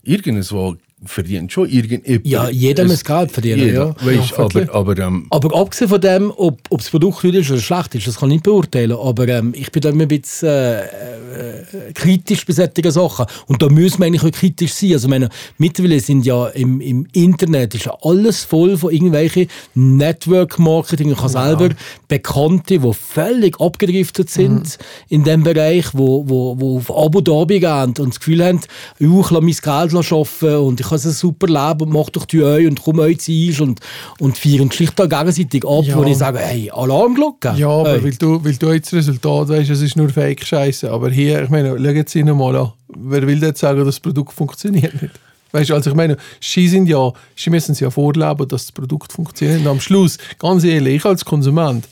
irgendwo 0.04 0.76
verdient 1.06 1.52
schon 1.52 1.70
irgendjemand. 1.70 2.28
Ja, 2.28 2.50
jeder 2.50 2.84
Es- 2.84 2.90
muss 2.92 3.04
Geld 3.06 3.32
verdienen, 3.32 3.60
Jeder, 3.60 3.96
ja. 4.00 4.06
Weißt, 4.06 4.32
Ja, 4.32 4.38
aber, 4.40 4.74
aber 4.76 4.98
ähm, 4.98 5.26
Aber 5.30 5.56
abgesehen 5.58 5.90
von 5.90 6.02
dem, 6.02 6.32
ob, 6.36 6.60
ob 6.70 6.80
das 6.80 6.90
Produkt 6.90 7.22
gut 7.22 7.34
ist 7.36 7.50
oder 7.50 7.60
schlecht 7.60 7.96
ist, 7.96 8.08
das 8.08 8.18
kann 8.18 8.30
ich 8.30 8.36
nicht 8.36 8.44
beurteilen. 8.44 8.98
Aber 8.98 9.28
ähm, 9.28 9.54
ich 9.56 9.72
bin 9.72 9.82
da 9.82 9.90
immer 9.90 10.04
ein 10.04 10.08
bisschen 10.10 10.50
äh, 10.50 10.82
äh, 10.84 11.94
kritisch 11.94 12.46
bei 12.46 12.54
solchen 12.54 12.92
Sachen. 12.92 13.26
Und 13.48 13.62
da 13.62 13.70
muss 13.70 13.98
man 13.98 14.08
eigentlich 14.08 14.24
auch 14.24 14.38
kritisch 14.38 14.74
sein. 14.74 14.94
Also, 14.94 15.08
meine, 15.08 15.30
mittlerweile 15.58 16.00
sind 16.00 16.26
ja 16.26 16.48
im, 16.48 16.82
im 16.82 17.08
Internet 17.14 17.76
ist 17.76 17.86
ja 17.86 17.96
alles 18.02 18.44
voll 18.44 18.78
von 18.78 18.92
irgendwelchen 18.92 19.48
Network-Marketing. 19.76 21.12
Ich 21.12 21.18
habe 21.18 21.30
selber 21.30 21.70
Bekannte, 22.08 22.80
die 22.80 22.94
völlig 22.94 23.60
abgedriftet 23.62 24.30
sind 24.30 24.78
in 25.08 25.24
dem 25.24 25.44
Bereich, 25.44 25.86
wo, 25.94 26.28
wo, 26.28 26.60
wo 26.60 26.78
auf 26.78 26.92
Abu 26.96 27.22
Dhabi 27.22 27.60
gehen 27.60 27.94
und 28.00 28.00
das 28.00 28.20
Gefühl 28.20 28.44
haben, 28.44 28.60
ich 28.98 29.08
lasse 29.08 29.34
mein 29.42 29.52
Geld 29.52 29.66
arbeiten 29.96 30.56
und 30.58 30.80
ich 30.80 30.89
habe 30.92 31.02
ein 31.04 31.12
super 31.12 31.48
Leben 31.48 31.82
und 31.82 31.90
mach 31.94 32.10
doch 32.10 32.26
die 32.26 32.42
euch 32.44 32.68
und 32.68 32.82
komm 32.82 33.00
euch 33.00 33.18
ein 33.28 33.62
und, 33.62 33.80
und 34.20 34.38
feiern 34.38 34.72
schlicht 34.72 35.00
da 35.00 35.06
gegenseitig 35.06 35.66
ab, 35.66 35.84
Ja. 35.84 35.98
wo 35.98 36.04
ich 36.04 36.18
sage, 36.18 36.40
hey, 36.40 36.70
Alarmglocke. 36.72 37.54
Ja, 37.58 37.70
aber 37.70 37.92
hey. 37.94 38.04
weil, 38.04 38.12
du, 38.16 38.44
weil 38.44 38.56
du 38.56 38.72
jetzt 38.72 38.92
das 38.94 39.00
Resultat 39.00 39.50
weißt, 39.50 39.70
es 39.70 39.82
ist 39.82 39.96
nur 39.96 40.10
Fake-Scheiße. 40.10 40.92
Aber 40.92 41.10
hier, 41.10 41.44
ich 41.44 41.50
meine, 41.50 41.70
schau 41.78 41.90
jetzt 41.90 42.16
mal 42.16 42.56
an. 42.56 42.72
Wer 42.88 43.26
will 43.28 43.42
jetzt 43.42 43.60
sagen, 43.60 43.78
dass 43.80 43.88
das 43.88 44.00
Produkt 44.00 44.34
funktioniert 44.34 45.02
nicht? 45.02 45.14
Weißt 45.52 45.70
du, 45.72 45.74
also 45.74 45.90
ich 45.90 45.96
meine, 45.96 46.16
sie 46.40 46.68
sind 46.68 46.88
ja, 46.88 47.12
sie 47.36 47.50
müssen 47.50 47.72
es 47.72 47.80
ja 47.80 47.90
vorleben, 47.90 48.48
dass 48.48 48.66
das 48.68 48.72
Produkt 48.72 49.12
funktioniert. 49.12 49.62
Und 49.62 49.68
am 49.68 49.80
Schluss, 49.80 50.18
ganz 50.38 50.64
ehrlich, 50.64 50.98
ich 50.98 51.06
als 51.06 51.26
Konsument, 51.26 51.88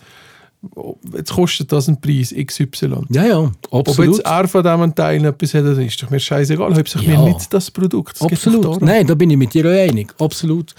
jetzt 1.15 1.34
kostet 1.34 1.71
das 1.71 1.88
einen 1.88 1.99
Preis 2.01 2.34
XY. 2.36 3.06
Ja, 3.10 3.25
ja, 3.25 3.51
Ob 3.69 3.88
absolut. 3.88 4.17
jetzt 4.17 4.25
er 4.25 4.47
von 4.47 4.63
diesem 4.63 4.95
Teil 4.95 5.25
etwas 5.25 5.53
hat, 5.53 5.65
das 5.65 5.77
ist 5.77 6.01
doch 6.01 6.10
mir 6.10 6.19
scheißegal. 6.19 6.75
Hauptsache 6.75 7.06
Ja. 7.06 7.21
mir 7.21 7.30
nicht 7.34 7.53
das 7.53 7.71
Produkt. 7.71 8.21
Doch 8.21 8.32
Absolut. 8.32 8.82
Nein, 8.82 9.08
da 9.08 9.15
bin 9.15 9.30
ich 9.30 9.38
mit 9.38 9.53
dir 9.53 9.65
auch 9.65 9.89
einig. 9.89 10.13
Absolut. 10.19 10.73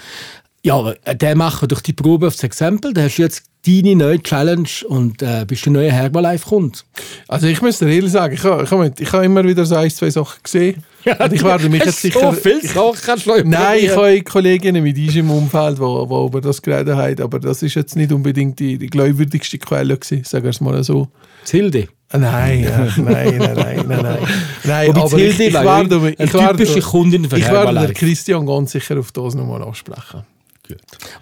Ja, 0.64 0.74
aber 0.76 0.96
äh, 1.06 1.14
der 1.16 1.36
macht 1.36 1.70
durch 1.70 1.82
die 1.82 1.92
Probe 1.92 2.26
aufs 2.26 2.42
Exempel. 2.42 2.92
Da 2.92 3.02
hast 3.02 3.16
du 3.16 3.22
jetzt 3.22 3.44
deine 3.66 3.96
neue 3.96 4.22
Challenge 4.22 4.68
und 4.88 5.22
äh, 5.22 5.44
bist 5.46 5.66
der 5.66 5.72
neue 5.72 5.92
Herbalife-Kund. 5.92 6.84
Also 7.26 7.46
ich 7.46 7.60
muss 7.60 7.78
dir 7.78 7.88
ehrlich 7.88 8.12
sagen, 8.12 8.34
ich 8.34 8.44
habe 8.44 8.64
ich 8.64 8.70
hab, 8.70 9.00
ich 9.00 9.12
hab 9.12 9.22
immer 9.22 9.44
wieder 9.44 9.64
so 9.64 9.74
ein, 9.76 9.90
zwei 9.90 10.10
Sachen 10.10 10.42
gesehen. 10.42 10.82
und 11.04 11.32
ich 11.32 11.42
werde 11.42 11.68
mich 11.68 11.84
jetzt 11.84 12.00
sicher... 12.00 12.20
So 12.20 12.32
viel 12.32 12.62
Sachen 12.62 12.98
kannst 13.04 13.26
du 13.26 13.42
Nein, 13.44 13.80
ich 13.84 13.96
habe 13.96 14.22
Kolleginnen 14.22 14.82
mit 14.82 14.96
uns 14.96 15.16
im 15.16 15.30
Umfeld, 15.30 15.78
die 15.78 15.82
über 15.82 16.40
das 16.40 16.62
geredet 16.62 16.96
haben, 16.96 17.22
aber 17.22 17.40
das 17.40 17.62
ist 17.62 17.74
jetzt 17.74 17.96
nicht 17.96 18.12
unbedingt 18.12 18.58
die, 18.58 18.78
die 18.78 18.86
glaubwürdigste 18.86 19.58
Quelle 19.58 19.96
gewesen, 19.96 20.24
sagen 20.24 20.44
wir 20.44 20.50
es 20.50 20.60
mal 20.60 20.82
so. 20.84 21.08
Hilde. 21.48 21.88
Ah, 22.10 22.18
Nein, 22.18 22.64
ja, 22.64 22.78
nein, 22.96 23.36
nein, 23.36 23.38
nein, 23.38 23.84
nein, 23.86 24.02
nein. 24.02 24.18
nein 24.64 24.90
aber 24.96 25.16
die 25.16 25.24
ich, 25.24 25.40
ich 25.40 25.52
werde, 25.52 26.14
ich 26.18 26.32
werde, 26.32 26.64
ich 26.64 26.72
werde 26.72 27.28
den 27.28 27.42
Herbalife. 27.42 27.92
Christian 27.92 28.46
ganz 28.46 28.72
sicher 28.72 28.98
auf 28.98 29.12
das 29.12 29.34
nochmal 29.34 29.62
ansprechen. 29.62 30.24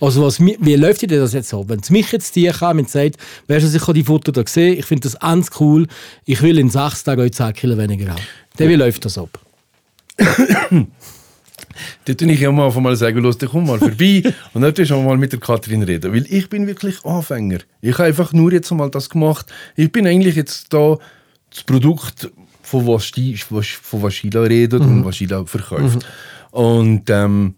Also 0.01 0.25
was, 0.25 0.41
wie 0.41 0.75
läuft 0.77 1.03
dir 1.03 1.09
das 1.09 1.33
jetzt 1.33 1.49
so? 1.49 1.69
Wenn 1.69 1.81
es 1.81 1.91
mich 1.91 2.11
jetzt 2.13 2.35
dir 2.37 2.53
kam 2.53 2.79
und 2.79 2.89
sagt, 2.89 3.17
weißt 3.49 3.65
du, 3.73 3.77
ich 3.77 3.83
habe 3.83 3.95
die 3.95 4.05
Foto 4.05 4.33
da 4.33 4.43
gesehen, 4.43 4.79
ich 4.79 4.87
finde 4.87 5.09
das 5.09 5.19
ganz 5.19 5.51
cool, 5.61 5.87
ich 6.25 6.43
will 6.43 6.59
in 6.59 6.71
sechs 6.71 7.05
Tagen 7.05 7.21
euch 7.21 7.33
10 7.33 7.53
Kilo 7.55 7.79
weniger 7.79 8.13
haben. 8.13 8.23
Dann 8.57 8.69
wie 8.69 8.75
läuft 8.75 9.05
das 9.05 9.19
ab? 9.19 9.39
Da 12.05 12.15
tue 12.15 12.33
ich 12.33 12.47
am 12.47 12.59
Anfang 12.61 12.83
mal 12.83 12.97
sagen, 12.97 13.19
los, 13.19 13.37
komm 13.39 13.67
mal 13.67 13.79
vorbei 13.79 14.23
und 14.55 14.63
dann 14.63 14.75
tust 14.75 14.91
du 14.91 14.97
mal 15.01 15.17
mit 15.19 15.33
der 15.33 15.41
Kathrin 15.41 15.83
reden. 15.83 16.13
Weil 16.13 16.27
ich 16.29 16.49
bin 16.49 16.67
wirklich 16.67 17.05
Anfänger. 17.05 17.59
Ich 17.81 17.95
habe 17.95 18.05
einfach 18.05 18.33
nur 18.33 18.53
jetzt 18.53 18.71
mal 18.71 18.91
das 18.91 19.11
gemacht. 19.11 19.47
Ich 19.75 19.91
bin 19.93 20.07
eigentlich 20.07 20.37
jetzt 20.37 20.73
da 20.73 20.97
das 21.51 21.63
Produkt, 21.65 22.31
von 22.63 22.87
was, 22.87 23.13
von 23.83 24.03
was 24.03 24.15
Sheila 24.15 24.43
redet 24.43 24.81
und 24.81 25.05
was 25.05 25.17
Sheila 25.17 25.45
verkauft. 25.45 26.05
Und 26.51 27.09
ähm, 27.11 27.55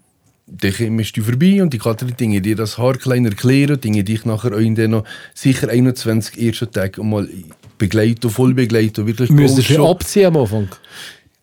dann 0.50 0.72
kommst 0.72 1.16
du 1.16 1.22
vorbei 1.22 1.62
und 1.62 1.72
die 1.72 1.78
Kathrin 1.78 2.14
Dinge 2.18 2.40
dir 2.40 2.56
das 2.56 2.78
Haar 2.78 2.96
klein 2.96 3.24
erklären, 3.26 3.80
Dinge, 3.80 4.02
die 4.04 4.14
ich 4.14 4.24
nachher 4.24 4.52
auch 4.52 4.58
in 4.58 4.74
den 4.74 4.92
noch 4.92 5.04
sicher 5.34 5.68
21 5.68 6.40
ersten 6.40 6.70
Tag 6.70 6.98
mal 6.98 7.28
begleiten, 7.76 8.30
voll 8.30 8.54
begleiten, 8.54 9.06
wirklich 9.06 9.30
Müsstest 9.30 9.70
du 9.70 9.86
abziehen 9.86 10.26
am 10.26 10.38
Anfang? 10.38 10.68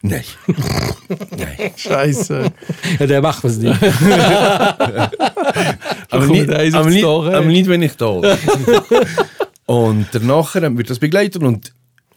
Nein. 0.02 0.24
Nein. 1.38 1.72
Scheiße. 1.76 2.52
Ja, 3.00 3.08
der 3.08 3.22
macht 3.22 3.44
was 3.44 3.58
nicht. 3.58 3.76
Aber 6.12 6.28
nicht, 6.28 6.50
aber, 6.50 6.90
nicht, 6.90 7.06
aber 7.06 7.46
nicht, 7.46 7.68
wenn 7.68 7.82
ich 7.82 7.96
da 7.96 8.12
bin. 8.20 8.38
und 9.66 10.08
danach 10.12 10.54
wird 10.56 10.90
das 10.90 11.00
begleitet 11.00 11.42
und, 11.42 11.74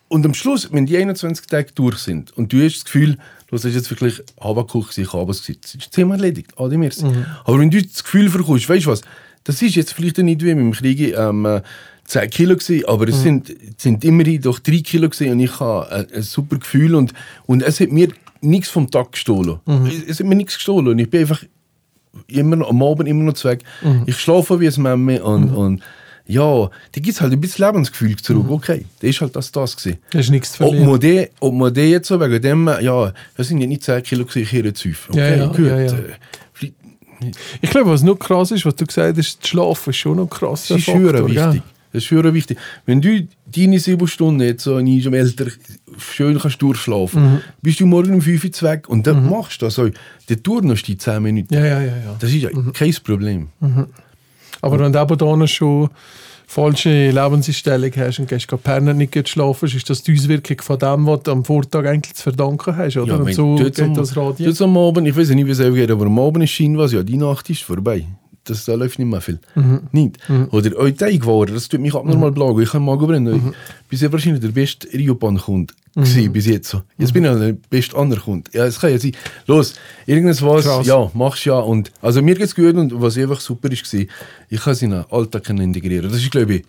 und 0.08 0.26
am 0.26 0.34
Schluss, 0.34 0.68
wenn 0.70 0.84
die 0.84 0.98
21 0.98 1.46
Tage 1.46 1.72
durch 1.74 1.98
sind 1.98 2.36
und 2.36 2.52
du 2.52 2.62
hast 2.62 2.76
das 2.76 2.84
Gefühl, 2.84 3.16
du 3.48 3.56
hast 3.56 3.64
jetzt 3.64 3.90
wirklich 3.90 4.16
gewesen, 4.16 5.02
ich 5.02 5.12
habe 5.12 5.30
es 5.30 5.44
gesagt, 5.44 5.64
ist 5.64 5.76
das 5.76 5.90
Thema 5.90 6.14
erledigt, 6.14 6.52
Adi 6.56 6.76
merci. 6.76 7.04
Mhm. 7.06 7.26
Aber 7.44 7.58
wenn 7.58 7.70
du 7.70 7.82
das 7.82 8.04
Gefühl 8.04 8.30
verkommst, 8.30 8.68
weißt 8.68 8.86
du 8.86 8.90
was, 8.90 9.00
das 9.44 9.62
ist 9.62 9.74
jetzt 9.74 9.92
vielleicht 9.92 10.18
nicht 10.18 10.42
wie 10.42 10.48
dem 10.54 10.72
Krieg 10.72 11.16
ähm, 11.16 11.46
äh, 11.46 11.62
10 12.04 12.30
Kilo 12.30 12.56
gewesen, 12.56 12.84
aber 12.86 13.06
Mhm. 13.06 13.12
es 13.12 13.22
sind, 13.22 13.50
es 13.50 13.82
sind 13.82 14.04
immerhin 14.04 14.40
doch 14.40 14.58
3 14.58 14.78
Kilo 14.80 15.08
gewesen 15.08 15.32
und 15.32 15.40
ich 15.40 15.60
habe 15.60 15.90
ein, 15.90 16.06
ein 16.14 16.22
super 16.22 16.56
Gefühl 16.58 16.94
und, 16.94 17.12
und 17.46 17.62
es 17.62 17.80
hat 17.80 17.90
mir 17.90 18.08
nichts 18.40 18.68
vom 18.70 18.90
Tag 18.90 19.12
gestohlen. 19.12 19.58
Mhm. 19.66 19.86
Es, 19.86 20.02
es 20.06 20.20
hat 20.20 20.26
mir 20.26 20.34
nichts 20.34 20.54
gestohlen 20.54 20.88
und 20.88 20.98
ich 20.98 21.10
bin 21.10 21.20
einfach 21.20 21.42
immer 22.26 22.56
noch, 22.56 22.70
am 22.70 22.82
Abend 22.82 23.08
immer 23.08 23.24
noch 23.24 23.34
zu 23.34 23.48
weg. 23.48 23.62
Mhm. 23.82 24.04
Ich 24.06 24.18
schlafe 24.18 24.58
wie 24.60 24.68
ein 24.68 24.82
Memme 24.82 25.22
und, 25.22 25.50
und 25.54 25.82
ja, 26.28 26.64
da 26.66 26.70
gibt 27.00 27.08
es 27.08 27.20
halt 27.20 27.32
ein 27.32 27.40
bisschen 27.40 27.64
Lebensgefühl 27.66 28.16
zurück. 28.16 28.44
Mhm. 28.44 28.52
Okay, 28.52 28.84
das 29.00 29.10
ist 29.10 29.20
halt 29.20 29.34
das, 29.34 29.50
das 29.50 29.76
gewesen. 29.76 29.98
Das 30.12 30.26
ist 30.26 30.30
nichts 30.30 30.52
zu 30.52 30.62
Ob 30.64 30.70
verlieren. 30.70 30.90
man, 30.90 31.00
den, 31.00 31.26
ob 31.40 31.54
man 31.54 31.74
den 31.74 31.90
jetzt 31.90 32.06
so 32.08 32.20
wegen 32.20 32.40
dem, 32.42 32.68
ja, 32.80 33.12
das 33.36 33.48
sind 33.48 33.58
ja 33.60 33.66
nicht 33.66 33.82
10 33.82 34.02
Kilo 34.02 34.24
gewesen, 34.24 34.42
ich 34.42 34.52
höre 34.52 34.68
auf. 34.70 35.08
Okay, 35.10 35.18
Ja, 35.18 35.36
ja, 35.36 35.46
gut. 35.46 35.58
ja, 35.66 35.80
ja. 35.80 35.92
äh, 35.92 37.32
Ich 37.60 37.70
glaube, 37.70 37.90
was 37.90 38.02
noch 38.02 38.16
krass 38.16 38.50
ist, 38.52 38.64
was 38.64 38.76
du 38.76 38.86
gesagt 38.86 39.16
hast, 39.18 39.38
das 39.42 39.48
Schlafen 39.48 39.90
ist 39.90 39.96
schon 39.96 40.16
noch 40.16 40.28
krass. 40.28 40.68
Das 40.68 40.78
ist 40.78 40.84
schwer 40.84 41.26
wichtig. 41.26 41.62
Das 41.92 42.02
ist 42.02 42.04
schwer 42.04 42.34
wichtig. 42.34 42.58
Wenn 42.86 43.00
du 43.00 43.26
deine 43.46 43.78
sieben 43.80 44.06
Stunden 44.06 44.42
jetzt 44.42 44.62
so 44.64 44.76
in 44.78 44.86
einem 44.86 45.14
Älter 45.14 45.46
schön 45.98 46.38
kannst 46.38 46.60
durchschlafen, 46.60 47.22
Mhm. 47.22 47.40
bist 47.62 47.80
du 47.80 47.86
morgen 47.86 48.14
um 48.14 48.20
5 48.20 48.44
Uhr 48.44 48.68
weg 48.70 48.88
und 48.88 49.06
dann 49.06 49.28
machst 49.28 49.62
du 49.62 49.66
das. 49.66 49.78
Also, 49.78 49.90
der 50.28 50.42
turnst 50.42 50.86
die 50.86 50.98
10 50.98 51.22
Minuten. 51.22 51.54
Ja, 51.54 51.64
ja, 51.64 51.80
ja. 51.80 51.86
ja. 51.86 52.16
Das 52.20 52.30
ist 52.30 52.42
ja 52.42 52.50
kein 52.74 52.94
Problem. 53.02 53.48
Aber 54.60 54.78
wenn 54.78 54.92
du 54.92 55.00
eben 55.00 55.18
da 55.18 55.46
schon 55.46 55.88
falsche 56.46 57.10
Lebenseinstellung 57.10 57.90
hast 57.96 58.18
und 58.20 58.28
gehst 58.28 58.46
pennen, 58.64 58.96
nicht 58.96 59.28
schlafen, 59.28 59.66
ist 59.66 59.90
das 59.90 60.02
die 60.02 60.14
Auswirkung 60.14 60.56
von 60.62 60.78
dem, 60.78 61.06
was 61.06 61.22
du 61.24 61.32
am 61.32 61.44
Vortag 61.44 61.84
eigentlich 61.86 62.14
zu 62.14 62.22
verdanken 62.22 62.74
hast, 62.76 62.96
oder? 62.96 63.18
und 63.20 63.26
wenn 63.26 63.34
so 63.34 63.54
geht 63.56 63.80
am- 63.80 63.94
das 63.94 64.14
jetzt 64.46 64.62
am 64.62 64.76
Abend, 64.78 65.06
ich 65.06 65.16
weiß 65.16 65.28
nicht, 65.30 65.46
wie 65.46 65.50
es 65.50 65.60
euch 65.60 65.74
geht, 65.74 65.90
aber 65.90 66.06
am 66.06 66.18
Abend 66.18 66.44
ist 66.44 66.50
Schein 66.50 66.78
was, 66.78 66.92
ja, 66.92 67.02
die 67.02 67.18
Nacht 67.18 67.50
ist 67.50 67.62
vorbei. 67.62 68.06
Das, 68.48 68.64
da 68.64 68.74
läuft 68.74 68.98
nicht 68.98 69.08
mehr 69.08 69.20
viel. 69.20 69.38
Mhm. 69.54 69.80
Nicht. 69.92 70.18
Oder 70.50 70.76
euch 70.76 70.94
Teig 70.94 71.20
geworden, 71.20 71.54
das 71.54 71.68
tut 71.68 71.80
mich 71.80 71.94
abnormal 71.94 72.32
plagen. 72.32 72.60
Ich 72.62 72.70
kann 72.70 72.84
Magen 72.84 73.06
brennen. 73.06 73.54
Ich 73.90 74.00
bin 74.00 74.12
wahrscheinlich 74.12 74.40
der 74.40 74.48
beste 74.48 74.88
Riopan-Kunde 74.92 75.74
Mhm. 75.94 76.32
bis 76.32 76.46
jetzt. 76.46 76.68
So. 76.68 76.82
Jetzt 76.96 77.12
bin 77.12 77.24
ich 77.24 77.30
der 77.32 77.56
beste 77.70 77.96
andere 77.96 78.20
Kunde. 78.20 78.48
Ja, 78.52 78.66
es 78.66 78.78
kann 78.78 78.90
ja 78.92 78.98
sein. 78.98 79.12
Los, 79.46 79.74
irgendwas 80.06 80.40
was, 80.42 80.64
Krass. 80.64 80.86
ja, 80.86 81.10
machst 81.14 81.44
ja. 81.44 81.58
Und, 81.58 81.90
also 82.00 82.22
mir 82.22 82.36
geht's 82.36 82.54
gut 82.54 82.74
und 82.76 82.92
was 83.00 83.18
einfach 83.18 83.40
super 83.40 83.70
ist, 83.72 83.92
war, 83.92 84.00
ich 84.48 84.60
kann 84.60 84.72
es 84.74 84.82
in 84.82 84.90
den 84.90 85.04
Alltag 85.10 85.48
integrieren. 85.50 86.08
Das 86.10 86.20
ist, 86.22 86.30
glaube 86.30 86.54
ich, 86.56 86.64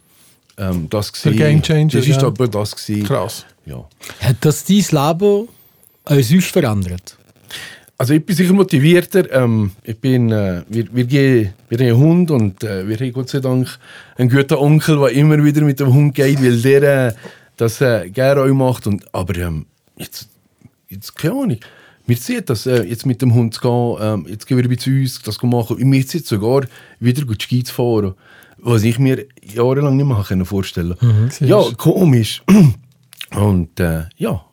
ähm, 0.57 0.87
das 0.89 1.11
Der 1.11 1.31
gewesen. 1.33 1.61
Gamechanger, 1.61 1.91
Das 1.91 2.07
ist 2.07 2.21
ja. 2.21 2.27
aber 2.27 2.47
das 2.47 2.75
gewesen. 2.75 3.05
Krass. 3.05 3.45
Ja. 3.67 3.85
Hat 4.21 4.37
das 4.41 4.63
dein 4.63 4.77
Leben 4.77 5.47
auch 6.05 6.21
sonst 6.23 6.45
verändert? 6.51 7.17
Also 7.99 8.13
ich 8.13 8.25
bin 8.25 8.33
sicher 8.33 8.53
motivierter. 8.53 9.29
Ähm, 9.29 9.71
ich 9.83 9.99
bin, 9.99 10.31
äh, 10.31 10.63
wir, 10.69 10.85
wir, 10.93 11.03
gehen, 11.03 11.53
wir 11.67 11.77
haben 11.77 11.85
einen 11.85 11.97
Hund 11.97 12.31
und 12.31 12.63
äh, 12.63 12.88
wir 12.88 12.95
haben 12.95 13.12
Gott 13.12 13.27
sei 13.27 13.41
Dank 13.41 13.77
einen 14.17 14.29
guten 14.29 14.53
Onkel, 14.53 14.99
der 14.99 15.09
immer 15.09 15.43
wieder 15.43 15.62
mit 15.63 15.81
dem 15.81 15.93
Hund 15.93 16.15
geht, 16.15 16.41
weil 16.41 16.62
der 16.62 17.07
äh, 17.09 17.13
das 17.57 17.81
äh, 17.81 18.09
gerne 18.09 18.43
auch 18.43 18.53
macht. 18.53 18.88
Und, 18.88 19.13
aber 19.13 19.35
ähm, 19.35 19.65
jetzt, 19.97 20.29
jetzt, 20.88 21.13
keine 21.17 21.33
Ahnung, 21.33 21.57
mir 22.07 22.17
zieht 22.17 22.49
das, 22.49 22.65
äh, 22.67 22.83
jetzt 22.83 23.05
mit 23.05 23.21
dem 23.21 23.33
Hund 23.33 23.55
zu 23.55 23.59
gehen, 23.59 23.97
ähm, 23.99 24.25
jetzt 24.29 24.47
gehen 24.47 24.57
wir 24.57 24.69
wieder 24.69 24.81
zu 24.81 24.91
uns, 24.91 25.21
das 25.21 25.43
machen. 25.43 25.75
Und 25.75 25.83
mir 25.83 26.07
zieht 26.07 26.25
sogar 26.25 26.67
wieder 27.01 27.25
gut 27.25 27.43
Ski 27.43 27.65
zu 27.65 27.73
fahren, 27.73 28.13
was 28.59 28.83
ich 28.83 28.97
mir 28.97 29.25
jahrelang 29.43 29.97
nicht 29.97 30.05
mehr 30.05 30.45
vorstellen 30.45 30.95
Ja, 31.41 31.62
komisch. 31.75 32.43
Und 33.35 33.77
äh, 33.81 34.05
ja, 34.15 34.45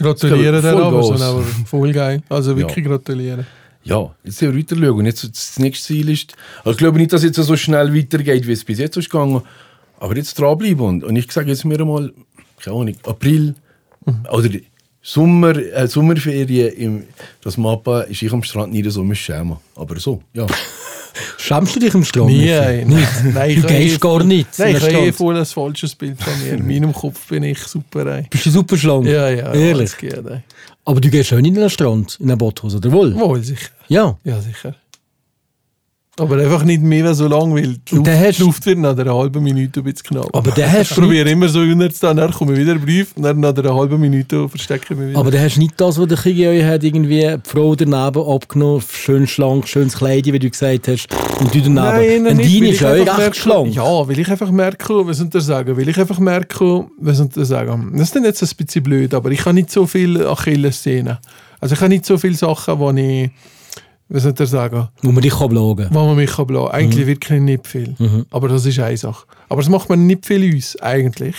Aber, 0.00 1.02
Vollgas. 1.02 1.20
so, 1.20 1.24
aber 1.26 1.42
voll 1.42 1.92
geil. 1.92 2.22
Also 2.28 2.56
wirklich 2.56 2.84
gratulieren. 2.84 3.46
Ja, 3.84 4.14
jetzt 4.24 4.38
sehen 4.38 4.52
wir 4.52 4.60
weiter 4.60 4.76
schauen. 4.76 4.98
Und 4.98 5.06
jetzt 5.06 5.24
das 5.24 5.58
nächste 5.58 5.86
Ziel 5.86 6.10
ist, 6.10 6.34
also 6.58 6.72
ich 6.72 6.76
glaube 6.76 6.98
nicht, 6.98 7.12
dass 7.12 7.22
es 7.22 7.36
jetzt 7.36 7.46
so 7.46 7.56
schnell 7.56 7.94
weitergeht, 7.94 8.46
wie 8.46 8.52
es 8.52 8.64
bis 8.64 8.78
jetzt 8.78 8.96
ist 8.96 9.08
gegangen, 9.08 9.42
aber 9.98 10.16
jetzt 10.16 10.38
dranbleiben. 10.38 10.80
Und, 10.80 11.04
und 11.04 11.16
ich 11.16 11.30
sage 11.32 11.48
jetzt 11.48 11.64
mir 11.64 11.80
einmal, 11.80 12.12
keine 12.62 12.76
Ahnung, 12.76 12.96
April 13.04 13.54
oder 14.30 14.48
Sommer, 15.00 15.56
äh, 15.56 15.86
Sommerferien, 15.86 16.72
im, 16.74 17.04
das 17.42 17.56
Mappa 17.56 18.02
ist 18.02 18.22
ich 18.22 18.32
am 18.32 18.42
Strand 18.42 18.72
nicht 18.72 18.90
so 18.90 19.02
mit 19.02 19.16
schämen. 19.16 19.56
Aber 19.74 19.98
so, 19.98 20.22
ja. 20.34 20.46
Schämst 21.38 21.76
du 21.76 21.80
dich 21.80 21.94
im 21.94 22.04
Strand? 22.04 22.28
Nie, 22.28 22.38
Michi? 22.38 22.50
ey. 22.50 22.84
Nein, 22.84 23.54
Du 23.62 23.66
gehst 23.68 23.96
eh- 23.96 23.98
gar 23.98 24.22
nicht 24.24 24.58
Nein, 24.58 24.76
in 24.76 24.76
ich 24.76 24.94
habe 24.94 25.12
voll 25.12 25.36
ein 25.36 25.46
falsches 25.46 25.94
Bild 25.94 26.20
von 26.20 26.32
mir. 26.42 26.54
In 26.54 26.66
meinem 26.66 26.92
Kopf 26.92 27.26
bin 27.28 27.42
ich 27.42 27.58
super, 27.60 28.06
ey. 28.06 28.26
Bist 28.30 28.46
du 28.46 28.50
super 28.50 28.76
schlank? 28.76 29.06
Ja, 29.06 29.28
ja. 29.30 29.52
Ehrlich? 29.52 29.96
geht. 29.96 30.20
Aber 30.84 31.00
du 31.00 31.10
gehst 31.10 31.28
schon 31.28 31.44
in 31.44 31.54
den 31.54 31.68
Strand, 31.68 32.16
in 32.20 32.28
den 32.28 32.38
Botthose, 32.38 32.78
oder 32.78 32.90
wohl? 32.92 33.14
Wohl, 33.14 33.42
sicher. 33.42 33.68
Ja. 33.88 34.16
Ja, 34.24 34.40
sicher. 34.40 34.74
Aber 36.20 36.36
einfach 36.36 36.64
nicht 36.64 36.82
mehr 36.82 37.14
so 37.14 37.26
lang, 37.28 37.54
weil 37.54 37.76
die 37.90 37.94
Luft, 37.94 38.06
dann 38.06 38.18
hast- 38.20 38.38
die 38.38 38.42
Luft 38.42 38.66
wird 38.66 38.78
nach 38.78 38.96
einer 38.98 39.14
halben 39.14 39.42
Minute 39.42 39.80
ein 39.80 39.84
bisschen 39.84 40.02
knapp. 40.08 40.28
Aber 40.34 40.50
dann 40.50 40.72
hast 40.72 40.90
ich 40.90 40.96
probiere 40.96 41.30
immer 41.30 41.48
so 41.48 41.60
runter 41.60 41.90
zu 41.90 42.12
dann 42.14 42.30
komme 42.32 42.52
ich 42.54 42.58
wieder 42.60 42.72
einen 42.72 42.80
Brief 42.84 43.08
und 43.16 43.22
dann 43.22 43.40
nach 43.40 43.56
einer 43.56 43.74
halben 43.74 44.00
Minute 44.00 44.48
verstecke 44.48 44.94
ich 44.94 44.98
mich 44.98 45.08
wieder. 45.10 45.18
Aber 45.20 45.30
dann 45.30 45.40
hast 45.42 45.56
nicht 45.58 45.74
das, 45.80 45.98
was 45.98 46.08
der 46.08 46.18
Kiki 46.18 46.62
hat, 46.62 46.82
irgendwie 46.84 47.20
die 47.20 47.36
Frau 47.44 47.74
daneben 47.74 48.22
abgenommen, 48.28 48.82
schön 48.90 49.26
schlank, 49.26 49.68
schönes 49.68 49.96
Kleid, 49.96 50.26
wie 50.26 50.38
du 50.38 50.50
gesagt 50.50 50.88
hast, 50.88 51.06
und 51.40 51.54
du 51.54 51.60
daneben. 51.60 51.74
Nein, 51.74 52.26
und 52.26 52.36
nicht, 52.38 52.54
deine 52.60 52.68
ist 52.70 52.82
einfach 52.84 53.18
recht 53.18 53.36
schlank. 53.36 53.74
Ja, 53.74 54.08
weil 54.08 54.18
ich 54.18 54.28
einfach 54.30 54.50
merke, 54.50 55.06
was 55.06 55.18
soll 55.18 55.28
ich 55.32 55.42
sagen, 55.42 55.76
weil 55.76 55.88
ich 55.88 55.98
einfach 55.98 56.18
merke, 56.18 56.86
was 56.98 57.18
soll 57.18 57.28
ich 57.36 57.44
sagen, 57.46 57.90
das 57.94 58.02
ist 58.02 58.16
dann 58.16 58.24
jetzt 58.24 58.42
ein 58.42 58.48
bisschen 58.66 58.82
blöd, 58.82 59.14
aber 59.14 59.30
ich 59.30 59.40
habe 59.44 59.54
nicht 59.54 59.70
so 59.70 59.86
viele 59.86 60.28
Achilles-Szenen. 60.28 61.18
Also 61.60 61.74
ich 61.74 61.80
habe 61.80 61.88
nicht 61.90 62.04
so 62.06 62.16
viele 62.18 62.34
Sachen, 62.34 62.78
wo 62.78 62.90
ich, 62.92 63.30
was 64.08 64.22
soll 64.22 64.34
ich 64.38 64.48
sagen, 64.48 64.88
Wo 65.02 65.12
man 65.12 65.22
dich 65.22 65.34
kann 65.34 65.54
wo 65.90 66.06
man 66.06 66.16
mich 66.16 66.34
kann. 66.34 66.56
Eigentlich 66.68 67.06
wirklich 67.06 67.40
nicht 67.40 67.66
viel. 67.66 67.94
Aber 68.30 68.48
das 68.48 68.64
ist 68.64 68.78
eine 68.78 68.96
Sache. 68.96 69.26
Aber 69.48 69.60
das 69.60 69.68
macht 69.70 69.88
man 69.88 70.06
nicht 70.06 70.26
viel 70.26 70.54
uns, 70.54 70.76
eigentlich. 70.80 71.36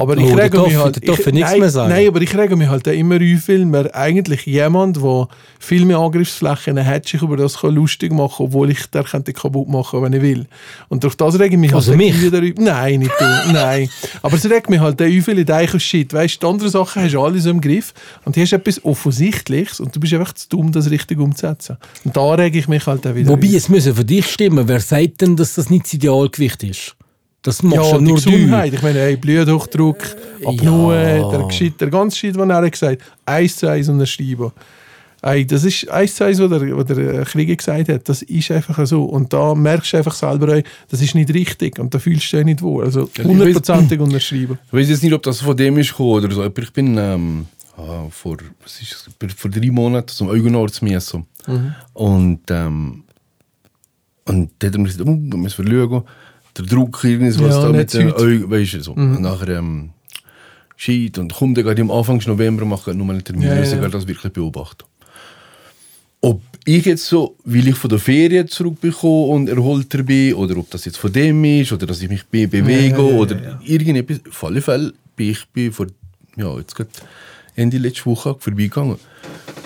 Aber 0.00 0.16
ich 0.16 0.24
Oh, 0.24 0.34
rege 0.34 0.58
mich 0.62 0.76
halt... 0.76 0.96
der 0.96 1.14
darf 1.14 1.26
ich, 1.26 1.32
nichts 1.32 1.50
nein, 1.50 1.60
mehr 1.60 1.68
sagen. 1.70 1.90
Nein, 1.90 2.08
aber 2.08 2.22
ich 2.22 2.34
rege 2.36 2.56
mich 2.56 2.68
halt 2.68 2.86
immer 2.86 3.16
auf, 3.16 3.48
weil 3.48 3.66
man 3.66 3.86
eigentlich 3.88 4.46
jemand, 4.46 4.96
der 4.96 5.28
viel 5.58 5.84
mehr 5.84 5.98
Angriffsflächen 5.98 6.82
hat, 6.84 7.06
sich 7.06 7.20
über 7.20 7.36
das 7.36 7.58
kann 7.58 7.74
lustig 7.74 8.10
machen 8.10 8.46
obwohl 8.46 8.70
ich 8.70 8.86
der 8.86 9.04
könnte 9.04 9.34
kaputt 9.34 9.68
machen 9.68 10.02
wenn 10.02 10.14
ich 10.14 10.22
will. 10.22 10.46
Und 10.88 11.04
durch 11.04 11.14
das 11.16 11.38
rege 11.38 11.54
ich 11.54 11.60
mich 11.60 11.74
Also 11.74 11.90
halt 11.90 11.98
mich? 11.98 12.22
wieder 12.22 12.38
auf. 12.38 12.44
Nein, 12.58 13.00
nicht 13.00 13.12
du. 13.18 13.24
nein. 13.52 13.90
Aber 14.22 14.36
es 14.36 14.48
regt 14.48 14.70
mich 14.70 14.80
halt 14.80 15.02
auf, 15.02 15.08
weil 15.28 15.38
ich 15.38 15.44
denke, 15.46 15.78
shit, 15.78 16.12
weißt 16.14 16.36
du, 16.36 16.46
die 16.46 16.50
anderen 16.50 16.70
Sachen 16.70 17.02
hast 17.02 17.12
du 17.12 17.20
alle 17.20 17.38
so 17.38 17.50
im 17.50 17.60
Griff 17.60 17.92
und 18.24 18.34
hier 18.36 18.44
hast 18.44 18.54
etwas 18.54 18.82
Offensichtliches 18.84 19.80
und 19.80 19.94
du 19.94 20.00
bist 20.00 20.14
einfach 20.14 20.32
zu 20.32 20.48
dumm, 20.48 20.72
das 20.72 20.90
richtig 20.90 21.18
umzusetzen. 21.18 21.76
Und 22.04 22.16
da 22.16 22.32
rege 22.34 22.58
ich 22.58 22.68
mich 22.68 22.86
halt 22.86 23.06
auch 23.06 23.14
wieder 23.14 23.28
Wobei, 23.28 23.48
auf. 23.48 23.54
es 23.54 23.68
müssen 23.68 23.94
für 23.94 24.04
dich 24.04 24.26
stimmen. 24.30 24.66
Wer 24.66 24.80
sagt 24.80 25.20
denn, 25.20 25.36
dass 25.36 25.54
das 25.56 25.68
nicht 25.68 25.84
das 25.84 25.92
Idealgewicht 25.92 26.62
ist? 26.62 26.96
Das 27.42 27.62
machst 27.62 27.76
Ja, 27.76 27.92
ja 27.92 27.98
die 27.98 28.04
nur 28.04 28.18
du. 28.20 28.30
Gesundheit. 28.30 28.74
Ich 28.74 28.82
meine, 28.82 28.98
hey, 29.00 29.16
Bluthochdruck, 29.16 29.98
Apnoe, 30.44 31.18
Ja. 31.18 31.30
der, 31.30 31.46
Gescheit, 31.46 31.80
der 31.80 31.88
ganze 31.88 32.16
Shit, 32.18 32.36
den 32.36 32.50
er 32.50 32.70
gesagt 32.70 33.00
hat, 33.02 33.08
eins 33.24 33.56
zu 33.56 33.66
eins 33.68 33.88
unterschreiben. 33.88 34.52
Ey, 35.22 35.46
das 35.46 35.64
ist 35.64 35.88
eins 35.90 36.14
zu 36.14 36.24
eins, 36.24 36.38
was 36.40 36.48
der, 36.50 36.76
was 36.76 36.84
der 36.86 36.98
äh, 37.20 37.24
Krieger 37.24 37.54
gesagt 37.56 37.88
hat. 37.90 38.08
Das 38.08 38.22
ist 38.22 38.50
einfach 38.50 38.86
so. 38.86 39.04
Und 39.04 39.32
da 39.32 39.54
merkst 39.54 39.92
du 39.92 39.96
einfach 39.98 40.14
selber, 40.14 40.62
das 40.88 41.02
ist 41.02 41.14
nicht 41.14 41.32
richtig. 41.34 41.78
Und 41.78 41.92
da 41.94 41.98
fühlst 41.98 42.32
du 42.32 42.36
dich 42.38 42.46
nicht 42.46 42.62
wohl. 42.62 42.84
Also 42.84 43.08
hundertprozentig 43.22 44.00
unterschreiben. 44.00 44.58
Ich 44.66 44.72
weiß 44.72 44.88
jetzt 44.88 45.02
nicht, 45.02 45.12
ob 45.12 45.22
das 45.22 45.40
von 45.40 45.56
dem 45.56 45.76
ist 45.78 45.90
gekommen 45.90 46.24
oder 46.24 46.30
so, 46.34 46.42
aber 46.42 46.62
ich 46.62 46.72
bin 46.72 46.96
ähm, 46.96 47.46
ah, 47.76 48.04
vor, 48.10 48.38
was 48.62 48.80
ist, 48.80 49.10
bin 49.18 49.28
vor 49.30 49.50
drei 49.50 49.70
Monaten 49.70 50.08
zum 50.08 50.28
Augenarzt 50.30 50.80
gemessen. 50.80 51.26
Und, 51.92 52.40
ähm, 52.50 53.04
und 54.26 54.50
dann 54.58 54.68
hat 54.68 54.74
er 54.74 54.78
mir 54.78 54.84
gesagt, 54.88 55.06
oh, 55.08 55.18
wir 55.20 55.36
müssen 55.38 55.66
schauen, 55.66 56.02
der 56.60 56.68
Druck, 56.68 57.04
irgendwas 57.04 57.36
Ja, 57.40 57.62
da 57.62 57.68
mit 57.70 57.92
den. 57.92 58.12
Augen, 58.12 58.50
weißt 58.50 58.74
du, 58.74 58.82
so. 58.82 58.92
Und 58.92 59.20
nachher, 59.20 59.58
ähm, 59.58 59.90
Shit, 60.76 61.18
und 61.18 61.34
kommt 61.34 61.58
dann 61.58 61.64
gerade 61.64 61.82
am 61.82 61.90
Anfang 61.90 62.22
November 62.26 62.64
machen 62.64 62.96
nochmal 62.96 63.16
einen 63.16 63.24
Termin, 63.24 63.48
Ja, 63.48 63.62
ja, 63.62 63.88
das 63.88 64.06
wirklich 64.08 64.32
beobachten. 64.32 64.84
Ob 66.22 66.40
ich 66.64 66.84
jetzt 66.86 67.06
so, 67.06 67.36
weil 67.44 67.68
ich 67.68 67.76
von 67.76 67.90
der 67.90 67.98
Ferien 67.98 68.48
zurückbekomme 68.48 69.26
und 69.26 69.48
erholter 69.48 70.02
bin, 70.02 70.34
oder 70.34 70.56
ob 70.56 70.70
das 70.70 70.84
jetzt 70.86 70.96
von 70.98 71.12
dem 71.12 71.44
ist, 71.44 71.72
oder 71.72 71.86
dass 71.86 72.00
ich 72.02 72.08
mich 72.08 72.24
be 72.26 72.46
bewege, 72.48 72.96
Ja, 72.96 72.98
oder 72.98 73.42
ja. 73.42 73.60
irgendetwas. 73.62 74.20
Auf 74.28 74.44
alle 74.44 74.60
Fälle 74.62 74.92
bin 75.16 75.30
ich 75.30 75.46
bin 75.48 75.72
vor, 75.72 75.86
ja, 76.36 76.56
jetzt 76.58 76.74
gerade 76.74 76.90
Ende 77.56 77.78
letzte 77.78 78.06
Woche 78.06 78.36
vorbeigegangen. 78.38 78.96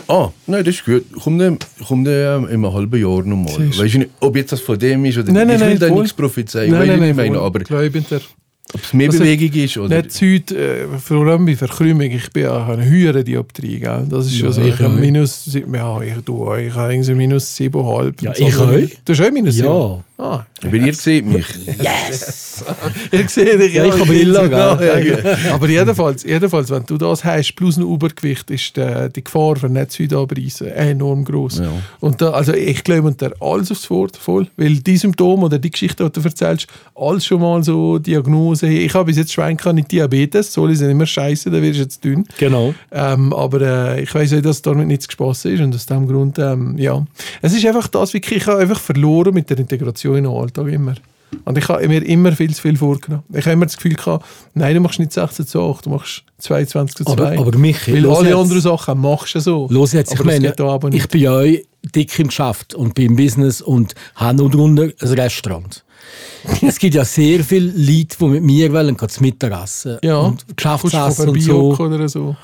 Ah, 0.08 0.30
nein, 0.46 0.64
das 0.64 0.74
ist 0.76 0.84
gut. 0.84 1.04
Komm 1.22 1.38
dann, 1.38 1.58
komm 1.86 2.04
dann 2.04 2.42
ähm, 2.44 2.48
in 2.48 2.54
einem 2.64 2.72
halben 2.72 3.00
Jahr 3.00 3.22
nochmal. 3.24 3.68
Weißt 3.70 3.94
du 3.94 3.98
nicht, 3.98 4.10
ob 4.20 4.36
jetzt 4.36 4.52
das 4.52 4.60
von 4.60 4.78
dem 4.78 5.04
ist 5.06 5.18
oder 5.18 5.32
Nein, 5.32 5.46
nein, 5.46 5.56
Ich 5.56 5.60
will 5.62 5.68
nein, 5.70 5.78
da 5.78 5.88
voll. 5.88 6.02
nichts 6.02 6.12
prophezeien, 6.16 6.70
Nein, 6.70 6.88
nein, 6.88 7.00
nein, 7.00 7.16
meine, 7.16 7.38
aber 7.38 7.60
dir. 7.60 8.20
ob 8.74 8.80
es 8.82 8.92
mehr 8.92 9.08
Also, 9.08 9.20
Bewegung 9.20 9.52
ist 9.62 9.78
oder... 9.78 9.96
Nicht 9.98 10.12
Zeit, 10.12 10.50
äh, 10.52 10.86
vor 11.02 11.26
allem 11.26 11.46
bei 11.46 11.54
Verkrümmung. 11.56 12.10
Ich 12.10 12.30
bin 12.32 12.42
ja 12.44 12.66
eine 12.66 12.84
höhere 12.84 13.22
Dioptrie, 13.24 13.78
gell? 13.80 14.06
Das 14.10 14.26
ist 14.26 14.36
schon 14.36 14.46
Ja, 14.48 14.52
so. 14.52 14.62
ich 14.62 14.78
habe 14.80 14.94
auch. 14.94 14.98
minus, 14.98 15.48
ja, 15.72 16.00
ich, 16.02 16.14
du, 16.24 16.52
ich 16.54 16.74
habe 16.74 16.92
irgendwie 16.92 17.14
minus 17.14 17.56
7,5. 17.56 18.22
Ja, 18.22 18.32
ich 18.36 18.56
auch. 18.56 18.70
Du 19.04 19.12
hast 19.12 19.20
auch 19.20 19.30
minus 19.32 19.58
Ja. 19.58 20.04
7? 20.16 20.24
Ah, 20.26 20.46
Aber 20.64 20.76
ihr 20.76 20.94
seht 20.94 21.26
mich. 21.26 21.44
ich 23.10 23.28
sehe 23.30 23.58
dich. 23.58 23.74
Ja, 23.74 23.84
ich 23.84 23.92
habe 23.92 24.08
Villa, 24.08 24.44
Ja, 24.46 24.74
gell? 24.76 25.20
ja, 25.24 25.30
ja. 25.48 25.54
Aber 25.54 25.68
jedenfalls, 25.68 26.22
jedenfalls, 26.22 26.70
wenn 26.70 26.84
du 26.86 26.96
das 26.98 27.24
hast, 27.24 27.54
plus 27.56 27.76
ein 27.76 27.82
Übergewicht, 27.82 28.48
ist 28.50 28.76
die, 28.76 29.08
die 29.14 29.24
Gefahr 29.24 29.56
für 29.56 29.66
abreißen 29.66 30.68
enorm 30.68 31.24
groß. 31.24 31.58
Ja. 31.58 31.72
Und 32.00 32.20
da, 32.22 32.30
also 32.30 32.52
ich 32.52 32.84
glaube 32.84 33.12
dir 33.12 33.32
alles 33.40 33.72
aufs 33.72 33.90
Wort 33.90 34.16
voll, 34.16 34.46
weil 34.56 34.76
die 34.76 34.96
Symptome 34.96 35.46
oder 35.46 35.58
die 35.58 35.70
Geschichte, 35.70 36.08
die 36.08 36.20
du 36.20 36.28
erzählst, 36.28 36.68
alles 36.94 37.26
schon 37.26 37.40
mal 37.40 37.62
so 37.64 37.98
Diagnose. 37.98 38.68
Ich 38.68 38.94
habe 38.94 39.06
bis 39.06 39.16
jetzt 39.16 39.32
Schwein 39.32 39.58
nicht 39.74 39.90
Diabetes, 39.90 40.52
soll 40.52 40.74
sind 40.76 40.90
immer 40.90 41.06
scheiße, 41.06 41.50
dann 41.50 41.60
wirst 41.62 41.78
du 41.78 41.82
jetzt 41.82 42.04
dünn. 42.04 42.24
Genau. 42.38 42.72
Ähm, 42.92 43.32
aber 43.32 43.60
äh, 43.96 44.02
ich 44.02 44.14
weiß 44.14 44.34
auch, 44.34 44.40
dass 44.42 44.62
damit 44.62 44.86
nichts 44.86 45.10
Spaß 45.12 45.46
ist 45.46 45.60
und 45.60 45.74
aus 45.74 45.86
dem 45.86 46.06
Grund, 46.06 46.38
ähm, 46.38 46.78
ja. 46.78 47.04
Es 47.42 47.52
ist 47.52 47.66
einfach 47.66 47.88
das, 47.88 48.14
wirklich, 48.14 48.42
ich 48.42 48.46
habe 48.46 48.60
einfach 48.60 48.78
verloren 48.80 49.34
mit 49.34 49.50
der 49.50 49.58
Integration 49.58 50.03
in 50.10 50.24
den 50.24 50.32
Alltag 50.32 50.68
immer. 50.68 50.94
Und 51.44 51.58
ich 51.58 51.68
habe 51.68 51.86
mir 51.88 52.04
immer 52.04 52.32
viel 52.32 52.54
zu 52.54 52.62
viel 52.62 52.76
vorgenommen. 52.76 53.24
Ich 53.32 53.44
habe 53.44 53.52
immer 53.52 53.66
das 53.66 53.76
Gefühl 53.76 53.94
gehabt, 53.94 54.24
nein, 54.54 54.74
du 54.74 54.80
machst 54.80 54.98
nicht 54.98 55.12
16 55.12 55.46
zu 55.46 55.62
8, 55.62 55.86
du 55.86 55.90
machst 55.90 56.22
22 56.38 56.96
zu 56.96 57.04
2. 57.04 57.12
Aber, 57.12 57.32
aber 57.32 57.58
Michi, 57.58 57.92
Weil 57.92 58.08
alle 58.08 58.28
jetzt. 58.28 58.38
anderen 58.38 58.60
Sachen 58.62 59.00
machst 59.00 59.34
du 59.34 59.40
so. 59.40 59.66
Los 59.70 59.92
jetzt, 59.92 60.12
ich 60.12 60.20
aber 60.20 60.30
das 60.30 60.40
meine, 60.40 60.58
aber 60.58 60.92
ich 60.92 61.08
bin 61.08 61.20
ja 61.22 61.42
dick 61.94 62.18
im 62.18 62.28
Geschäft 62.28 62.74
und 62.74 62.94
bin 62.94 63.06
im 63.06 63.16
Business 63.16 63.60
und 63.60 63.94
habe 64.14 64.38
noch 64.38 64.50
drunter 64.50 64.84
ein 64.84 65.08
Restaurant. 65.08 65.84
es 66.62 66.78
gibt 66.78 66.94
ja 66.94 67.04
sehr 67.04 67.42
viele 67.42 67.72
Leute, 67.74 68.16
die 68.18 68.24
mit 68.26 68.42
mir 68.42 68.72
wollen, 68.72 68.96
gehen 68.96 69.08
zum 69.08 69.26
Mittagessen 69.26 69.98
ja, 70.02 70.18
und 70.18 70.44
Geschäftsessen 70.56 71.28
und 71.30 71.40
so. 71.42 72.06
so. 72.06 72.36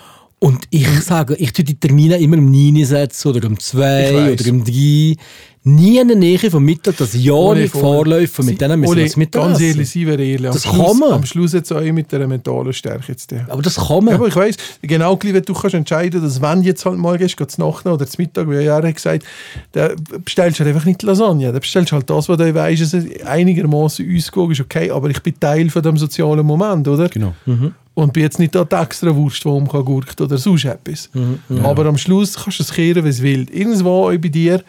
Und 0.43 0.65
ich 0.71 0.89
sage, 1.03 1.35
ich 1.37 1.53
tue 1.53 1.65
die 1.65 1.79
Termine 1.79 2.17
immer 2.17 2.39
um 2.39 2.51
9 2.51 2.75
Uhr 2.77 2.87
setzen 2.87 3.29
oder 3.29 3.47
um 3.47 3.59
2 3.59 4.09
Ich 4.09 4.15
weiss. 4.17 4.41
oder 4.41 4.51
um 4.53 4.65
3 4.65 5.17
Nie 5.63 5.99
in 5.99 6.09
der 6.09 6.17
Nähe 6.17 6.51
vom 6.51 6.65
Mittag, 6.65 6.97
dass 6.97 7.13
ja 7.13 7.35
Ohne 7.35 7.61
nicht 7.61 7.73
vorläuft, 7.73 8.43
mit 8.45 8.59
denen 8.59 8.81
müssen 8.81 8.97
wir 8.97 9.05
das 9.05 9.17
Mittag 9.17 9.43
ganz 9.43 9.61
ehrlich, 9.61 9.91
sie 9.91 10.07
wäre 10.07 10.25
ehrlich. 10.25 10.47
Am 10.47 10.55
Das 10.55 10.63
Schluss, 10.63 10.75
kann 10.75 10.99
man. 10.99 11.13
Am 11.13 11.27
Schluss 11.27 11.53
jetzt 11.53 11.71
auch 11.71 11.83
mit 11.83 12.11
der 12.11 12.27
mentalen 12.27 12.73
Stärke 12.73 13.05
jetzt. 13.09 13.31
der. 13.31 13.47
Aber 13.51 13.61
das 13.61 13.77
kann 13.77 14.05
man. 14.05 14.09
Ja, 14.09 14.15
aber 14.15 14.29
ich 14.29 14.37
weiss, 14.37 14.57
genau 14.81 15.17
gleich, 15.19 15.35
wenn 15.35 15.43
du 15.43 15.53
kannst 15.53 15.75
entscheiden 15.75 16.23
dass 16.23 16.41
wenn 16.41 16.63
du 16.63 16.67
jetzt 16.67 16.87
halt 16.87 16.97
mal 16.97 17.19
gehst, 17.19 17.37
geht 17.37 17.59
Nacht 17.59 17.85
oder 17.85 18.07
zum 18.07 18.23
Mittag, 18.23 18.49
wie 18.49 18.55
er 18.55 18.75
hat 18.75 18.95
gesagt, 18.95 19.25
dann 19.73 19.97
bestellst 20.25 20.61
du 20.61 20.65
halt 20.65 20.75
einfach 20.75 20.87
nicht 20.87 21.03
Lasagne. 21.03 21.53
Dann 21.53 21.61
bestellst 21.61 21.93
du 21.93 21.97
halt 21.97 22.09
das, 22.09 22.31
was 22.31 22.39
du 22.39 22.55
weißt, 22.55 22.81
dass 22.81 22.95
es 22.95 23.23
einigermaßen 23.27 24.17
ausgewogen 24.17 24.53
ist, 24.53 24.61
okay, 24.63 24.91
aber 24.91 25.11
ich 25.11 25.21
bin 25.21 25.39
Teil 25.39 25.69
von 25.69 25.83
dem 25.83 25.99
sozialen 25.99 26.47
Moment, 26.47 26.89
oder? 26.89 27.11
Genau. 27.11 27.35
Und 27.93 28.13
bin 28.15 28.23
jetzt 28.23 28.39
nicht 28.39 28.55
da 28.55 28.65
die 28.65 28.77
extra 28.77 29.15
Wurst, 29.15 29.45
die 29.45 29.49
umgurkt 29.49 30.23
oder 30.23 30.39
sonst 30.39 30.65
etwas. 30.65 31.11
Aber 31.63 31.85
am 31.85 31.99
Schluss 31.99 32.35
kannst 32.35 32.61
du 32.61 32.63
es 32.63 32.73
kehren, 32.73 33.05
wie 33.05 33.11
es 33.11 33.21
will. 33.21 33.47
Irgendwo 33.53 34.09
auch 34.09 34.17
bei 34.17 34.29
dir, 34.29 34.65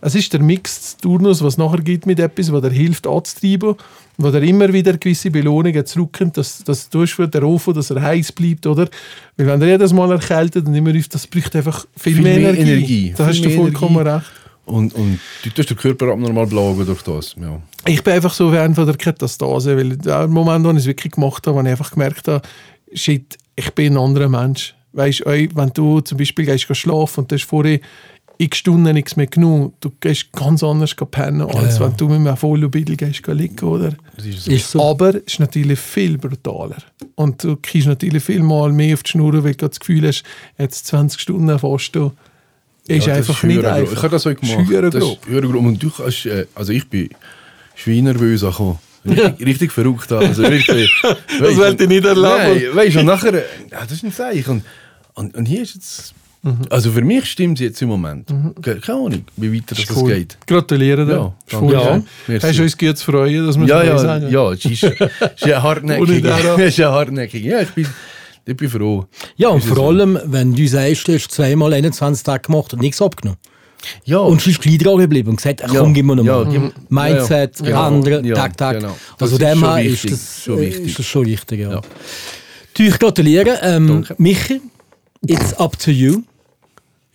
es 0.00 0.14
ist 0.14 0.32
der 0.32 0.40
Mixed-Turnus, 0.40 1.42
was 1.42 1.54
es 1.54 1.58
nachher 1.58 1.80
gibt 1.80 2.06
mit 2.06 2.20
etwas, 2.20 2.52
was 2.52 2.62
dir 2.62 2.70
hilft 2.70 3.06
anzutreiben, 3.06 3.74
wo 4.16 4.30
dir 4.30 4.42
immer 4.42 4.72
wieder 4.72 4.96
gewisse 4.96 5.30
Belohnungen 5.30 5.84
zurückkommt, 5.86 6.36
dass, 6.36 6.62
dass 6.64 6.88
du 6.88 7.06
für 7.06 7.28
den 7.28 7.44
Ofen, 7.44 7.74
dass 7.74 7.90
er 7.90 8.00
heiß 8.02 8.32
bleibt, 8.32 8.66
oder? 8.66 8.88
Weil 9.36 9.46
wenn 9.46 9.62
er 9.62 9.68
jedes 9.68 9.92
Mal 9.92 10.10
erkältet 10.12 10.66
und 10.66 10.74
immer 10.74 10.92
ruft, 10.94 11.14
das 11.14 11.26
braucht 11.26 11.54
einfach 11.56 11.86
viel, 11.96 12.14
Viel 12.14 12.22
mehr, 12.22 12.36
Energie. 12.38 12.60
Energie, 12.60 13.14
Da 13.16 13.26
hast 13.26 13.44
du 13.44 13.50
vollkommen 13.50 13.96
Energie. 14.00 14.16
recht. 14.16 14.26
Und, 14.64 14.94
und 14.94 15.18
du 15.44 15.50
tust 15.50 15.70
den 15.70 15.78
Körper 15.78 16.12
abnormal 16.12 16.46
blagen 16.46 16.84
durch 16.84 17.02
das. 17.02 17.34
Ja. 17.40 17.60
Ich 17.86 18.02
bin 18.04 18.12
einfach 18.12 18.34
so 18.34 18.50
Fan 18.50 18.74
von 18.74 18.84
der 18.84 18.96
Ketastase, 18.96 19.74
weil 19.76 19.96
der 19.96 20.28
Moment, 20.28 20.64
wo 20.66 20.70
ich 20.72 20.76
es 20.78 20.86
wirklich 20.86 21.12
gemacht 21.14 21.46
habe, 21.46 21.56
wo 21.56 21.62
ich 21.62 21.68
einfach 21.68 21.90
gemerkt 21.90 22.28
habe, 22.28 22.46
shit, 22.92 23.38
ich 23.56 23.70
bin 23.72 23.94
ein 23.94 23.98
anderer 23.98 24.28
Mensch. 24.28 24.74
Weißt 24.92 25.20
du, 25.20 25.24
wenn 25.26 25.70
du 25.72 26.00
zum 26.00 26.18
Beispiel 26.18 26.44
gehst 26.44 26.66
schlafen 26.76 27.20
und 27.20 27.30
du 27.30 27.36
hast 27.36 27.44
vorher 27.44 27.80
x 28.40 28.58
Stunden 28.58 28.92
nichts 28.94 29.16
mehr 29.16 29.26
genommen, 29.26 29.72
du 29.80 29.90
gehst 30.00 30.30
ganz 30.32 30.62
anders 30.62 30.94
pennen, 31.10 31.42
als 31.42 31.78
Ja, 31.78 31.84
ja. 31.84 31.90
wenn 31.90 31.96
du 31.96 32.08
mit 32.08 32.16
einem 32.28 32.36
vollen 32.36 32.70
Bild 32.70 32.96
gehst 32.96 33.26
liegen, 33.26 33.66
oder? 33.66 33.92
Das 34.16 34.24
ist 34.26 34.44
so. 34.44 34.50
ist 34.52 34.70
so. 34.70 34.82
Aber 34.90 35.08
es 35.14 35.22
ist 35.26 35.40
natürlich 35.40 35.78
viel 35.80 36.16
brutaler. 36.18 36.76
Und 37.16 37.42
du 37.42 37.56
kriegst 37.60 37.88
natürlich 37.88 38.22
viel 38.22 38.42
mal 38.42 38.72
mehr 38.72 38.94
auf 38.94 39.02
die 39.02 39.10
Schnur, 39.10 39.32
weil 39.44 39.54
du 39.54 39.68
das 39.68 39.80
Gefühl 39.80 40.06
hast, 40.06 40.22
jetzt 40.56 40.86
20 40.86 41.20
Stunden 41.20 41.58
fast 41.58 41.94
du. 41.96 42.12
Ist 42.86 43.06
Ja, 43.06 43.14
einfach 43.14 43.34
ist 43.34 43.44
nicht 43.44 43.54
verdammt 43.60 43.76
einfach. 43.80 43.88
grob. 43.88 43.96
Ich 43.98 44.02
habe 44.04 44.12
das 44.12 44.26
auch 44.26 44.34
gemacht. 44.40 44.68
Scheuer 44.68 44.82
Das 44.90 45.02
grob. 45.04 45.18
ist 45.28 45.40
grob. 45.42 45.54
Und 45.56 45.82
du 45.82 45.90
kannst, 45.90 46.26
äh, 46.26 46.46
also 46.54 46.72
ich 46.72 46.88
bin 46.88 47.08
schweinervös 47.74 48.44
angekommen. 48.44 48.78
Richtig, 49.04 49.46
richtig 49.46 49.72
verrückt. 49.72 50.10
Also 50.12 50.42
richtig, 50.44 50.90
Das 51.02 51.56
wollte 51.56 51.84
ich 51.84 51.88
nicht 51.88 52.04
erleben. 52.04 52.22
Nein, 52.22 52.62
weißt 52.74 52.96
du, 52.96 53.00
und 53.00 53.06
nachher, 53.06 53.32
ja, 53.70 53.80
das 53.82 53.92
ist 53.92 54.04
ein 54.04 54.12
Zeichen. 54.12 54.50
Und, 54.50 54.64
und, 55.14 55.36
und 55.36 55.46
hier 55.46 55.62
ist 55.62 55.74
jetzt, 55.74 56.14
Mhm. 56.42 56.58
also 56.70 56.92
für 56.92 57.02
mich 57.02 57.24
stimmt 57.26 57.58
es 57.58 57.64
jetzt 57.64 57.82
im 57.82 57.88
Moment. 57.88 58.28
Ke- 58.62 58.76
Keine 58.80 58.98
Ahnung, 58.98 59.24
wie 59.36 59.52
weiter 59.54 59.74
das, 59.74 59.86
das 59.86 59.96
Cool. 59.96 60.14
geht. 60.14 60.38
Gratuliere 60.46 61.04
dir. 61.04 61.12
Ja, 61.12 61.34
Ist 61.46 61.52
danke. 61.52 61.80
schön. 61.80 62.06
Merci. 62.28 62.46
Hast 62.46 62.58
du 62.58 62.62
uns 62.62 62.78
gut 62.78 62.98
zu 62.98 63.04
freuen, 63.12 63.46
dass 63.46 63.58
wir 63.58 63.66
Ja, 63.66 63.80
so 63.80 63.86
ja, 63.86 63.98
sagen? 63.98 64.30
ja, 64.30 64.52
es 64.52 64.64
ist, 64.64 64.82
es 64.84 65.00
ist 65.36 65.46
ja 65.46 65.62
hartnäckig. 65.62 66.24
Es 66.24 66.58
ist 66.68 66.76
ja 66.78 66.92
hartnäckig. 66.92 67.44
Ja, 67.44 67.60
ich 67.62 67.70
bin 67.70 67.86
Ich 68.46 68.56
bin 68.56 68.70
froh. 68.70 69.06
Ja, 69.36 69.48
und 69.48 69.58
Ist 69.58 69.66
vor 69.68 69.76
so? 69.76 69.88
allem, 69.88 70.18
wenn 70.24 70.54
du 70.54 70.66
sagst, 70.68 71.06
du 71.08 71.12
hast 71.14 71.30
zweimal 71.32 71.72
21 71.74 72.22
Tage 72.24 72.44
gemacht 72.44 72.72
und 72.72 72.80
nichts 72.80 73.02
abgenommen. 73.02 73.38
Ja, 74.04 74.18
Und 74.18 74.40
sie 74.40 74.50
ist 74.50 74.60
gleich 74.60 74.78
dran 74.78 74.98
geblieben 74.98 75.30
und 75.30 75.36
gesagt, 75.36 75.62
ach, 75.64 75.72
Ja. 75.72 75.80
komm, 75.80 75.92
gib 75.94 76.04
mir 76.06 76.16
noch 76.16 76.24
Ja, 76.24 76.44
Mindset, 76.88 77.60
ja, 77.60 77.68
ja. 77.68 77.86
andere, 77.86 78.24
Ja, 78.26 78.34
Tag, 78.34 78.56
Tag. 78.56 78.76
genau. 78.78 78.96
Also 79.20 79.38
Das 79.38 79.54
ist 79.54 79.60
dem 79.60 79.64
her 79.64 79.82
ist 79.84 79.92
wichtig, 79.92 80.10
das, 80.12 80.42
schon 80.44 80.58
äh, 80.58 80.66
wichtig. 80.66 80.86
ist 80.86 80.98
das 80.98 81.06
schon 81.06 81.26
wichtig, 81.26 81.60
ja. 81.60 81.70
Ja. 81.72 81.80
Du, 82.74 82.82
ich 82.84 82.98
gratuliere. 82.98 83.58
Ähm. 83.62 84.04
Michi, 84.18 84.60
it's 85.26 85.52
up 85.54 85.78
to 85.78 85.90
you. 85.90 86.22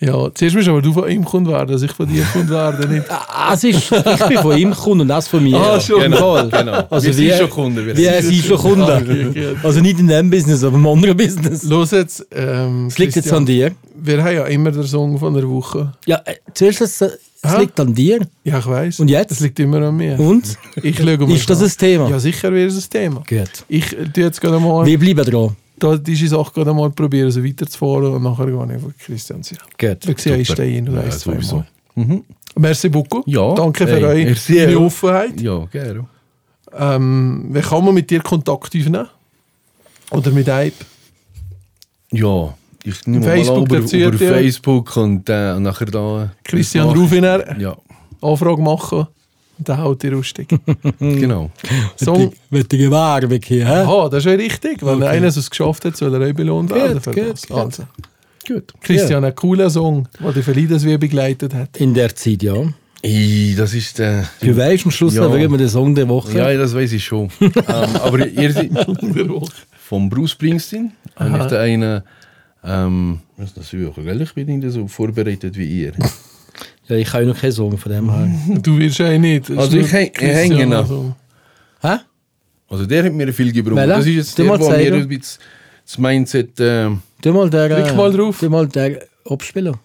Ja, 0.05 0.29
zuerst 0.33 0.55
musst 0.55 0.67
aber 0.67 0.81
du 0.81 0.91
von 0.93 1.09
ihm 1.09 1.23
Kunde 1.23 1.51
werden, 1.51 1.71
dass 1.71 1.81
ich 1.81 1.91
von 1.91 2.07
dir 2.07 2.23
Kunde 2.33 2.49
werde. 2.53 2.87
Nicht. 2.87 3.05
Ah, 3.09 3.53
Es 3.53 3.63
ist, 3.63 3.91
ich 3.91 4.25
bin 4.27 4.37
von 4.39 4.57
ihm 4.57 4.71
Kunden 4.73 5.01
und 5.01 5.07
das 5.07 5.27
von 5.27 5.43
mir. 5.43 5.57
Ah, 5.57 5.79
schon. 5.79 6.01
Genau. 6.01 6.47
Genau. 6.47 6.85
Also 6.89 7.07
Wir 7.07 7.13
sind 7.13 7.33
schon 7.33 7.49
Kunden, 7.49 7.85
wir 7.85 7.97
Wie 7.97 8.05
er 8.05 8.21
sind 8.21 8.43
schon 8.45 8.57
Kunde. 8.57 8.95
okay. 9.29 9.55
Also 9.63 9.81
nicht 9.81 9.99
in 9.99 10.07
dem 10.07 10.29
Business, 10.29 10.63
aber 10.63 10.75
im 10.77 10.87
anderen 10.87 11.17
Business. 11.17 11.63
Los 11.63 11.91
jetzt. 11.91 12.25
Ähm, 12.31 12.87
Es 12.87 12.97
liegt 12.97 13.15
jetzt 13.15 13.23
Christian, 13.25 13.37
an 13.41 13.45
dir. 13.45 13.71
Wir 13.95 14.23
haben 14.23 14.35
ja 14.35 14.43
immer 14.45 14.71
den 14.71 14.83
Song 14.83 15.17
von 15.17 15.33
der 15.33 15.47
Woche. 15.49 15.93
Ja, 16.05 16.21
äh, 16.25 16.35
zuerst, 16.53 16.81
es, 16.81 17.01
es 17.01 17.11
Hä? 17.45 17.59
liegt 17.61 17.79
an 17.79 17.93
dir. 17.93 18.19
Ja, 18.43 18.59
ich 18.59 18.65
weiß. 18.67 18.99
Und 18.99 19.09
jetzt? 19.09 19.31
Das 19.31 19.39
liegt 19.39 19.59
immer 19.59 19.81
an 19.81 19.95
mir. 19.97 20.19
Und? 20.19 20.57
Ich 20.81 20.97
schaue 20.97 21.17
mal 21.17 21.31
Ist 21.31 21.49
das 21.49 21.59
an. 21.59 21.65
ein 21.65 21.71
Thema? 21.77 22.09
Ja, 22.09 22.19
sicher 22.19 22.51
wäre 22.53 22.67
es 22.67 22.75
ein 22.85 22.89
Thema. 22.89 23.23
Gut. 23.27 23.49
Ich 23.67 23.91
äh, 23.97 24.05
tue 24.13 24.23
jetzt 24.25 24.39
gerade 24.41 24.59
mal 24.59 24.85
Wir 24.85 24.99
bleiben 24.99 25.25
dran. 25.25 25.55
Da 25.79 25.97
diese 25.97 26.27
Sache 26.27 26.51
gerade 26.53 26.73
mal 26.73 26.89
probieren, 26.91 27.31
so 27.31 27.43
weiterzufahren 27.43 28.13
und 28.13 28.23
nachher 28.23 28.45
gehe 28.45 28.75
ich 28.75 28.81
von 28.81 28.93
Christian 28.97 29.43
zu. 29.43 29.55
Gut. 29.77 29.97
Da 30.01 30.13
sehe 30.17 30.37
ich 30.37 30.53
den 30.53 30.89
und 30.89 30.97
eins, 30.97 31.19
zwei. 31.19 31.35
Mal. 31.95 32.21
Merci 32.55 32.89
beaucoup. 32.89 33.27
Ja, 33.27 33.53
Danke 33.55 33.87
für 33.87 33.95
hey, 33.95 34.03
eure 34.03 34.23
merci 34.25 34.75
auch. 34.75 34.81
Offenheit. 34.81 35.41
Ja, 35.41 35.65
gerne. 35.65 36.05
Ähm, 36.75 37.49
wie 37.51 37.61
kann 37.61 37.85
man 37.85 37.93
mit 37.93 38.09
dir 38.09 38.21
Kontakt 38.21 38.75
aufnehmen? 38.75 39.07
Oder 40.11 40.31
mit 40.31 40.49
Ape? 40.49 40.73
Ja, 42.11 42.53
ich 42.83 43.07
nehme 43.07 43.25
Facebook 43.25 43.69
mal 43.69 43.81
dazu, 43.81 43.95
über, 43.97 44.07
über. 44.07 44.17
Facebook 44.17 44.97
und 44.97 45.29
äh, 45.29 45.59
nachher 45.59 45.85
da... 45.85 46.31
Christian 46.43 46.89
Rufiner 46.89 47.59
Ja, 47.59 47.75
Anfrage 48.21 48.61
machen 48.61 49.07
und 49.69 49.69
dann 49.69 49.77
haut 49.79 50.03
die 50.03 50.09
rustig. 50.09 50.47
genau. 50.99 51.51
Song. 51.95 52.33
Wettige 52.49 52.91
Werbung 52.91 53.39
hier, 53.43 53.67
hä? 53.67 53.71
Aha, 53.71 54.09
das 54.09 54.19
ist 54.19 54.31
ja 54.31 54.37
richtig. 54.37 54.81
Wenn 54.81 54.95
Okay. 54.95 55.07
einer 55.07 55.27
es 55.27 55.49
geschafft 55.49 55.85
hat, 55.85 55.95
soll 55.97 56.13
er 56.13 56.29
auch 56.29 56.33
belohnt 56.33 56.69
werden. 56.69 57.01
Gut, 57.03 57.15
gut. 57.15 57.51
Also, 57.57 57.83
Gut. 58.45 58.73
Christian, 58.81 59.23
ein 59.23 59.33
cooler 59.35 59.69
Song, 59.69 60.07
der 60.19 60.33
die 60.33 60.41
Verlieders 60.41 60.83
wie 60.83 60.97
begleitet 60.97 61.53
hat. 61.53 61.77
In 61.77 61.93
der 61.93 62.13
Zeit, 62.13 62.43
ja. 62.43 62.55
Ey, 63.01 63.53
das 63.57 63.73
ist 63.73 63.99
der... 63.99 64.27
Du 64.41 64.55
weißt, 64.55 64.85
am 64.85 64.91
Schluss 64.91 65.15
Ja. 65.15 65.27
ja. 65.27 65.49
wir 65.51 65.57
den 65.57 65.69
Song 65.69 65.93
der 65.95 66.07
Woche. 66.07 66.37
Ja, 66.37 66.53
das 66.57 66.73
weiß 66.73 66.93
ich 66.93 67.03
schon. 67.03 67.29
ähm, 67.41 67.51
aber 67.67 68.27
ihr 68.27 68.51
seid 68.51 68.71
vom 69.77 70.09
Bruce 70.09 70.31
Springsteen 70.31 70.91
habe 71.15 71.37
ich 71.37 71.45
da 71.45 71.61
einen... 71.61 72.01
Ähm, 72.65 73.19
das 73.37 73.51
ist 73.57 73.73
wirklich, 73.73 74.05
gell? 74.05 74.21
Ich 74.21 74.33
bin 74.33 74.59
nicht 74.59 74.71
so 74.71 74.87
vorbereitet 74.87 75.57
wie 75.57 75.81
ihr. 75.83 75.93
Ja, 76.87 76.95
ich 76.97 77.13
habe 77.13 77.23
ja 77.23 77.29
noch 77.29 77.39
keinen 77.39 77.51
Song 77.51 77.77
von 77.77 77.91
dem 77.91 78.11
her. 78.11 78.29
Du 78.61 78.77
wirst 78.77 78.97
ja 78.99 79.17
nicht. 79.17 79.49
Das 79.49 79.57
Also 79.57 79.77
ich 79.77 79.87
häng- 79.91 80.17
hänge 80.19 80.65
noch. 80.67 80.87
Song. 80.87 81.15
Hä? 81.81 81.95
Also 82.69 82.85
der 82.85 83.03
hat 83.05 83.13
mir 83.13 83.31
viel 83.33 83.51
gebraucht. 83.51 83.77
Welcher? 83.77 83.95
Das 83.97 84.05
ist 84.05 84.15
jetzt 84.15 84.39
Du 84.39 84.43
der, 84.43 84.59
wo 84.59 84.69
mir 84.69 84.93
ein 84.93 85.07
bisschen 85.07 85.41
das 85.85 85.97
Mindset... 85.97 86.59
Äh, 86.59 86.89
mal 87.31 87.49
der. 87.49 87.71
äh, 87.71 87.81
Klick 87.83 87.95
mal 87.95 88.11
drauf. 88.11 88.39
Tu 88.39 88.49
mal 88.49 88.67
der 88.67 88.99
abspielen. 89.29 89.75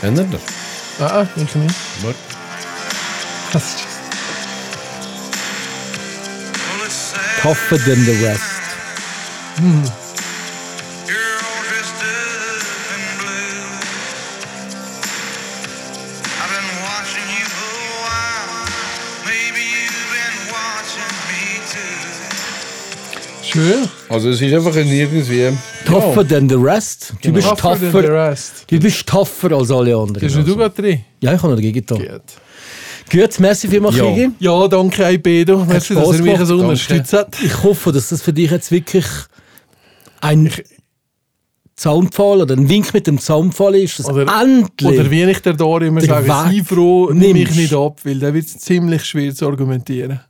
kennt 0.00 0.18
ihr 0.18 0.24
das? 0.24 0.40
Ah, 1.10 1.26
ich 1.36 1.54
nicht. 1.54 1.74
Warte. 2.02 2.18
Das 3.52 3.76
been 20.12 20.38
watching 20.52 21.12
me 21.30 21.40
too. 21.72 22.10
schön. 23.42 23.88
Also 24.10 24.28
es 24.28 24.42
ist 24.42 24.52
einfach 24.52 24.76
ein 24.76 24.86
irgendwie... 24.86 25.50
Tougher 25.86 26.28
than 26.28 26.46
the 26.46 26.56
rest. 26.56 27.14
Du 27.22 27.32
bist 27.32 27.48
Tougher 27.48 27.90
the 27.90 27.96
rest. 28.06 28.64
Du 28.68 28.78
bist 28.78 29.06
tougher 29.06 29.52
als 29.52 29.70
alle 29.70 29.96
anderen. 29.96 30.20
Bist 30.20 30.36
du 30.36 30.56
gerade 30.56 30.74
drin? 30.74 31.04
Ja, 31.20 31.32
ich 31.32 31.38
habe 31.38 31.48
noch 31.48 31.56
dagegen 31.56 31.74
getan. 31.74 31.98
Gut. 31.98 32.22
Gut, 33.12 33.40
merci 33.40 33.68
vielmals, 33.68 33.96
Ja. 33.96 34.04
Kigi. 34.04 34.30
Ja, 34.38 34.68
danke, 34.68 35.04
Aibedo. 35.04 35.64
Merci, 35.64 35.94
dass 35.94 36.12
er 36.16 36.22
mich 36.22 36.38
so 36.38 36.44
Danke. 36.56 36.62
unterstützt 36.64 37.12
hat. 37.12 37.36
Ich 37.42 37.62
hoffe, 37.62 37.90
dass 37.92 38.08
das 38.10 38.22
für 38.22 38.32
dich 38.32 38.50
jetzt 38.50 38.70
wirklich 38.70 39.04
ein 40.20 40.50
Zaunpfahl 41.76 42.42
oder 42.42 42.54
ein 42.56 42.68
Wink 42.68 42.92
mit 42.94 43.06
dem 43.06 43.18
Zaunpfahl 43.18 43.74
ist. 43.76 43.98
Dass 43.98 44.06
Oder- 44.08 44.26
endlich. 44.42 44.88
Oder 45.00 45.10
wie 45.10 45.22
ich 45.24 45.40
der 45.40 45.54
Dori 45.54 45.86
immer 45.88 46.02
sage, 46.02 46.26
sei 46.26 46.62
froh, 46.64 47.10
nimm 47.12 47.32
mich 47.32 47.54
nicht 47.54 47.74
ab, 47.74 47.98
weil 48.04 48.18
dann 48.18 48.34
wird 48.34 48.46
es 48.46 48.58
ziemlich 48.58 49.04
schwer 49.04 49.34
zu 49.34 49.46
argumentieren. 49.46 50.20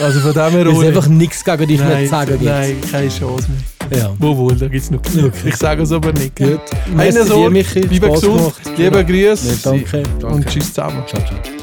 Also 0.00 0.20
von 0.20 0.32
dem 0.32 0.50
her, 0.52 0.66
es 0.66 0.78
einfach 0.82 1.06
nichts 1.08 1.44
gegen 1.44 1.66
dich 1.68 1.78
nein, 1.78 2.00
nicht 2.00 2.10
sagen 2.10 2.32
gibt. 2.32 2.44
nein, 2.44 2.76
keine 2.90 3.08
Chance 3.10 3.48
mehr. 3.90 3.98
Ja. 3.98 4.14
Wo 4.18 4.36
wohl, 4.36 4.56
da 4.56 4.66
gibt 4.68 4.82
es 4.82 4.90
noch 4.90 5.02
genug. 5.02 5.32
Ich 5.44 5.56
sage 5.56 5.82
es 5.82 5.92
aber 5.92 6.12
nicht. 6.12 6.36
Gut. 6.36 6.60
Einer 6.86 6.96
Merci 6.96 7.24
so, 7.28 7.42
dir, 7.44 7.50
Michi. 7.50 7.80
lieber 7.80 8.06
Spaß 8.08 8.20
gesund, 8.22 8.38
gemacht. 8.38 8.78
lieber 8.78 9.04
Grüß 9.04 9.44
Ja, 9.64 9.70
danke. 9.70 10.02
und 10.26 10.46
tschüss 10.46 10.68
zusammen. 10.72 11.02
Ciao, 11.06 11.22
ciao. 11.22 11.59